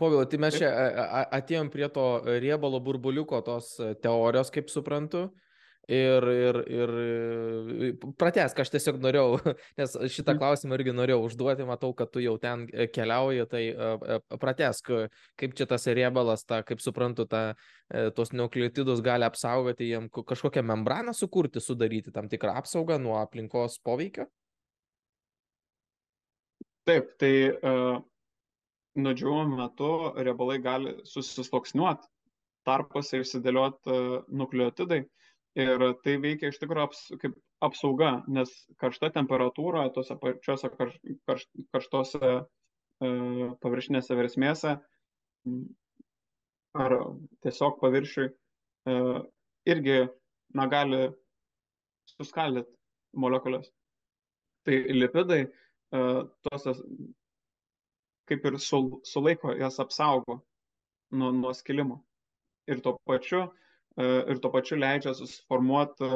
Povilai, 0.00 0.24
tai 0.26 0.38
mes 0.40 0.56
čia 0.56 0.68
atėjom 1.36 1.68
prie 1.70 1.86
to 1.92 2.04
riebalo 2.40 2.80
burbuliuko 2.82 3.42
tos 3.44 3.74
teorijos, 4.02 4.48
kaip 4.50 4.72
suprantu. 4.72 5.26
Ir, 5.84 6.24
ir, 6.32 6.58
ir 6.64 6.92
pratesk, 8.16 8.60
aš 8.62 8.70
tiesiog 8.72 9.02
norėjau, 9.04 9.36
nes 9.80 9.96
šitą 10.14 10.32
mhm. 10.32 10.38
klausimą 10.40 10.78
irgi 10.78 10.94
norėjau 10.96 11.26
užduoti, 11.26 11.66
matau, 11.68 11.92
kad 11.96 12.08
tu 12.12 12.22
jau 12.24 12.38
ten 12.40 12.64
e, 12.72 12.86
keliauji, 12.88 13.44
tai 13.50 13.64
e, 13.68 13.88
e, 14.16 14.38
pratesk, 14.40 14.88
kaip 15.40 15.56
čia 15.58 15.66
tas 15.68 15.84
riebalas, 15.84 16.46
ta, 16.48 16.62
kaip 16.64 16.80
suprantu, 16.80 17.26
ta, 17.28 17.42
tos 18.16 18.32
nukleotidus 18.32 19.02
gali 19.04 19.28
apsaugoti, 19.28 19.90
jiem 19.90 20.08
kažkokią 20.08 20.64
membraną 20.64 21.12
sukurti, 21.12 21.60
sudaryti 21.60 22.14
tam 22.14 22.30
tikrą 22.32 22.56
apsaugą 22.62 22.96
nuo 23.02 23.18
aplinkos 23.20 23.76
poveikio? 23.84 24.24
Taip, 26.88 27.12
tai 27.20 27.32
uh, 27.52 28.00
nudžiūvimo 29.00 29.60
metu 29.60 29.90
riebalai 30.16 30.56
gali 30.64 30.96
susisloksniuoti, 31.08 32.08
tarpuose 32.64 33.20
išsidėlioti 33.20 34.00
nukleotidai. 34.32 35.04
Uh, 35.04 35.23
Ir 35.54 35.82
tai 36.02 36.16
veikia 36.18 36.50
iš 36.50 36.58
tikrųjų 36.58 36.84
aps, 36.88 37.00
kaip 37.22 37.36
apsauga, 37.62 38.24
nes 38.26 38.50
karšta 38.82 39.12
temperatūra 39.14 39.84
tose 39.94 40.16
pačiose 40.18 40.70
karš, 40.72 40.96
karš, 41.28 41.44
karštose 41.70 42.30
e, 42.34 42.40
paviršinėse 43.62 44.18
versmėse 44.18 44.74
ar 46.74 46.96
tiesiog 47.46 47.78
paviršiui 47.78 48.26
e, 48.26 48.96
irgi 49.70 49.98
na, 50.58 50.66
gali 50.66 51.04
suskaldyti 52.16 52.74
molekulės. 53.14 53.70
Tai 54.66 54.80
lipidai 54.98 55.44
e, 55.44 55.50
tose 56.48 56.74
kaip 58.28 58.46
ir 58.48 58.58
sul, 58.58 58.98
sulaiko, 59.06 59.52
jas 59.60 59.78
apsaugo 59.82 60.40
nuo, 61.12 61.30
nuo 61.30 61.52
skilimo. 61.54 62.00
Ir 62.66 62.80
tuo 62.80 62.96
pačiu 63.04 63.46
ir 64.00 64.40
tuo 64.42 64.50
pačiu 64.54 64.78
leidžia 64.80 65.14
susiformuoti 65.14 66.08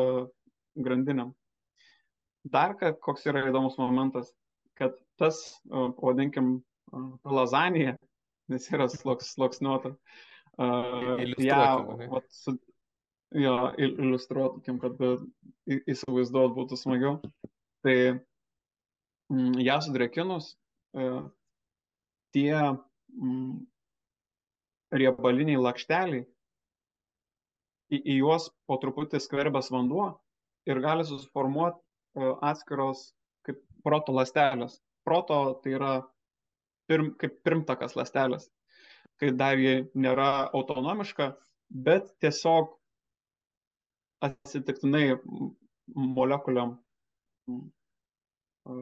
grandinėm. 0.82 1.32
Dar 2.48 2.74
koks 2.78 3.26
yra 3.28 3.44
įdomus 3.48 3.76
momentas, 3.80 4.30
kad 4.78 4.96
tas, 5.20 5.40
pavadinkim, 5.68 6.58
lazanija, 7.26 7.96
nes 8.48 8.68
yra 8.72 8.88
sloks, 8.90 9.34
sloksniuota, 9.34 9.94
ją, 10.58 11.64
vat, 12.14 12.28
su, 12.32 12.54
jo, 13.36 13.56
iliustruotukim, 13.78 14.78
kad 14.82 15.02
įsivaizduot 15.68 16.54
būtų 16.56 16.78
smagiau. 16.80 17.18
Tai 17.84 17.96
mm, 19.30 19.58
ją 19.62 19.76
sudrėkinus, 19.84 20.54
tie 22.34 22.54
mm, 22.54 23.52
riebaliniai 24.98 25.60
lakšteliai, 25.60 26.24
į, 27.92 27.98
į 27.98 28.16
juos 28.20 28.48
po 28.68 28.78
truputį 28.82 29.20
skverbęs 29.22 29.70
vanduo 29.74 30.08
ir 30.68 30.80
gali 30.84 31.06
susiformuoti 31.08 31.80
e, 31.80 32.32
atskiros 32.50 33.08
kaip 33.46 33.60
proto 33.84 34.14
lastelės. 34.16 34.78
Proto 35.08 35.38
tai 35.62 35.74
yra 35.78 35.92
pirm, 36.88 37.12
kaip 37.20 37.38
pirmtakas 37.46 37.96
lastelės, 37.96 38.48
kai 39.20 39.32
dar 39.32 39.60
ji 39.60 39.88
nėra 39.96 40.48
autonomiška, 40.56 41.30
bet 41.70 42.10
tiesiog 42.22 42.74
atsitiktinai 44.28 45.16
molekuliam 46.18 46.76
e, 47.48 48.74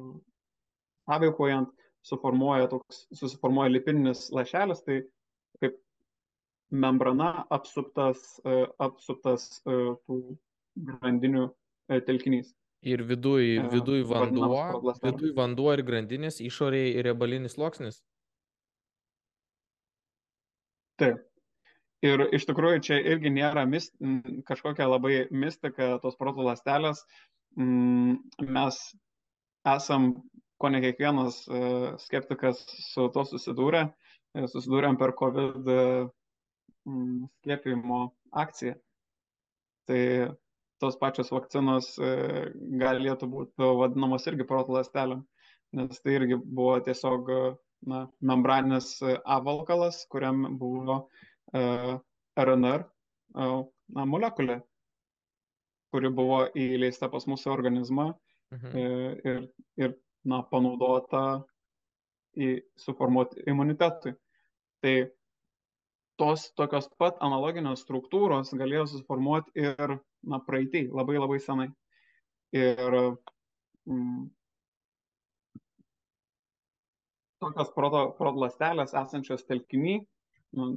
sąveikojant 1.06 1.70
suformuoja 2.06 2.68
toks, 2.70 3.04
susiformuoja 3.14 3.72
lipininis 3.74 4.28
lašelis, 4.34 4.82
tai 4.86 5.00
membrana 6.70 7.46
apsuptas, 7.50 8.40
e, 8.44 8.64
apsuptas 8.82 9.62
tų 9.66 10.20
grandinių 10.76 11.50
E, 11.88 12.00
telkinys. 12.02 12.50
Ir 12.86 13.02
viduj, 13.06 13.44
e, 13.58 13.68
viduj 13.70 14.02
vanduo, 14.10 14.92
viduj 15.02 15.32
vanduo 15.38 15.70
ir 15.74 15.82
grandinės, 15.86 16.40
išorėje 16.42 16.96
ir 16.98 17.08
riebalinis 17.08 17.54
sluoksnis. 17.56 18.00
Taip. 21.00 21.22
Ir 22.04 22.26
iš 22.36 22.44
tikrųjų 22.48 22.82
čia 22.86 22.98
irgi 23.12 23.32
nėra 23.32 23.64
mist, 23.68 23.94
kažkokia 24.48 24.86
labai 24.90 25.26
mistika 25.30 25.96
tos 26.02 26.18
proto 26.18 26.44
lastelės. 26.46 27.00
Mes 27.56 28.80
esam, 29.66 30.10
ko 30.60 30.70
ne 30.70 30.82
kiekvienas 30.84 31.40
e, 31.46 31.62
skeptikas 32.02 32.60
su 32.90 33.08
to 33.14 33.24
susidūrė, 33.30 33.86
susidūrėm 34.36 34.98
per 35.00 35.14
COVID 35.18 35.70
skiepimo 36.86 38.00
akciją. 38.32 38.74
Tai 39.86 40.02
tos 40.82 40.98
pačios 41.00 41.30
vakcinos 41.32 41.92
e, 41.98 42.10
galėtų 42.80 43.28
būti 43.32 43.70
vadinamos 43.80 44.26
irgi 44.28 44.46
proto 44.48 44.74
lastelėm, 44.76 45.22
nes 45.78 46.02
tai 46.02 46.16
irgi 46.18 46.38
buvo 46.40 46.76
tiesiog 46.84 47.30
na, 47.86 48.06
membraninis 48.20 48.98
avalkalas, 49.24 50.02
kuriam 50.10 50.46
buvo 50.58 50.98
uh, 50.98 51.60
e, 51.60 51.96
RNR 52.42 52.84
uh, 52.84 53.60
na, 53.94 54.06
molekulė, 54.08 54.60
kuri 55.94 56.10
buvo 56.12 56.42
įleista 56.58 57.08
pas 57.12 57.28
mūsų 57.30 57.52
organizmą 57.52 58.10
mhm. 58.54 58.78
ir, 59.24 59.44
ir 59.80 59.94
na, 60.26 60.42
panaudota 60.50 61.22
į 62.36 62.56
suformuoti 62.80 63.46
imunitetui. 63.48 64.12
Tai 64.84 64.94
tos 66.20 66.48
tokios 66.56 66.88
pat 67.00 67.20
analoginės 67.24 67.82
struktūros 67.84 68.54
galėjo 68.56 68.86
susiformuoti 68.92 69.52
ir 69.60 69.98
na, 70.24 70.40
praeitį, 70.46 70.86
labai 70.96 71.18
labai 71.20 71.38
senai. 71.42 71.68
Ir 72.56 72.96
mm, 73.90 74.26
tokios 77.44 77.72
proto, 77.74 78.02
proto 78.18 78.42
esančios 78.96 79.44
telkiny, 79.48 79.98
nu, 80.56 80.76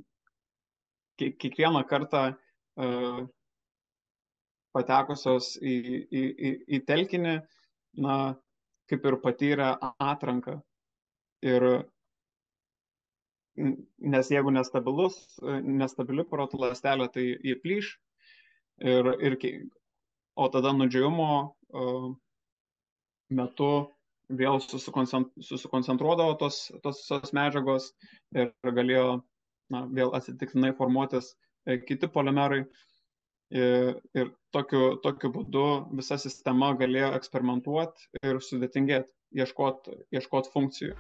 kiekvieną 1.20 1.84
kartą 1.88 2.24
uh, 2.34 3.22
patekusios 4.76 5.56
į, 5.62 5.76
į, 6.12 6.24
į, 6.24 6.52
į 6.78 6.82
telkinį, 6.88 7.36
na, 8.06 8.18
kaip 8.90 9.06
ir 9.06 9.18
patyrė 9.24 9.72
atranką. 10.02 10.60
Ir 11.46 11.66
nes 13.58 14.32
jeigu 14.32 14.52
nestabilus, 14.54 15.18
nestabili 15.64 16.26
proto 16.28 16.60
lastelė, 16.62 17.10
tai 17.14 17.26
jie 17.32 17.56
plyš 17.64 17.92
ir, 18.86 19.12
ir, 19.20 19.38
o 20.40 20.48
tada 20.54 20.72
nudžiūvimo 20.76 21.30
metu 23.30 23.72
vėl 24.30 24.60
susikoncentruodavo 24.62 26.36
tos, 26.42 26.62
tos, 26.84 27.02
tos 27.08 27.34
medžiagos 27.34 27.92
ir 28.38 28.54
galėjo 28.64 29.22
na, 29.74 29.86
vėl 29.90 30.14
atsitiktinai 30.18 30.76
formuotis 30.78 31.34
e, 31.66 31.80
kiti 31.82 32.10
polimerai. 32.12 32.64
Ir, 33.50 33.96
ir 34.14 34.28
tokiu, 34.54 35.00
tokiu 35.02 35.32
būdu 35.34 35.66
visa 35.98 36.20
sistema 36.22 36.70
galėjo 36.78 37.16
eksperimentuoti 37.18 38.22
ir 38.22 38.38
sudėtingėti, 38.46 39.10
ieškoti 39.42 40.02
ieškot 40.14 40.54
funkcijų. 40.54 40.94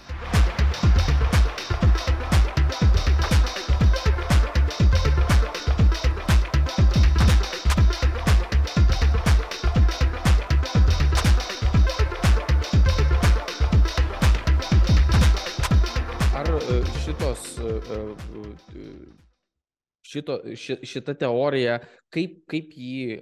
Šito, 20.10 20.40
ši, 20.56 20.80
šita 20.84 21.14
teorija, 21.20 21.80
kaip, 22.14 22.40
kaip, 22.50 22.72
jį, 22.74 23.20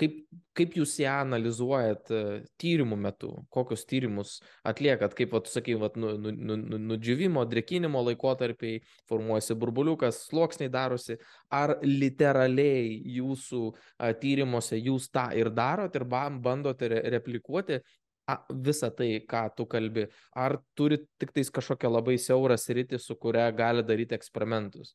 kaip, 0.00 0.16
kaip 0.56 0.76
jūs 0.78 0.96
ją 1.02 1.18
analizuojat 1.22 2.10
tyrimų 2.60 2.98
metu, 3.04 3.30
kokius 3.54 3.84
tyrimus 3.90 4.36
atliekat, 4.66 5.14
kaip, 5.18 5.34
vat, 5.36 5.50
sakai, 5.50 5.76
vat, 5.78 5.98
nu, 6.00 6.14
nu, 6.18 6.32
nu, 6.34 6.56
nu, 6.58 6.80
nudžiūvimo, 6.90 7.44
drekinimo 7.50 8.02
laikotarpiai, 8.08 8.80
formuojasi 9.10 9.58
burbuliukas, 9.60 10.24
sluoksniai 10.30 10.72
darosi, 10.72 11.18
ar 11.54 11.76
literaliai 11.84 12.96
jūsų 13.18 13.66
tyrimuose 14.22 14.80
jūs 14.80 15.10
tą 15.14 15.28
ir 15.38 15.52
darot 15.54 15.94
ir 15.94 16.08
bandote 16.08 16.90
replikuoti 16.90 17.82
visą 18.50 18.90
tai, 18.96 19.08
ką 19.28 19.46
tu 19.56 19.66
kalbi, 19.70 20.06
ar 20.36 20.58
turi 20.76 21.02
tik 21.20 21.34
tais 21.36 21.50
kažkokią 21.52 21.90
labai 21.92 22.16
siaurą 22.20 22.56
sritį, 22.60 23.00
su 23.00 23.16
kuria 23.20 23.50
gali 23.52 23.84
daryti 23.84 24.16
eksperimentus? 24.16 24.94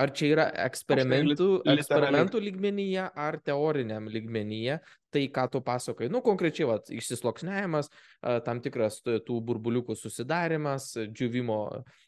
Ar 0.00 0.10
čia 0.16 0.30
yra 0.32 0.44
eksperimentų, 0.64 1.46
eksperimentų 1.68 2.40
lygmenyje 2.40 3.04
ar 3.12 3.36
teoriniam 3.44 4.06
lygmenyje, 4.10 4.78
tai 5.12 5.26
ką 5.34 5.44
tu 5.52 5.60
pasakai, 5.62 6.08
nu 6.10 6.22
konkrečiai, 6.24 6.64
vat, 6.70 6.88
išsisloksniavimas, 6.90 7.90
tam 8.46 8.62
tikras 8.64 9.02
tų 9.04 9.36
burbuliukų 9.50 9.94
susidarimas, 9.98 10.88
džiuvimo, 11.12 11.58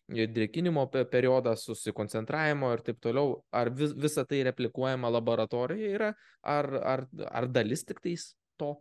e, 0.09 0.25
drėkinimo 0.33 0.87
periodas, 1.13 1.67
susikoncentravimo 1.69 2.73
ir 2.73 2.87
taip 2.89 3.05
toliau, 3.05 3.37
ar 3.53 3.71
vis, 3.77 3.93
visa 3.93 4.25
tai 4.27 4.41
replikuojama 4.49 5.13
laboratorijoje 5.19 5.93
yra, 6.01 6.11
ar, 6.41 6.73
ar, 6.97 7.07
ar 7.29 7.51
dalis 7.53 7.85
tik 7.85 8.01
tais 8.03 8.31
to? 8.57 8.73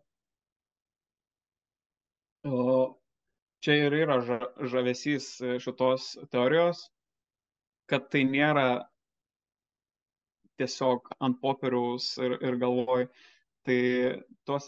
O 2.43 2.99
čia 3.63 3.75
ir 3.85 3.95
yra 4.03 4.17
žavesys 4.67 5.27
šitos 5.63 6.09
teorijos, 6.31 6.81
kad 7.87 8.09
tai 8.11 8.23
nėra 8.27 8.67
tiesiog 10.59 11.13
ant 11.23 11.39
popieriaus 11.41 12.13
ir, 12.19 12.35
ir 12.43 12.59
galvoj. 12.59 13.07
Tai 13.63 13.79
tuos 14.43 14.67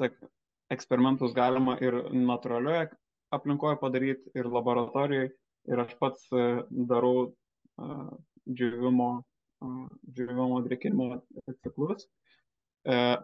eksperimentus 0.71 1.35
galima 1.35 1.75
ir 1.83 1.97
natūralioje 2.15 2.93
aplinkoje 3.35 3.79
padaryti, 3.81 4.31
ir 4.35 4.49
laboratorijoje. 4.51 5.31
Ir 5.65 5.81
aš 5.81 5.95
pats 5.97 6.27
e, 6.29 6.41
darau 6.89 7.23
uh, 7.25 8.09
džiūvimo, 8.45 9.07
uh, 9.65 9.79
džiūvimo 10.13 10.59
drėkinimo 10.67 11.07
ciklus. 11.65 12.05
Uh, 12.85 13.17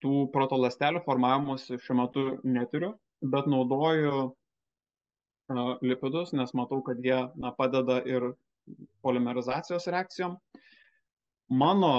tų 0.00 0.14
protolastelių 0.32 1.02
formavimus 1.04 1.66
šiuo 1.68 1.98
metu 1.98 2.24
neturiu, 2.44 2.94
bet 3.32 3.48
naudoju 3.50 4.14
uh, 4.24 5.72
lipidus, 5.80 6.34
nes 6.36 6.52
matau, 6.56 6.82
kad 6.84 7.00
jie 7.04 7.22
na, 7.40 7.52
padeda 7.56 8.00
ir 8.04 8.32
polimerizacijos 9.04 9.88
reakcijom. 9.92 10.36
Uh, 10.36 10.62
Mano 11.52 11.90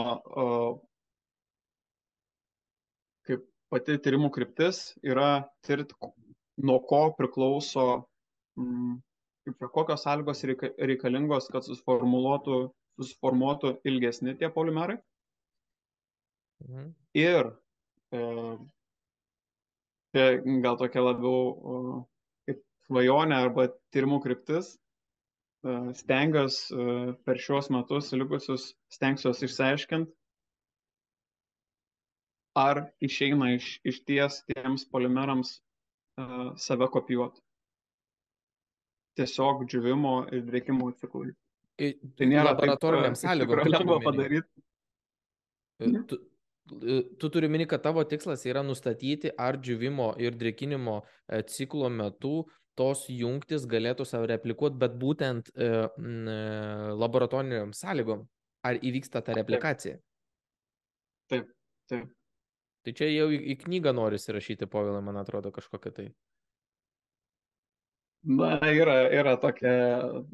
kaip 3.25 3.43
pati 3.69 3.97
tyrimų 4.01 4.31
kryptis 4.33 4.95
yra 5.05 5.45
tirti, 5.65 5.93
nuo 6.57 6.79
ko 6.89 7.11
priklauso, 7.17 8.05
čia, 8.57 9.67
kokios 9.69 10.05
sąlygos 10.05 10.41
reikalingos, 10.47 11.51
kad 11.53 11.67
susiformuluotų 11.67 12.65
susiformuotų 12.95 13.75
ilgesni 13.85 14.37
tie 14.39 14.49
polimerai. 14.49 14.95
Mhm. 16.63 16.93
Ir 17.19 17.49
e, 18.15 18.19
gal 20.63 20.77
tokia 20.79 21.03
labiau 21.03 21.39
e, 21.51 22.01
kaip 22.49 22.61
svajonė 22.87 23.37
arba 23.47 23.69
tyrimų 23.95 24.21
kryptis. 24.23 24.75
E, 25.65 25.77
stengiuosi 25.99 26.75
e, 26.75 27.15
per 27.27 27.41
šiuos 27.41 27.71
metus 27.73 28.11
likusius, 28.15 28.69
stengsiuosi 28.93 29.47
išsiaiškinti, 29.49 30.13
ar 32.55 32.85
išeina 33.03 33.51
iš, 33.55 33.71
iš 33.83 34.03
ties 34.07 34.39
tiems 34.47 34.85
polimerams 34.87 35.57
uh, 36.15 36.53
save 36.55 36.87
kopijuoti. 36.93 37.41
Tiesiog 39.19 39.65
džiūvimo 39.67 40.13
ir 40.35 40.45
drėkimo 40.47 40.87
ciklai. 41.01 41.33
Tai 41.75 42.27
nėra 42.31 42.53
laboratoriniam 42.53 43.17
sąlygom. 43.19 43.61
Lengva 43.67 43.99
padaryti. 44.03 44.63
Tu, 46.07 46.19
tu 46.65 47.29
turi 47.29 47.49
mini, 47.51 47.67
kad 47.69 47.83
tavo 47.85 48.03
tikslas 48.03 48.45
yra 48.49 48.63
nustatyti, 48.65 49.31
ar 49.37 49.59
džiūvimo 49.61 50.15
ir 50.21 50.37
drėkinimo 50.39 50.99
ciklo 51.51 51.89
metu 51.93 52.45
tos 52.75 53.05
jungtis 53.09 53.67
galėtų 53.71 54.05
save 54.07 54.27
replikuoti, 54.33 54.79
bet 54.81 54.97
būtent 54.99 55.51
e, 55.55 55.69
laboratoriniam 56.99 57.71
sąlygom. 57.75 58.25
Ar 58.65 58.79
įvyksta 58.81 59.21
ta 59.21 59.35
replikacija? 59.37 59.99
Taip, 61.29 61.51
taip. 61.89 62.09
Tai 62.85 62.93
čia 62.97 63.09
jau 63.09 63.29
į, 63.33 63.37
į 63.53 63.55
knygą 63.63 63.93
norisi 63.97 64.33
rašyti, 64.33 64.67
povilą, 64.69 65.01
man 65.05 65.21
atrodo, 65.21 65.51
kažkokia 65.53 65.93
tai. 65.93 66.07
Na, 68.25 68.57
yra, 68.73 69.03
yra 69.13 69.35
tokia, 69.41 69.71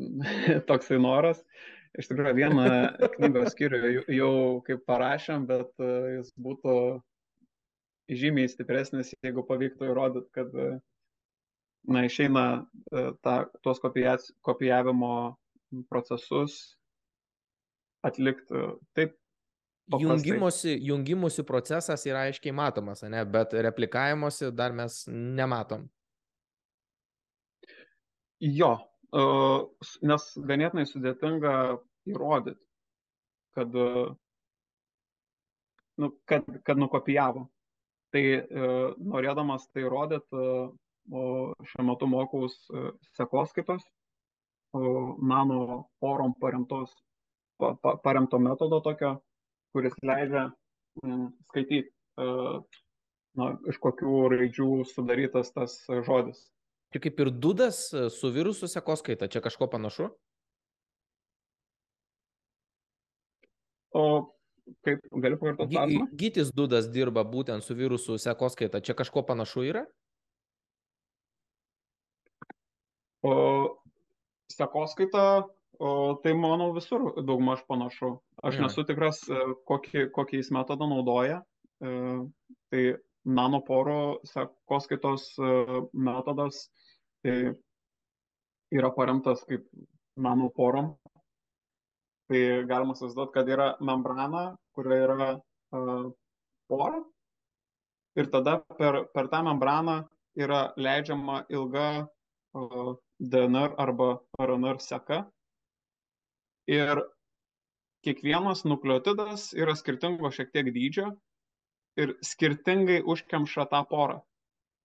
toksai 0.70 1.00
noras. 1.04 1.44
Iš 2.00 2.08
tikrųjų, 2.08 2.36
vieną 2.38 2.66
knygos 3.18 3.52
skyrių 3.52 3.80
jau 4.16 4.34
kaip 4.68 4.86
parašėm, 4.88 5.44
bet 5.50 5.72
e, 5.84 5.89
jis 6.18 6.30
būtų 6.39 6.76
žymiai 8.12 8.52
stipresnis, 8.52 9.12
jeigu 9.24 9.44
pavyktų 9.48 9.89
įrodyti, 9.92 10.30
kad 10.36 10.56
na, 11.88 12.06
išeina 12.08 12.46
e, 12.92 13.10
ta, 13.24 13.36
tuos 13.64 13.82
kopijavimo 13.84 15.16
procesus 15.92 16.78
atlikti 18.08 18.68
taip 18.98 19.18
Jungimosi, 20.00 20.78
jungimosi 20.88 21.44
procesas 21.44 22.06
yra 22.08 22.22
aiškiai 22.30 22.54
matomas, 22.56 23.02
ne? 23.04 23.26
bet 23.28 23.52
replikavimosi 23.66 24.52
dar 24.56 24.72
mes 24.72 25.02
nematom. 25.10 25.84
Jo, 28.39 28.70
e, 28.78 28.91
nes 29.12 30.28
ganėtinai 30.51 30.86
sudėtinga 30.88 31.53
įrodyti, 32.12 32.59
kad, 33.57 33.74
nu, 36.01 36.12
kad, 36.30 36.47
kad 36.68 36.80
nukopijavo. 36.80 37.47
Tai 38.12 38.24
norėdamas 39.14 39.70
tai 39.72 39.86
įrodyti, 39.86 40.45
šiuo 41.72 41.86
metu 41.88 42.07
mokaus 42.12 42.55
sekoskaitos, 43.16 43.84
nano 44.76 45.59
forum 45.99 46.36
paremtos, 46.39 46.91
paremto 48.03 48.39
metodo 48.39 48.82
tokio 48.84 49.18
kuris 49.72 49.95
leidžia 50.03 50.47
skaityti, 51.49 51.91
na, 53.39 53.47
iš 53.72 53.80
kokių 53.84 54.16
raidžių 54.36 54.70
sudarytas 54.91 55.53
tas 55.55 55.78
žodis. 56.07 56.41
Čia 56.92 57.02
kaip 57.06 57.22
ir 57.24 57.32
dudas 57.32 57.86
su 57.92 58.32
virusų 58.36 58.68
sekoskaita, 58.72 59.30
čia 59.32 59.39
kažko 59.44 59.70
panašu? 59.72 60.10
O 63.96 64.04
kaip 64.84 65.04
galiu 65.12 65.39
pakartoti? 65.39 66.02
Gytis 66.20 66.52
dudas 66.56 66.89
dirba 66.92 67.24
būtent 67.28 67.64
su 67.64 67.76
virusų 67.80 68.20
sekoskaita, 68.20 68.84
čia 68.84 68.96
kažko 68.98 69.24
panašu 69.28 69.66
yra? 69.70 69.86
O 73.24 73.34
sekoskaita 74.52 75.48
O, 75.82 76.14
tai 76.22 76.36
manau 76.38 76.76
visur 76.76 77.08
daugmaž 77.26 77.64
panašu. 77.66 78.20
Aš 78.46 78.60
ja. 78.60 78.68
nesu 78.68 78.84
tikras, 78.86 79.24
e, 79.26 79.38
kokį, 79.66 80.38
jis 80.38 80.52
metodą 80.54 80.86
naudoja. 80.86 81.39
E, 81.82 81.94
tai 82.70 82.84
nanoporo 83.26 84.20
sekoskaitos 84.30 85.26
e, 85.42 85.56
metodas 85.98 86.68
tai 87.24 87.36
yra 88.72 88.91
paremtas 88.95 89.43
kaip 89.47 89.65
nanoporom. 90.17 90.93
Tai 92.32 92.41
galima 92.69 92.95
įsivaizduoti, 92.95 93.34
kad 93.36 93.49
yra 93.51 93.67
membrana, 93.84 94.45
kurioje 94.76 95.07
yra 95.07 95.30
uh, 95.36 96.07
pora. 96.72 97.01
Ir 98.15 98.32
tada 98.32 98.59
per, 98.80 99.05
per 99.15 99.28
tą 99.32 99.41
membraną 99.47 100.01
yra 100.39 100.63
leidžiama 100.80 101.45
ilga 101.51 101.88
uh, 102.07 102.95
DNR 103.19 103.76
arba 103.80 104.13
RNR 104.39 104.80
seka 104.84 105.26
Ir 106.69 107.01
kiekvienas 108.05 108.63
nukleotidas 108.65 109.51
yra 109.57 109.74
skirtingo 109.78 110.30
šiek 110.34 110.51
tiek 110.53 110.69
dydžio 110.74 111.09
ir 112.01 112.13
skirtingai 112.24 113.01
užkemša 113.13 113.65
tą 113.74 113.82
porą. 113.89 114.22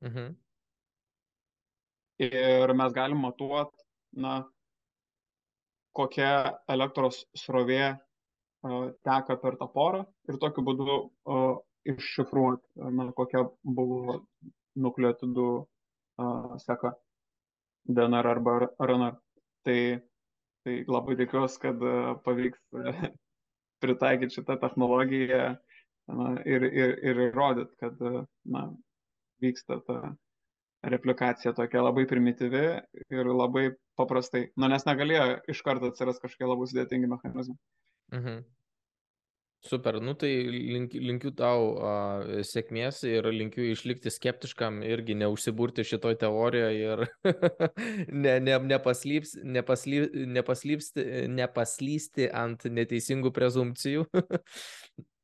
Mhm. 0.05 0.35
Ir 2.23 2.73
mes 2.79 2.95
galim 2.97 3.21
matuoti, 3.21 3.85
na, 4.25 4.39
kokia 5.97 6.31
elektros 6.73 7.23
srovė 7.37 7.83
uh, 7.93 8.89
teka 9.05 9.37
per 9.43 9.59
tą 9.61 9.69
porą 9.73 10.05
ir 10.29 10.41
tokiu 10.41 10.65
būdu 10.65 10.97
uh, 10.97 11.59
iššifruoti, 11.93 12.89
na, 12.97 13.11
kokia 13.17 13.45
buvo 13.63 14.23
nukleotidų 14.77 15.49
uh, 15.61 16.57
seka 16.65 16.97
DNR 17.87 18.33
arba 18.33 18.59
RNR. 18.81 19.21
Tai 19.67 19.79
Tai 20.67 20.81
labai 20.91 21.15
tikiuosi, 21.15 21.61
kad 21.63 21.83
pavyks 22.27 22.59
pritaikyti 23.83 24.35
šitą 24.35 24.57
technologiją 24.59 25.43
na, 26.19 26.31
ir, 26.43 26.65
ir, 26.67 26.95
ir 27.07 27.21
įrodyti, 27.29 27.77
kad 27.79 28.01
na, 28.51 28.63
vyksta 29.45 29.79
ta 29.87 30.01
replikacija 30.93 31.55
tokia 31.57 31.83
labai 31.85 32.07
primityvi 32.11 32.65
ir 33.15 33.31
labai 33.31 33.71
paprastai. 33.99 34.49
Na, 34.57 34.71
nes 34.73 34.87
negalėjo 34.89 35.41
iš 35.53 35.63
karto 35.67 35.91
atsirasti 35.93 36.27
kažkokie 36.27 36.51
labai 36.51 36.69
sudėtingi 36.71 37.11
mechanizmai. 37.11 37.59
Mhm. 38.15 38.45
Super, 39.67 39.99
nu 39.99 40.13
tai 40.15 40.31
link, 40.47 40.93
linkiu 40.95 41.33
tau 41.35 41.73
uh, 41.75 42.43
sėkmės 42.47 43.01
ir 43.09 43.27
linkiu 43.35 43.65
išlikti 43.73 44.13
skeptiškam 44.15 44.79
irgi 44.87 45.17
neužsiburti 45.19 45.83
šitoj 45.83 46.15
teorijoje 46.21 46.93
ir 46.93 47.03
ne, 48.23 48.37
ne, 48.47 48.61
nepaslyps, 48.71 49.35
nepaslyp, 49.43 50.15
nepaslypsti, 50.37 51.07
nepaslysti 51.35 52.31
ant 52.31 52.69
neteisingų 52.79 53.35
prezumcijų. 53.35 54.07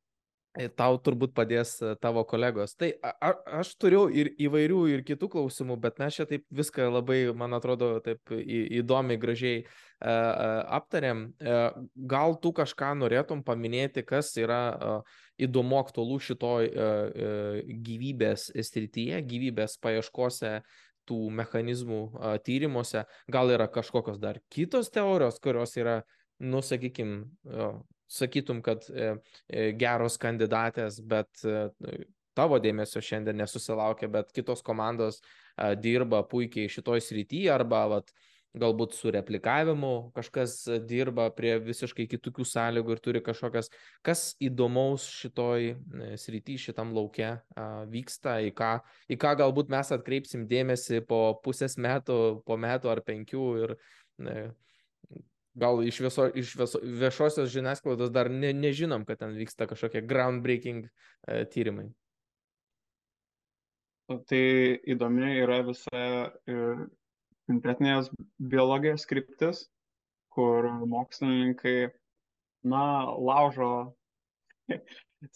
Tau 0.53 0.99
turbūt 1.01 1.31
padės 1.33 1.79
e, 1.81 1.95
tavo 1.97 2.21
kolegos. 2.29 2.75
Tai 2.77 2.91
a, 3.01 3.31
aš 3.57 3.71
turiu 3.81 4.03
ir 4.13 4.29
įvairių 4.37 4.81
ir 4.91 5.01
kitų 5.05 5.31
klausimų, 5.33 5.79
bet 5.81 5.97
mes 5.97 6.19
čia 6.19 6.27
taip 6.29 6.43
viską 6.53 6.91
labai, 6.93 7.23
man 7.33 7.57
atrodo, 7.57 7.95
taip 8.05 8.29
įdomiai, 8.37 9.17
gražiai 9.17 9.63
uh, 9.63 10.61
aptarėm. 10.77 11.23
Uh, 11.41 11.87
gal 11.95 12.37
tu 12.43 12.51
kažką 12.53 12.91
norėtum 13.01 13.41
paminėti, 13.45 14.03
kas 14.05 14.29
yra 14.37 15.01
įdomu 15.41 15.79
aktualu 15.79 16.19
šitoj 16.21 16.69
gyvybės 17.87 18.51
srityje, 18.53 19.23
gyvybės 19.25 19.79
paieškose, 19.81 20.59
tų 21.09 21.17
mechanizmų 21.33 22.03
tyrimuose. 22.45 23.07
Gal 23.33 23.49
yra 23.55 23.65
kažkokios 23.73 24.21
dar 24.21 24.37
kitos 24.53 24.93
teorijos, 24.93 25.41
kurios 25.41 25.73
yra, 25.81 26.03
nu, 26.45 26.61
sakykime, 26.61 27.25
sakytum, 28.13 28.61
kad 28.65 28.85
e, 28.89 29.13
e, 29.47 29.71
geros 29.79 30.19
kandidatės, 30.21 30.99
bet 31.05 31.45
e, 31.45 32.03
tavo 32.37 32.59
dėmesio 32.61 33.01
šiandien 33.03 33.41
nesusilaukia, 33.41 34.09
bet 34.11 34.31
kitos 34.33 34.63
komandos 34.65 35.21
dirba 35.81 36.23
puikiai 36.25 36.71
šitoj 36.71 37.01
srityje 37.05 37.51
arba 37.53 37.83
vat, 37.91 38.13
galbūt 38.53 38.93
su 38.93 39.09
replikavimu 39.13 40.11
kažkas 40.13 40.55
dirba 40.85 41.25
prie 41.33 41.55
visiškai 41.61 42.05
kitokių 42.09 42.45
sąlygų 42.45 42.93
ir 42.93 43.01
turi 43.01 43.21
kažkokias, 43.25 43.71
kas 44.05 44.21
įdomaus 44.45 45.07
šitoj 45.09 45.71
srity, 46.21 46.59
šitam 46.61 46.93
laukia 46.93 47.31
vyksta, 47.89 48.37
į 48.45 48.53
ką, 48.57 48.75
į 49.09 49.17
ką 49.21 49.33
galbūt 49.41 49.73
mes 49.73 49.89
atkreipsim 49.97 50.45
dėmesį 50.49 51.01
po 51.09 51.23
pusės 51.45 51.79
metų, 51.81 52.19
po 52.45 52.59
metų 52.61 52.93
ar 52.93 53.01
penkių 53.09 53.47
ir 53.63 53.75
gal 55.55 55.83
iš, 55.85 55.99
viso, 56.05 56.27
iš 56.33 56.55
viso, 56.57 56.79
viešosios 56.83 57.51
žiniasklaidos 57.53 58.11
dar 58.13 58.29
ne, 58.31 58.53
nežinom, 58.53 59.05
kad 59.05 59.21
ten 59.21 59.35
vyksta 59.37 59.67
kažkokie 59.69 60.01
groundbreaking 60.09 60.87
e, 60.87 61.43
tyrimai. 61.53 61.89
Tai 64.27 64.43
įdomi 64.93 65.29
yra 65.39 65.61
visa 65.65 66.01
e, 66.49 66.57
sintetinės 67.47 68.09
biologijos 68.37 69.05
skriptis, 69.05 69.67
kur 70.33 70.67
mokslininkai 70.89 71.93
na, 72.67 72.83
laužo 73.13 73.93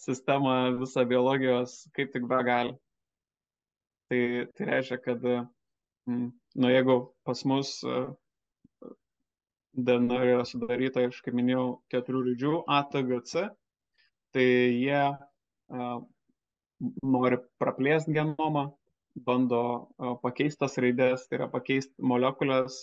sistemą 0.06 0.78
visą 0.82 1.06
biologijos 1.08 1.80
kaip 1.96 2.12
tik 2.12 2.28
be 2.28 2.42
gali. 2.44 2.76
Tai, 4.08 4.22
tai 4.56 4.68
reiškia, 4.72 4.98
kad, 5.04 5.24
mm, 6.08 6.30
nu, 6.56 6.70
jeigu 6.72 7.00
pas 7.28 7.44
mus 7.48 7.74
DNR 9.78 10.32
yra 10.34 10.44
sudaryta 10.48 11.04
iš, 11.06 11.20
kaip 11.22 11.36
minėjau, 11.38 11.66
keturių 11.92 12.24
raidžių 12.28 12.54
A, 12.66 12.82
T, 12.90 13.02
G, 13.06 13.20
C, 13.30 13.44
tai 14.34 14.46
jie 14.74 15.02
uh, 15.06 15.98
nori 17.02 17.38
praplėsti 17.62 18.16
genomą, 18.16 18.64
bando 19.28 19.62
uh, 19.62 20.14
pakeisti 20.22 20.62
tas 20.64 20.78
raidės, 20.82 21.28
tai 21.28 21.38
yra 21.40 21.48
pakeisti 21.52 21.94
molekulės 22.02 22.80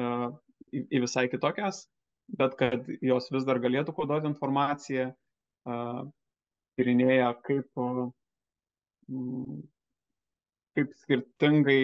uh, 0.00 0.28
į, 0.72 0.84
į 0.84 1.04
visai 1.06 1.26
kitokias, 1.32 1.86
bet 2.40 2.58
kad 2.60 2.88
jos 3.04 3.30
vis 3.32 3.48
dar 3.48 3.60
galėtų 3.60 3.92
koduoti 3.96 4.30
informaciją, 4.30 5.10
tyrinėja, 6.76 7.30
kaip, 7.46 7.68
kaip 10.76 10.94
skirtingai, 11.00 11.78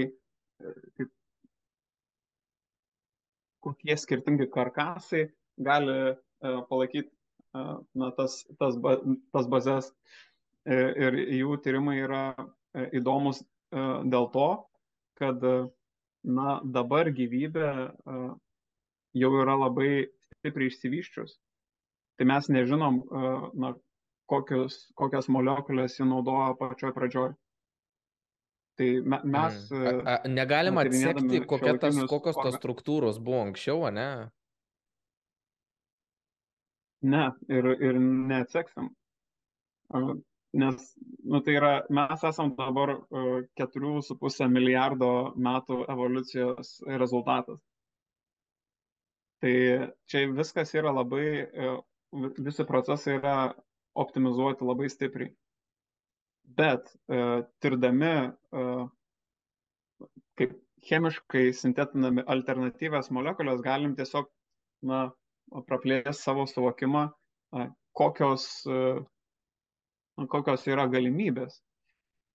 kaip 0.98 1.12
kokie 3.64 3.96
skirtingi 4.00 4.48
karkasai 4.52 5.26
gali 5.60 5.96
uh, 6.12 6.60
palaikyti 6.70 7.10
uh, 7.10 7.80
na, 7.94 8.10
tas, 8.16 8.40
tas, 8.60 8.78
tas 9.34 9.50
bazės 9.50 9.90
e, 10.64 10.76
ir 10.76 11.18
jų 11.40 11.58
tyrimai 11.64 11.98
yra 12.04 12.24
įdomus 12.94 13.42
dėl 13.72 14.28
to, 14.34 14.48
kad 15.18 15.42
na, 15.42 16.52
dabar 16.62 17.10
gyvybė 17.14 17.70
jau 19.18 19.30
yra 19.42 19.56
labai 19.58 19.90
stipriai 20.38 20.70
išsivyščius. 20.70 21.36
Tai 22.18 22.28
mes 22.30 22.50
nežinom, 22.52 23.00
na, 23.58 23.72
kokius, 24.30 24.84
kokias 24.98 25.30
molekulės 25.32 25.98
jį 25.98 26.06
naudoja 26.10 26.54
pačioj 26.60 26.94
pradžioj. 26.96 27.32
Tai 28.80 29.00
me, 29.04 29.20
mes. 29.24 29.70
Mm. 29.70 29.86
A, 29.86 30.12
a, 30.14 30.28
negalima 30.28 30.80
atsekti, 30.86 31.42
kokia 31.44 31.74
tas, 31.82 31.98
kokios 32.08 32.38
tos 32.40 32.54
struktūros 32.56 33.18
buvo 33.20 33.42
anksčiau, 33.44 33.82
ne? 33.92 34.06
Ne, 37.12 37.26
ir, 37.52 37.68
ir 37.76 37.98
neatseksim. 38.00 38.88
Nes, 40.62 40.86
nu, 41.28 41.42
tai 41.44 41.58
yra, 41.58 41.72
mes 41.92 42.24
esam 42.30 42.54
dabar 42.56 42.94
4,5 43.60 44.48
milijardo 44.48 45.10
metų 45.36 45.82
evoliucijos 45.92 46.72
rezultatas. 47.02 47.60
Tai 49.44 49.54
čia 50.08 50.24
viskas 50.40 50.72
yra 50.80 50.96
labai, 50.96 51.26
visi 52.48 52.64
procesai 52.72 53.20
yra 53.20 53.36
optimizuoti 54.06 54.72
labai 54.72 54.88
stipriai. 54.88 55.34
Bet 56.56 56.90
uh, 57.12 57.42
tirdami, 57.62 58.32
uh, 58.56 58.88
kaip 60.40 60.56
chemiškai 60.88 61.50
sintetinami 61.54 62.24
alternatyvės 62.34 63.10
molekulės, 63.14 63.62
galim 63.64 63.94
tiesiog 63.98 64.28
na, 64.88 65.10
praplėsti 65.68 66.14
savo 66.16 66.46
suvokimą, 66.48 67.08
kokios, 67.98 68.46
uh, 68.70 69.02
kokios 70.30 70.66
yra 70.70 70.86
galimybės. 70.90 71.60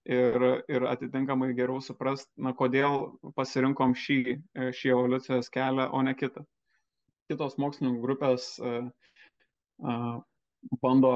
Ir, 0.05 0.43
ir 0.70 0.84
atitinkamai 0.86 1.55
geriau 1.57 1.80
suprast, 1.82 2.28
na, 2.38 2.51
kodėl 2.53 3.16
pasirinkom 3.34 3.95
šį, 3.97 4.20
šį 4.78 4.91
evoliucijos 4.93 5.49
kelią, 5.49 5.88
o 5.89 6.03
ne 6.05 6.13
kitą. 6.13 6.43
Kitos 7.26 7.57
mokslininkų 7.57 8.03
grupės 8.03 8.51
uh, 8.61 8.86
uh, 9.82 10.20
bando 10.84 11.16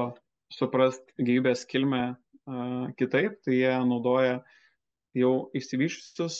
suprast 0.50 1.14
gyvybės 1.22 1.62
kilmę 1.70 2.16
kitaip, 2.98 3.38
tai 3.44 3.58
jie 3.58 3.74
naudoja 3.86 4.40
jau 5.16 5.34
išsivyščiusius 5.58 6.36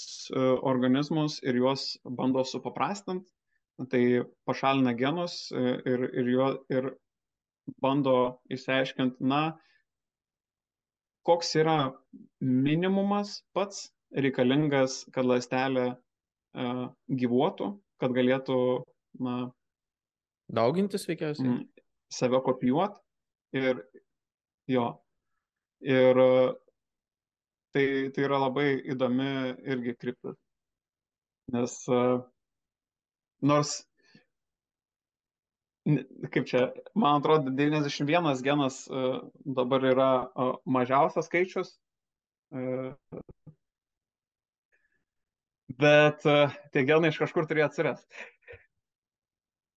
organizmus 0.70 1.40
ir 1.42 1.58
juos 1.58 1.96
bando 2.04 2.44
supaprastinti, 2.46 3.30
tai 3.90 4.02
pašalina 4.46 4.92
genus 4.98 5.48
ir, 5.56 6.04
ir, 6.12 6.30
juo, 6.34 6.50
ir 6.70 6.92
bando 7.82 8.16
išsiaiškinti, 8.52 9.24
na, 9.24 9.56
koks 11.26 11.54
yra 11.60 11.78
minimumas 12.40 13.40
pats 13.54 13.88
reikalingas, 14.10 15.04
kad 15.14 15.28
lastelė 15.28 15.90
uh, 15.92 16.86
gyvuotų, 17.22 17.70
kad 18.02 18.14
galėtų, 18.16 18.58
na, 19.22 19.36
daugintis 20.50 21.06
veikiausiai. 21.08 21.60
Save 22.10 22.40
kopijuoti 22.42 23.60
ir 23.60 23.84
jo, 24.66 24.86
Ir 25.80 26.18
tai, 27.72 27.84
tai 28.12 28.24
yra 28.26 28.38
labai 28.42 28.74
įdomi 28.92 29.28
irgi 29.64 29.94
kryptis. 29.96 30.36
Nes 31.54 31.76
nors, 33.40 33.70
kaip 36.34 36.44
čia, 36.50 36.66
man 36.92 37.22
atrodo, 37.22 37.54
91 37.56 38.42
genas 38.44 38.82
dabar 39.58 39.86
yra 39.88 40.10
mažiausias 40.68 41.30
skaičius, 41.30 41.72
bet 45.80 46.28
tie 46.74 46.84
genai 46.84 47.10
iš 47.14 47.22
kažkur 47.24 47.48
turėjo 47.48 47.70
atsirasti. 47.70 48.28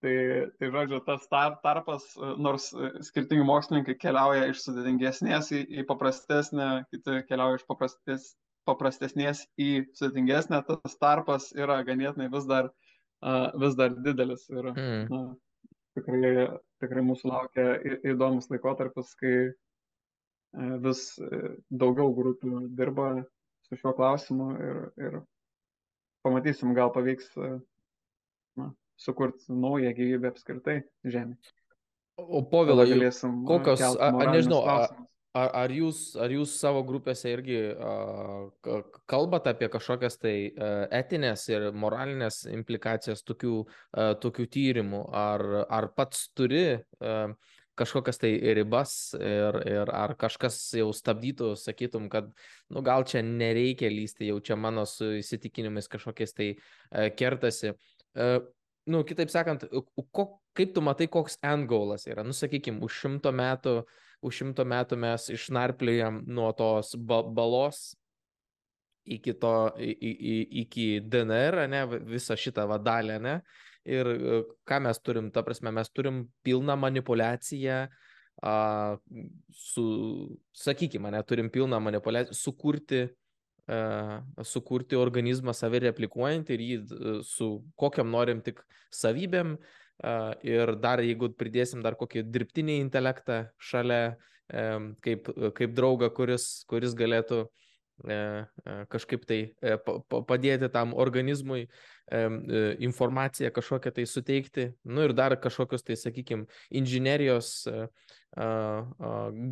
Tai, 0.03 0.13
tai 0.59 0.67
žodžiu, 0.73 0.99
tas 1.05 1.23
tar, 1.31 1.53
tarpas, 1.63 2.05
nors 2.43 2.65
skirtingi 3.07 3.45
mokslininkai 3.47 3.95
keliauja 4.01 4.49
iš 4.51 4.65
sudėtingesnės 4.65 5.53
į, 5.55 5.61
į 5.79 5.85
paprastesnę, 5.87 6.67
kiti 6.91 7.21
keliauja 7.29 7.61
iš 7.61 7.63
paprastes, 7.69 8.25
paprastesnės 8.67 9.45
į 9.55 9.69
sudėtingesnę, 9.95 10.59
tas 10.67 10.99
tarpas 10.99 11.53
yra 11.55 11.79
ganėtinai 11.87 12.27
vis 12.33 12.49
dar, 12.49 12.67
vis 13.63 13.79
dar 13.79 13.95
didelis. 13.95 14.43
Ir 14.51 14.73
mm. 14.73 15.07
na, 15.13 15.23
tikrai, 15.95 16.33
tikrai 16.83 17.07
mūsų 17.07 17.31
laukia 17.31 17.69
įdomus 18.03 18.51
laikotarpis, 18.51 19.15
kai 19.23 19.35
uh, 19.45 19.55
vis 20.53 21.19
daugiau 21.69 22.13
grupių 22.13 22.67
dirba 22.77 23.23
su 23.65 23.77
šiuo 23.79 23.93
klausimu 23.97 24.49
ir, 24.61 24.79
ir 25.01 25.19
pamatysim, 26.25 26.73
gal 26.77 26.91
pavyks 26.93 27.31
na, 28.57 28.69
sukurti 28.99 29.53
naują 29.53 29.93
gyvybę 29.97 30.33
apskritai 30.33 30.81
Žemė. 31.03 31.37
O 32.17 32.43
povėlai, 32.45 32.85
kokios, 33.47 33.81
a, 33.81 34.11
a, 34.13 34.25
nežinau, 34.29 34.59
a, 34.69 34.75
ar, 35.33 35.49
ar, 35.63 35.71
jūs, 35.73 36.01
ar 36.21 36.29
jūs 36.29 36.51
savo 36.61 36.83
grupėse 36.85 37.31
irgi 37.31 37.57
a, 37.73 37.93
kalbate 39.09 39.49
apie 39.55 39.69
kažkokias 39.73 40.19
tai 40.21 40.35
a, 40.51 40.69
etinės 41.01 41.47
ir 41.49 41.71
moralinės 41.73 42.43
implikacijas 42.53 43.25
tokių, 43.25 43.55
a, 43.65 44.13
tokių 44.21 44.45
tyrimų, 44.53 45.01
ar, 45.09 45.45
ar 45.65 45.89
pats 45.97 46.27
turi 46.37 46.63
a, 46.77 47.33
kažkokias 47.81 48.21
tai 48.21 48.35
ribas 48.53 48.93
ir, 49.17 49.57
ir 49.65 49.89
ar 49.89 50.13
kažkas 50.21 50.59
jau 50.77 50.91
stabdytų, 50.93 51.55
sakytum, 51.57 52.05
kad, 52.13 52.29
nu, 52.69 52.83
gal 52.85 53.05
čia 53.09 53.23
nereikia 53.25 53.89
lysti, 53.89 54.29
jau 54.29 54.37
čia 54.45 54.53
mano 54.53 54.85
su 54.85 55.15
įsitikinimais 55.17 55.89
kažkokiais 55.89 56.37
tai 56.37 56.51
kertasi. 57.17 57.73
Nu, 58.85 59.03
kitaip 59.07 59.31
sakant, 59.31 59.63
ko, 60.11 60.25
kaip 60.57 60.73
tu 60.75 60.81
matai, 60.83 61.07
koks 61.11 61.37
end 61.45 61.69
goalas 61.71 62.03
yra? 62.09 62.25
Nu, 62.27 62.35
sakykime, 62.35 62.81
už 62.83 62.97
šimto 63.03 63.31
metų, 63.35 63.77
už 64.23 64.39
šimto 64.41 64.65
metų 64.67 64.97
mes 64.99 65.29
išnarplėjom 65.31 66.23
nuo 66.27 66.49
tos 66.57 66.93
ba 66.99 67.21
balos 67.23 67.93
iki, 69.03 69.35
to, 69.39 69.53
į, 69.79 69.91
į, 70.11 70.35
iki 70.63 70.87
DNR, 71.11 71.63
ne, 71.71 71.83
visą 72.11 72.37
šitą 72.39 72.67
vadalę, 72.69 73.19
ne? 73.23 73.37
Ir 73.87 74.07
e, 74.13 74.37
ką 74.67 74.79
mes 74.85 74.99
turim, 75.03 75.29
ta 75.35 75.43
prasme, 75.43 75.73
mes 75.75 75.91
turim 75.91 76.23
pilną 76.43 76.75
manipulaciją, 76.79 77.81
a, 78.43 78.53
su, 79.51 79.85
sakykime, 80.55 81.11
ne, 81.11 81.23
turim 81.27 81.51
pilną 81.51 81.79
manipulaciją, 81.83 82.35
sukurti 82.39 83.03
sukurti 84.43 84.97
organizmą 84.99 85.53
save 85.55 85.79
replikuojantį 85.85 86.55
ir 86.55 86.63
jį 86.67 86.77
su 87.27 87.47
kokiam 87.79 88.11
norim 88.11 88.41
tik 88.43 88.59
savybėm. 88.91 89.57
Ir 90.43 90.75
dar 90.83 90.99
jeigu 90.99 91.29
pridėsim 91.37 91.83
dar 91.85 91.95
kokį 91.95 92.25
dirbtinį 92.27 92.79
intelektą 92.81 93.45
šalia, 93.61 94.17
kaip, 95.05 95.29
kaip 95.55 95.75
draugą, 95.77 96.09
kuris, 96.11 96.65
kuris 96.67 96.97
galėtų 96.97 97.45
uh, 97.45 97.62
kažkaip 98.89 99.25
tai 99.29 99.39
e, 99.61 99.75
padėti 100.09 100.69
tam 100.73 100.93
organizmui 100.93 101.67
informaciją 102.83 103.51
kažkokią 103.55 103.93
tai 103.95 104.03
suteikti, 104.09 104.65
nu 104.83 105.05
ir 105.07 105.13
dar 105.15 105.37
kažkokius 105.39 105.85
tai, 105.87 105.95
sakykime, 105.95 106.49
inžinerijos 106.75 107.63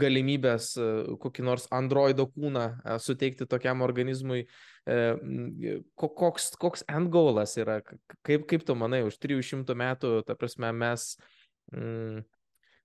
galimybės, 0.01 0.73
kokį 1.21 1.45
nors 1.45 1.67
androido 1.71 2.25
kūną 2.27 2.97
suteikti 2.99 3.45
tokiam 3.47 3.85
organizmui. 3.85 4.47
Koks, 5.95 6.51
koks 6.59 6.83
end 6.89 7.11
goalas 7.13 7.55
yra, 7.61 7.79
kaip, 8.25 8.47
kaip 8.49 8.65
tu 8.65 8.75
manai, 8.75 9.03
už 9.05 9.19
300 9.21 9.77
metų, 9.77 10.15
ta 10.25 10.35
prasme, 10.35 10.73
mes 10.73 11.13
mm, 11.71 12.25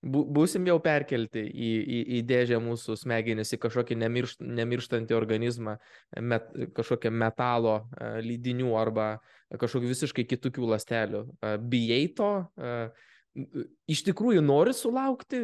būsim 0.03 0.67
jau 0.69 0.77
perkelti 0.83 1.41
į, 1.41 1.71
į, 1.81 1.99
į 2.17 2.21
dėžę 2.29 2.59
mūsų 2.61 2.97
smegenis, 3.01 3.53
į 3.53 3.59
kažkokį 3.63 3.97
nemiršt, 3.97 4.43
nemirštantį 4.45 5.17
organizmą, 5.17 5.77
met, 6.21 6.47
kažkokią 6.77 7.11
metalo 7.11 7.79
e, 7.97 8.11
lydinių 8.25 8.75
arba 8.77 9.17
kažkokių 9.57 9.89
visiškai 9.89 10.27
kitokių 10.29 10.69
lastelių. 10.73 11.23
E, 11.41 11.53
bijai 11.57 12.07
to? 12.17 12.31
E, 12.57 12.77
iš 13.89 14.01
tikrųjų 14.07 14.41
nori 14.41 14.73
sulaukti, 14.73 15.37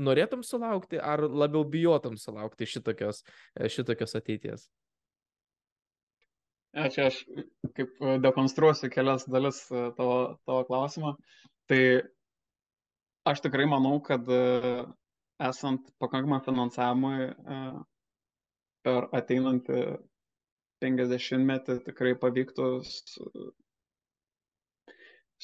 norėtum 0.00 0.40
sulaukti, 0.40 0.96
ar 0.96 1.20
labiau 1.20 1.60
bijotum 1.68 2.16
sulaukti 2.16 2.64
šitokios, 2.64 3.20
šitokios 3.60 4.16
ateities? 4.16 4.70
Čia 6.72 7.10
aš 7.10 7.20
kaip 7.76 8.00
dekonstruosiu 8.24 8.88
kelias 8.90 9.28
dalis 9.28 9.60
tavo, 9.68 10.40
tavo 10.48 10.64
klausimą. 10.70 11.12
Tai 11.68 11.82
Aš 13.24 13.40
tikrai 13.40 13.64
manau, 13.64 13.98
kad 14.04 14.26
e, 14.28 14.38
esant 15.48 15.86
pakankamam 16.02 16.42
finansavimui 16.44 17.28
e, 17.28 17.60
per 18.84 19.06
ateinantį 19.16 19.78
50 20.84 21.46
metį 21.50 21.76
tikrai 21.86 22.12
pavyktų 22.24 22.66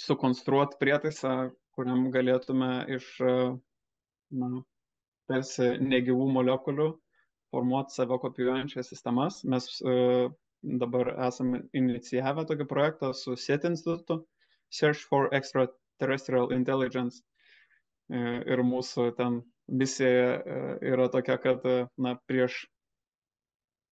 sukonstruoti 0.04 0.76
prietaisą, 0.82 1.32
kuriam 1.78 2.04
galėtume 2.18 2.68
iš 2.98 3.08
e, 3.24 3.32
na, 4.42 4.50
tarsi 5.32 5.70
negyvų 5.94 6.28
molekulių 6.36 6.90
formuoti 7.54 7.96
save 7.96 8.20
kopijuojančias 8.26 8.92
sistemas. 8.92 9.40
Mes 9.54 9.70
dabar 10.84 11.14
esame 11.30 11.62
inicijavę 11.80 12.44
tokį 12.52 12.68
projektą 12.74 13.14
su 13.22 13.38
SET 13.46 13.64
institutu, 13.72 14.20
Search 14.80 15.08
for 15.08 15.32
Extraterrestrial 15.40 16.52
Intelligence 16.60 17.24
ir 18.10 18.62
mūsų 18.66 19.10
ten 19.18 19.40
misija 19.70 20.34
e, 20.34 20.60
yra 20.92 21.08
tokia, 21.12 21.36
kad 21.38 21.64
e, 21.66 21.86
na, 22.00 22.16
prieš 22.28 22.64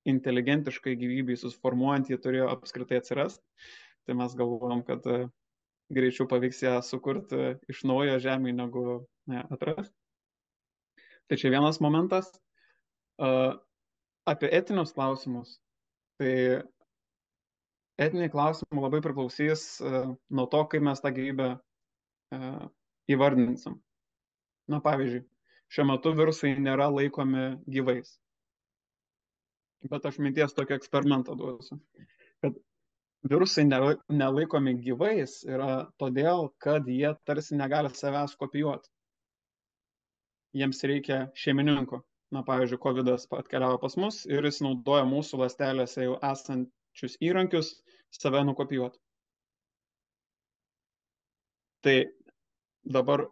inteligentiškai 0.09 0.97
gyvybei 0.99 1.37
susformuojant 1.39 2.11
jį 2.11 2.19
turėjo 2.23 2.49
apskritai 2.53 3.01
atsirasti. 3.03 3.45
Tai 4.09 4.17
mes 4.17 4.35
galvojam, 4.39 4.81
kad 4.87 5.05
greičiau 5.93 6.29
pavyks 6.31 6.63
ją 6.65 6.79
sukurti 6.85 7.59
iš 7.69 7.83
naujo 7.89 8.17
žemėje 8.25 8.57
negu 8.57 8.85
ne, 9.29 9.43
atrasti. 9.53 9.93
Tai 11.29 11.37
čia 11.37 11.53
vienas 11.53 11.77
momentas. 11.85 12.31
Apie 13.21 14.49
etinius 14.57 14.95
klausimus. 14.97 15.59
Tai 16.17 16.33
etiniai 18.01 18.33
klausimai 18.33 18.87
labai 18.87 19.03
priklausys 19.05 19.67
nuo 19.85 20.49
to, 20.49 20.63
kaip 20.73 20.89
mes 20.89 21.05
tą 21.05 21.13
gyvybę 21.13 21.51
įvardinsim. 23.13 23.77
Na 24.69 24.81
pavyzdžiui, 24.85 25.25
šiuo 25.73 25.87
metu 25.89 26.13
virusai 26.17 26.55
nėra 26.61 26.89
laikomi 26.93 27.45
gyvais. 27.77 28.15
Bet 29.89 30.07
aš 30.11 30.19
minties 30.25 30.55
tokį 30.57 30.77
eksperimentą 30.77 31.37
duosiu. 31.39 31.79
Kad 32.43 32.59
virusai 33.31 33.65
nelaikomi 33.69 34.75
gyvais 34.85 35.39
yra 35.49 35.71
todėl, 36.03 36.49
kad 36.65 36.89
jie 36.91 37.15
tarsi 37.31 37.57
negali 37.59 37.91
savęs 37.95 38.37
kopijuoti. 38.41 38.91
Jiems 40.59 40.83
reikia 40.91 41.27
šeimininko. 41.37 42.03
Na, 42.35 42.43
pavyzdžiui, 42.45 42.81
COVID 42.85 43.09
atkeliavo 43.15 43.79
pas 43.81 43.95
mus 43.97 44.19
ir 44.29 44.45
jis 44.45 44.59
naudoja 44.61 45.07
mūsų 45.09 45.39
lastelėse 45.41 46.05
jau 46.05 46.19
esančius 46.29 47.15
įrankius 47.25 47.71
save 48.13 48.43
nukopijuoti. 48.45 49.01
Tai 51.87 51.97
dabar 52.85 53.25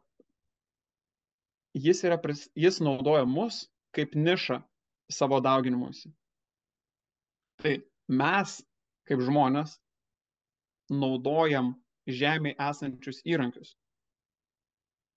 jis, 1.76 2.02
yra, 2.08 2.18
jis 2.56 2.80
naudoja 2.80 3.26
mus 3.28 3.66
kaip 3.96 4.14
nišą 4.16 4.60
savo 5.12 5.40
dauginimuisi. 5.44 6.10
Tai 7.62 7.74
mes, 8.08 8.60
kaip 9.08 9.24
žmonės, 9.24 9.76
naudojam 10.92 11.74
Žemėje 12.06 12.54
esančius 12.62 13.16
įrankius. 13.26 13.72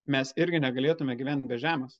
Mes 0.09 0.31
irgi 0.41 0.57
negalėtume 0.63 1.13
gyventi 1.19 1.51
be 1.51 1.59
Žemės. 1.61 1.99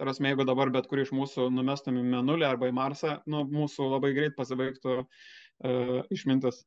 Tarasme, 0.00 0.32
jeigu 0.32 0.42
dabar 0.48 0.72
bet 0.74 0.88
kur 0.90 0.98
iš 0.98 1.12
mūsų 1.14 1.46
numestum 1.54 2.00
į 2.00 2.02
Menulį 2.16 2.48
arba 2.48 2.66
į 2.66 2.74
Marsą, 2.74 3.20
nu, 3.30 3.44
mūsų 3.46 3.86
labai 3.92 4.10
greit 4.16 4.34
pasibaigtų 4.34 4.96
uh, 5.04 6.00
išmintis. 6.10 6.64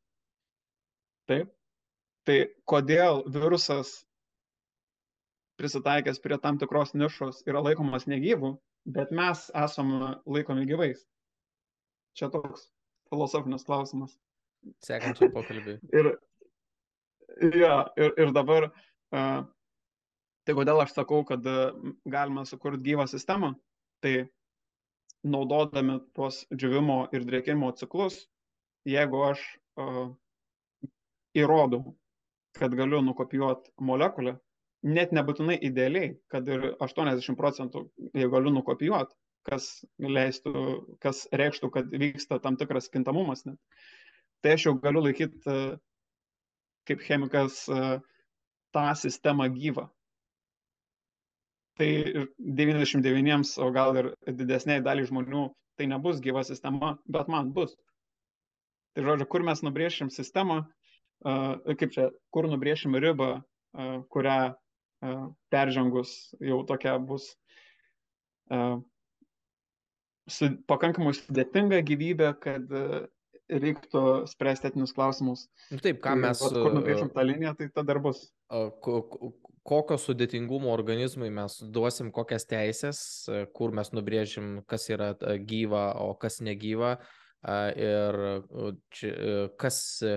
Taip. 1.28 1.52
Tai 2.26 2.38
kodėl 2.72 3.26
virusas 3.36 4.05
prisitaikęs 5.60 6.20
prie 6.24 6.38
tam 6.42 6.60
tikros 6.62 6.94
nišos 6.98 7.44
yra 7.50 7.62
laikomas 7.64 8.08
negyvų, 8.12 8.56
bet 8.98 9.12
mes 9.16 9.48
esame 9.56 10.16
laikomi 10.26 10.68
gyvais. 10.70 11.04
Čia 12.16 12.30
toks 12.34 12.70
filosofinis 13.12 13.66
klausimas. 13.68 14.16
Sekančiam 14.86 15.34
pokalbiui. 15.34 15.78
ir, 16.00 16.12
ja, 17.60 17.84
ir, 18.00 18.14
ir 18.22 18.34
dabar, 18.36 18.70
uh, 19.16 19.44
tai 20.46 20.56
kodėl 20.58 20.84
aš 20.84 20.96
sakau, 20.96 21.24
kad 21.28 21.46
galima 22.06 22.46
sukurti 22.50 22.84
gyvą 22.92 23.08
sistemą, 23.12 23.54
tai 24.04 24.28
naudodami 25.26 26.00
tuos 26.14 26.44
džiūvimo 26.54 27.06
ir 27.16 27.26
drėkinimo 27.26 27.72
ciklus, 27.80 28.20
jeigu 28.86 29.24
aš 29.26 29.42
uh, 29.82 30.10
įrodau, 31.36 31.96
kad 32.56 32.76
galiu 32.78 33.02
nukopijuoti 33.04 33.74
molekulę, 33.84 34.38
net 34.86 35.14
nebūtinai 35.16 35.58
idealiai, 35.66 36.14
kad 36.32 36.48
ir 36.52 36.74
80 36.84 37.38
procentų, 37.40 37.88
jeigu 38.14 38.34
galiu 38.36 38.54
nukopijuoti, 38.54 39.16
kas 39.46 39.68
leistų, 40.02 40.54
kas 41.02 41.26
reikštų, 41.34 41.72
kad 41.74 41.92
vyksta 41.94 42.40
tam 42.42 42.58
tikras 42.58 42.90
kintamumas 42.94 43.46
net. 43.46 43.58
Tai 44.46 44.56
aš 44.58 44.68
jau 44.68 44.76
galiu 44.82 45.04
laikyti 45.06 45.58
kaip 46.86 47.02
chemikas 47.06 47.64
tą 48.76 48.86
sistemą 49.00 49.50
gyvą. 49.54 49.88
Tai 51.76 51.90
99, 52.40 53.58
o 53.60 53.72
gal 53.76 53.98
ir 54.00 54.12
didesniai 54.28 54.84
daliai 54.86 55.10
žmonių 55.10 55.48
tai 55.76 55.90
nebus 55.92 56.22
gyva 56.24 56.44
sistema, 56.48 56.94
bet 57.12 57.28
man 57.28 57.52
bus. 57.56 57.74
Tai 58.96 59.04
žodžiu, 59.04 59.28
kur 59.28 59.44
mes 59.44 59.60
nubrėšim 59.66 60.12
sistemą, 60.14 60.62
kaip 61.26 61.90
čia, 61.92 62.12
kur 62.32 62.48
nubrėšim 62.48 62.96
ribą, 63.04 63.42
kurią 64.14 64.38
peržengus 65.54 66.14
jau 66.44 66.62
tokia 66.68 66.96
bus 67.00 67.32
su, 70.30 70.50
pakankamai 70.70 71.14
sudėtinga 71.18 71.82
gyvybė, 71.86 72.32
kad 72.42 72.72
reiktų 73.46 74.26
spręsti 74.30 74.72
etinius 74.72 74.94
klausimus. 74.96 75.46
Nu 75.70 75.78
taip, 75.84 76.00
ką 76.04 76.16
mes. 76.18 76.42
Vat, 76.42 76.56
kur 76.58 76.74
nubrėžim 76.74 77.12
tą 77.14 77.26
liniją, 77.28 77.54
tai 77.60 77.70
tada 77.70 77.94
dar 77.94 78.02
bus. 78.02 78.24
Kokio 79.66 79.98
sudėtingumo 80.02 80.72
organizmui 80.74 81.32
mes 81.34 81.60
duosim 81.74 82.12
kokias 82.14 82.46
teisės, 82.50 83.00
kur 83.58 83.74
mes 83.74 83.92
nubrėžim, 83.94 84.60
kas 84.70 84.90
yra 84.94 85.14
gyva, 85.46 85.88
o 86.02 86.14
kas 86.22 86.42
negyva. 86.46 86.98
Ir 87.46 88.16
e, 88.26 89.50
kas 89.60 89.78
e, 90.02 90.16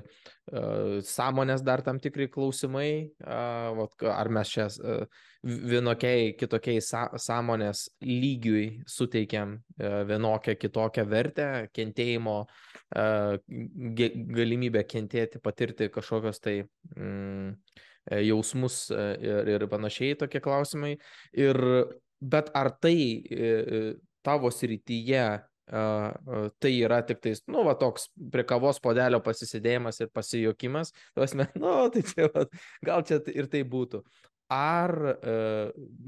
sąmonės 1.05 1.61
dar 1.61 1.83
tam 1.85 1.99
tikrai 2.01 2.29
klausimai, 2.33 3.11
ar 3.21 4.31
mes 4.33 4.53
čia 4.55 4.65
e, 4.69 4.95
vienokiai, 5.45 6.31
kitokiai 6.41 6.81
sąmonės 6.81 7.85
lygiui 8.01 8.81
suteikiam 8.89 9.59
vienokią 9.79 10.57
kitokią 10.57 11.05
vertę, 11.09 11.49
kentėjimo 11.77 12.39
galimybę 14.41 14.83
kentėti, 14.89 15.43
patirti 15.45 15.91
kažkokios 15.93 16.41
tai 16.41 16.57
mm, 16.97 17.53
jausmus 18.25 18.81
ir, 18.97 19.53
ir 19.53 19.69
panašiai 19.69 20.17
tokie 20.19 20.41
klausimai. 20.41 20.97
Ir, 21.37 21.61
bet 22.19 22.49
ar 22.57 22.73
tai 22.81 22.97
tavo 24.25 24.51
srityje 24.51 25.29
tai 25.69 26.73
yra 26.79 27.03
tik 27.05 27.21
tais, 27.25 27.43
nu, 27.51 27.63
va, 27.67 27.75
toks 27.79 28.09
prie 28.33 28.45
kavos 28.49 28.81
podelio 28.81 29.21
pasisėdėjimas 29.25 30.01
ir 30.01 30.13
pasijokimas, 30.15 30.95
tuos 31.17 31.35
mes, 31.39 31.53
nu, 31.61 31.75
tai 31.93 32.05
čia, 32.09 32.31
va, 32.35 32.47
gal 32.85 33.05
čia 33.09 33.21
ir 33.35 33.51
tai 33.53 33.65
būtų. 33.69 34.03
Ar 34.49 34.95
e, 35.05 35.33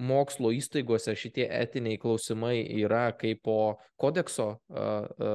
mokslo 0.00 0.48
įstaigose 0.56 1.12
šitie 1.12 1.44
etiniai 1.44 1.98
klausimai 2.00 2.62
yra 2.80 3.10
kaip 3.12 3.42
po 3.44 3.56
kodekso 4.00 4.54
e, 4.56 4.80
e, 4.80 5.32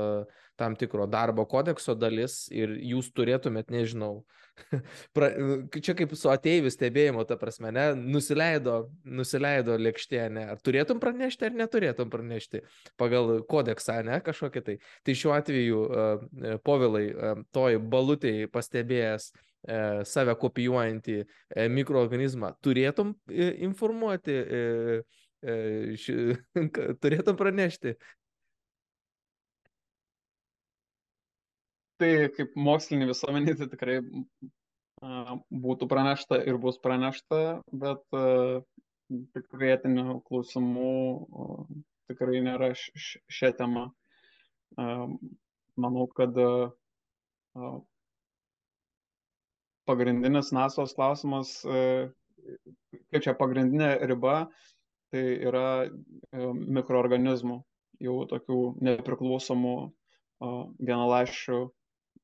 tam 0.57 0.73
tikro 0.79 1.05
darbo 1.05 1.45
kodekso 1.45 1.93
dalis 1.93 2.47
ir 2.49 2.73
jūs 2.81 3.11
turėtumėt, 3.13 3.69
nežinau, 3.69 4.23
pra, 5.15 5.29
čia 5.73 5.95
kaip 5.97 6.13
su 6.17 6.29
ateivių 6.31 6.71
stebėjimu, 6.73 7.23
ta 7.27 7.37
prasme, 7.39 7.71
ne, 7.75 7.85
nusileido, 7.97 8.77
nusileido 9.03 9.77
lėkštė, 9.81 10.21
ne, 10.35 10.45
ar 10.53 10.61
turėtum 10.63 11.01
pranešti, 11.03 11.49
ar 11.49 11.57
neturėtum 11.59 12.11
pranešti 12.13 12.63
pagal 12.99 13.41
kodeksą, 13.49 13.99
ne, 14.07 14.19
kažkokį 14.25 14.63
tai. 14.65 14.77
Tai 15.05 15.17
šiuo 15.17 15.33
atveju, 15.35 15.81
uh, 15.85 16.55
povilai, 16.65 17.05
toj 17.55 17.79
balutėje 17.91 18.49
pastebėjęs 18.53 19.29
uh, 19.31 20.01
save 20.07 20.37
kopijuojantį 20.41 21.19
uh, 21.23 21.67
mikroorganizmą, 21.75 22.55
turėtum 22.65 23.15
informuoti, 23.35 24.41
ši, 26.01 26.13
turėtum 27.03 27.37
pranešti. 27.37 27.95
Tai 32.01 32.11
kaip 32.35 32.55
mokslinį 32.59 33.05
visuomenį 33.07 33.53
tai 33.59 33.65
tikrai 33.71 33.99
būtų 35.65 35.87
pranešta 35.91 36.41
ir 36.43 36.57
bus 36.59 36.79
pranešta, 36.83 37.61
bet 37.71 38.01
tikrai 39.37 39.69
etinių 39.77 40.17
klausimų 40.27 40.89
tikrai 42.09 42.41
nėra 42.43 42.73
šią 42.75 43.51
temą. 43.59 43.85
Manau, 44.75 46.07
kad 46.17 46.35
pagrindinis 49.87 50.51
NASOS 50.55 50.95
klausimas, 50.97 51.53
kaip 51.63 53.23
čia 53.23 53.35
pagrindinė 53.39 53.93
riba, 54.11 54.35
tai 55.15 55.23
yra 55.47 55.87
mikroorganizmų, 56.35 57.61
jau 58.03 58.19
tokių 58.35 58.59
nepriklausomų 58.89 59.77
vienalaiščių 60.43 61.63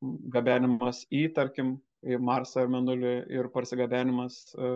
gabenimas 0.02 1.04
į, 1.14 1.28
tarkim, 1.36 1.76
į 2.02 2.18
Marsą 2.22 2.64
ar 2.64 2.72
Menulį 2.74 3.14
ir 3.34 3.50
parsigabenimas 3.54 4.40
e, 4.56 4.72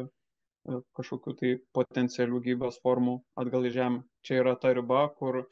e, 0.69 0.81
kažkokių 0.97 1.33
tai 1.39 1.53
potencialių 1.77 2.41
gyvybės 2.45 2.77
formų 2.83 3.17
atgal 3.41 3.65
į 3.65 3.73
Žemę. 3.77 4.03
Čia 4.25 4.41
yra 4.43 4.55
ta 4.61 4.73
riba, 4.77 5.07
kur, 5.17 5.43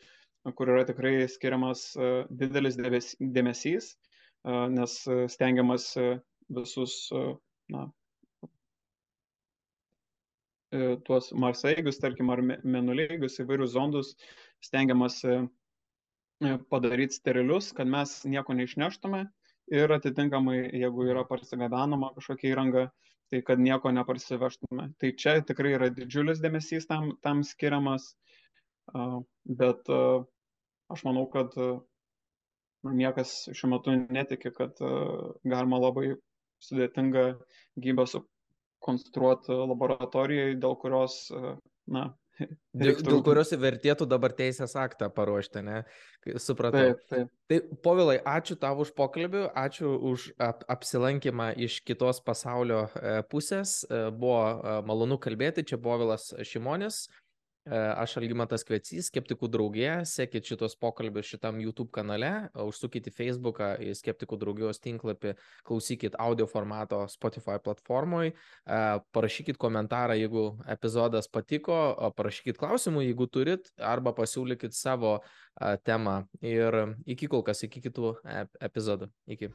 kur 0.58 0.74
yra 0.76 0.86
tikrai 0.90 1.16
skiriamas 1.30 1.92
e, 1.98 2.14
didelis 2.30 2.78
dėmesys, 2.78 3.96
nes 4.44 4.94
stengiamas 5.32 5.86
visus 6.52 6.96
na, 7.72 7.86
tuos 11.08 11.30
marsaigius, 11.32 12.02
tarkim, 12.04 12.28
ar 12.34 12.42
menulėgius, 12.44 13.40
įvairius 13.40 13.72
zondus, 13.78 14.10
stengiamas 14.68 15.22
padaryti 16.68 17.16
sterilius, 17.16 17.72
kad 17.78 17.88
mes 17.88 18.18
nieko 18.28 18.58
neišneštume 18.58 19.24
ir 19.72 19.94
atitinkamai, 19.96 20.58
jeigu 20.76 21.08
yra 21.12 21.24
parsigabenama 21.28 22.12
kažkokia 22.18 22.52
įranga, 22.54 22.88
tai 23.32 23.42
kad 23.46 23.62
nieko 23.62 23.92
neparsivežtume. 23.96 24.90
Tai 25.00 25.12
čia 25.18 25.40
tikrai 25.46 25.74
yra 25.78 25.90
didžiulis 25.94 26.42
dėmesys 26.44 26.88
tam, 26.90 27.14
tam 27.26 27.42
skiriamas, 27.48 28.12
bet 29.62 29.90
aš 29.94 31.06
manau, 31.08 31.26
kad 31.32 31.56
niekas 32.84 33.36
šiuo 33.56 33.72
metu 33.72 33.96
netiki, 33.96 34.52
kad 34.54 34.78
galima 35.48 35.80
labai 35.80 36.14
sudėtingą 36.64 37.26
gybę 37.84 38.06
sukonstruoti 38.12 39.56
laboratorijoje, 39.72 40.60
dėl 40.60 40.76
kurios, 40.80 41.18
na, 41.88 42.10
Dėl, 42.74 42.96
dėl 43.06 43.20
kurios 43.22 43.52
vertėtų 43.54 44.08
dabar 44.10 44.34
teisės 44.34 44.74
aktą 44.80 45.10
paruošti, 45.14 45.62
ne? 45.62 45.84
Supratau. 46.42 46.96
Taip, 46.96 47.04
taip. 47.12 47.32
Tai, 47.52 47.60
povilai, 47.86 48.16
ačiū 48.26 48.58
tau 48.58 48.80
už 48.82 48.94
pokalbį, 48.98 49.44
ačiū 49.60 49.92
už 50.10 50.32
ap 50.42 50.64
apsilankymą 50.72 51.52
iš 51.68 51.82
kitos 51.86 52.22
pasaulio 52.26 52.88
e, 52.98 53.20
pusės. 53.30 53.84
E, 53.86 54.08
buvo 54.10 54.40
e, 54.56 54.78
malonu 54.90 55.20
kalbėti, 55.22 55.66
čia 55.70 55.78
buvo 55.78 56.00
Vilas 56.06 56.32
Šimonis. 56.50 57.04
Aš 57.72 58.18
Algymantas 58.20 58.66
Kvecys, 58.68 59.08
Skeptikų 59.08 59.48
draugė, 59.48 59.88
sekit 60.10 60.44
šitos 60.50 60.74
pokalbius 60.76 61.30
šitam 61.32 61.62
YouTube 61.64 61.94
kanale, 61.96 62.50
užsukit 62.60 63.08
į 63.08 63.14
Facebooką, 63.16 63.70
į 63.80 63.94
Skeptikų 63.96 64.36
draugijos 64.42 64.84
tinklapį, 64.84 65.38
klausykit 65.64 66.18
audio 66.20 66.44
formato 66.52 67.06
Spotify 67.08 67.56
platformoje, 67.64 68.34
parašykit 69.16 69.60
komentarą, 69.62 70.18
jeigu 70.20 70.46
epizodas 70.76 71.32
patiko, 71.32 71.80
parašykit 72.18 72.60
klausimų, 72.60 73.06
jeigu 73.08 73.30
turit, 73.32 73.72
arba 73.80 74.12
pasiūlykit 74.18 74.76
savo 74.76 75.22
temą. 75.88 76.26
Ir 76.44 76.98
iki 77.08 77.32
kol 77.32 77.48
kas, 77.48 77.64
iki 77.64 77.86
kitų 77.88 78.18
epizodų. 78.60 79.08
Iki. 79.32 79.54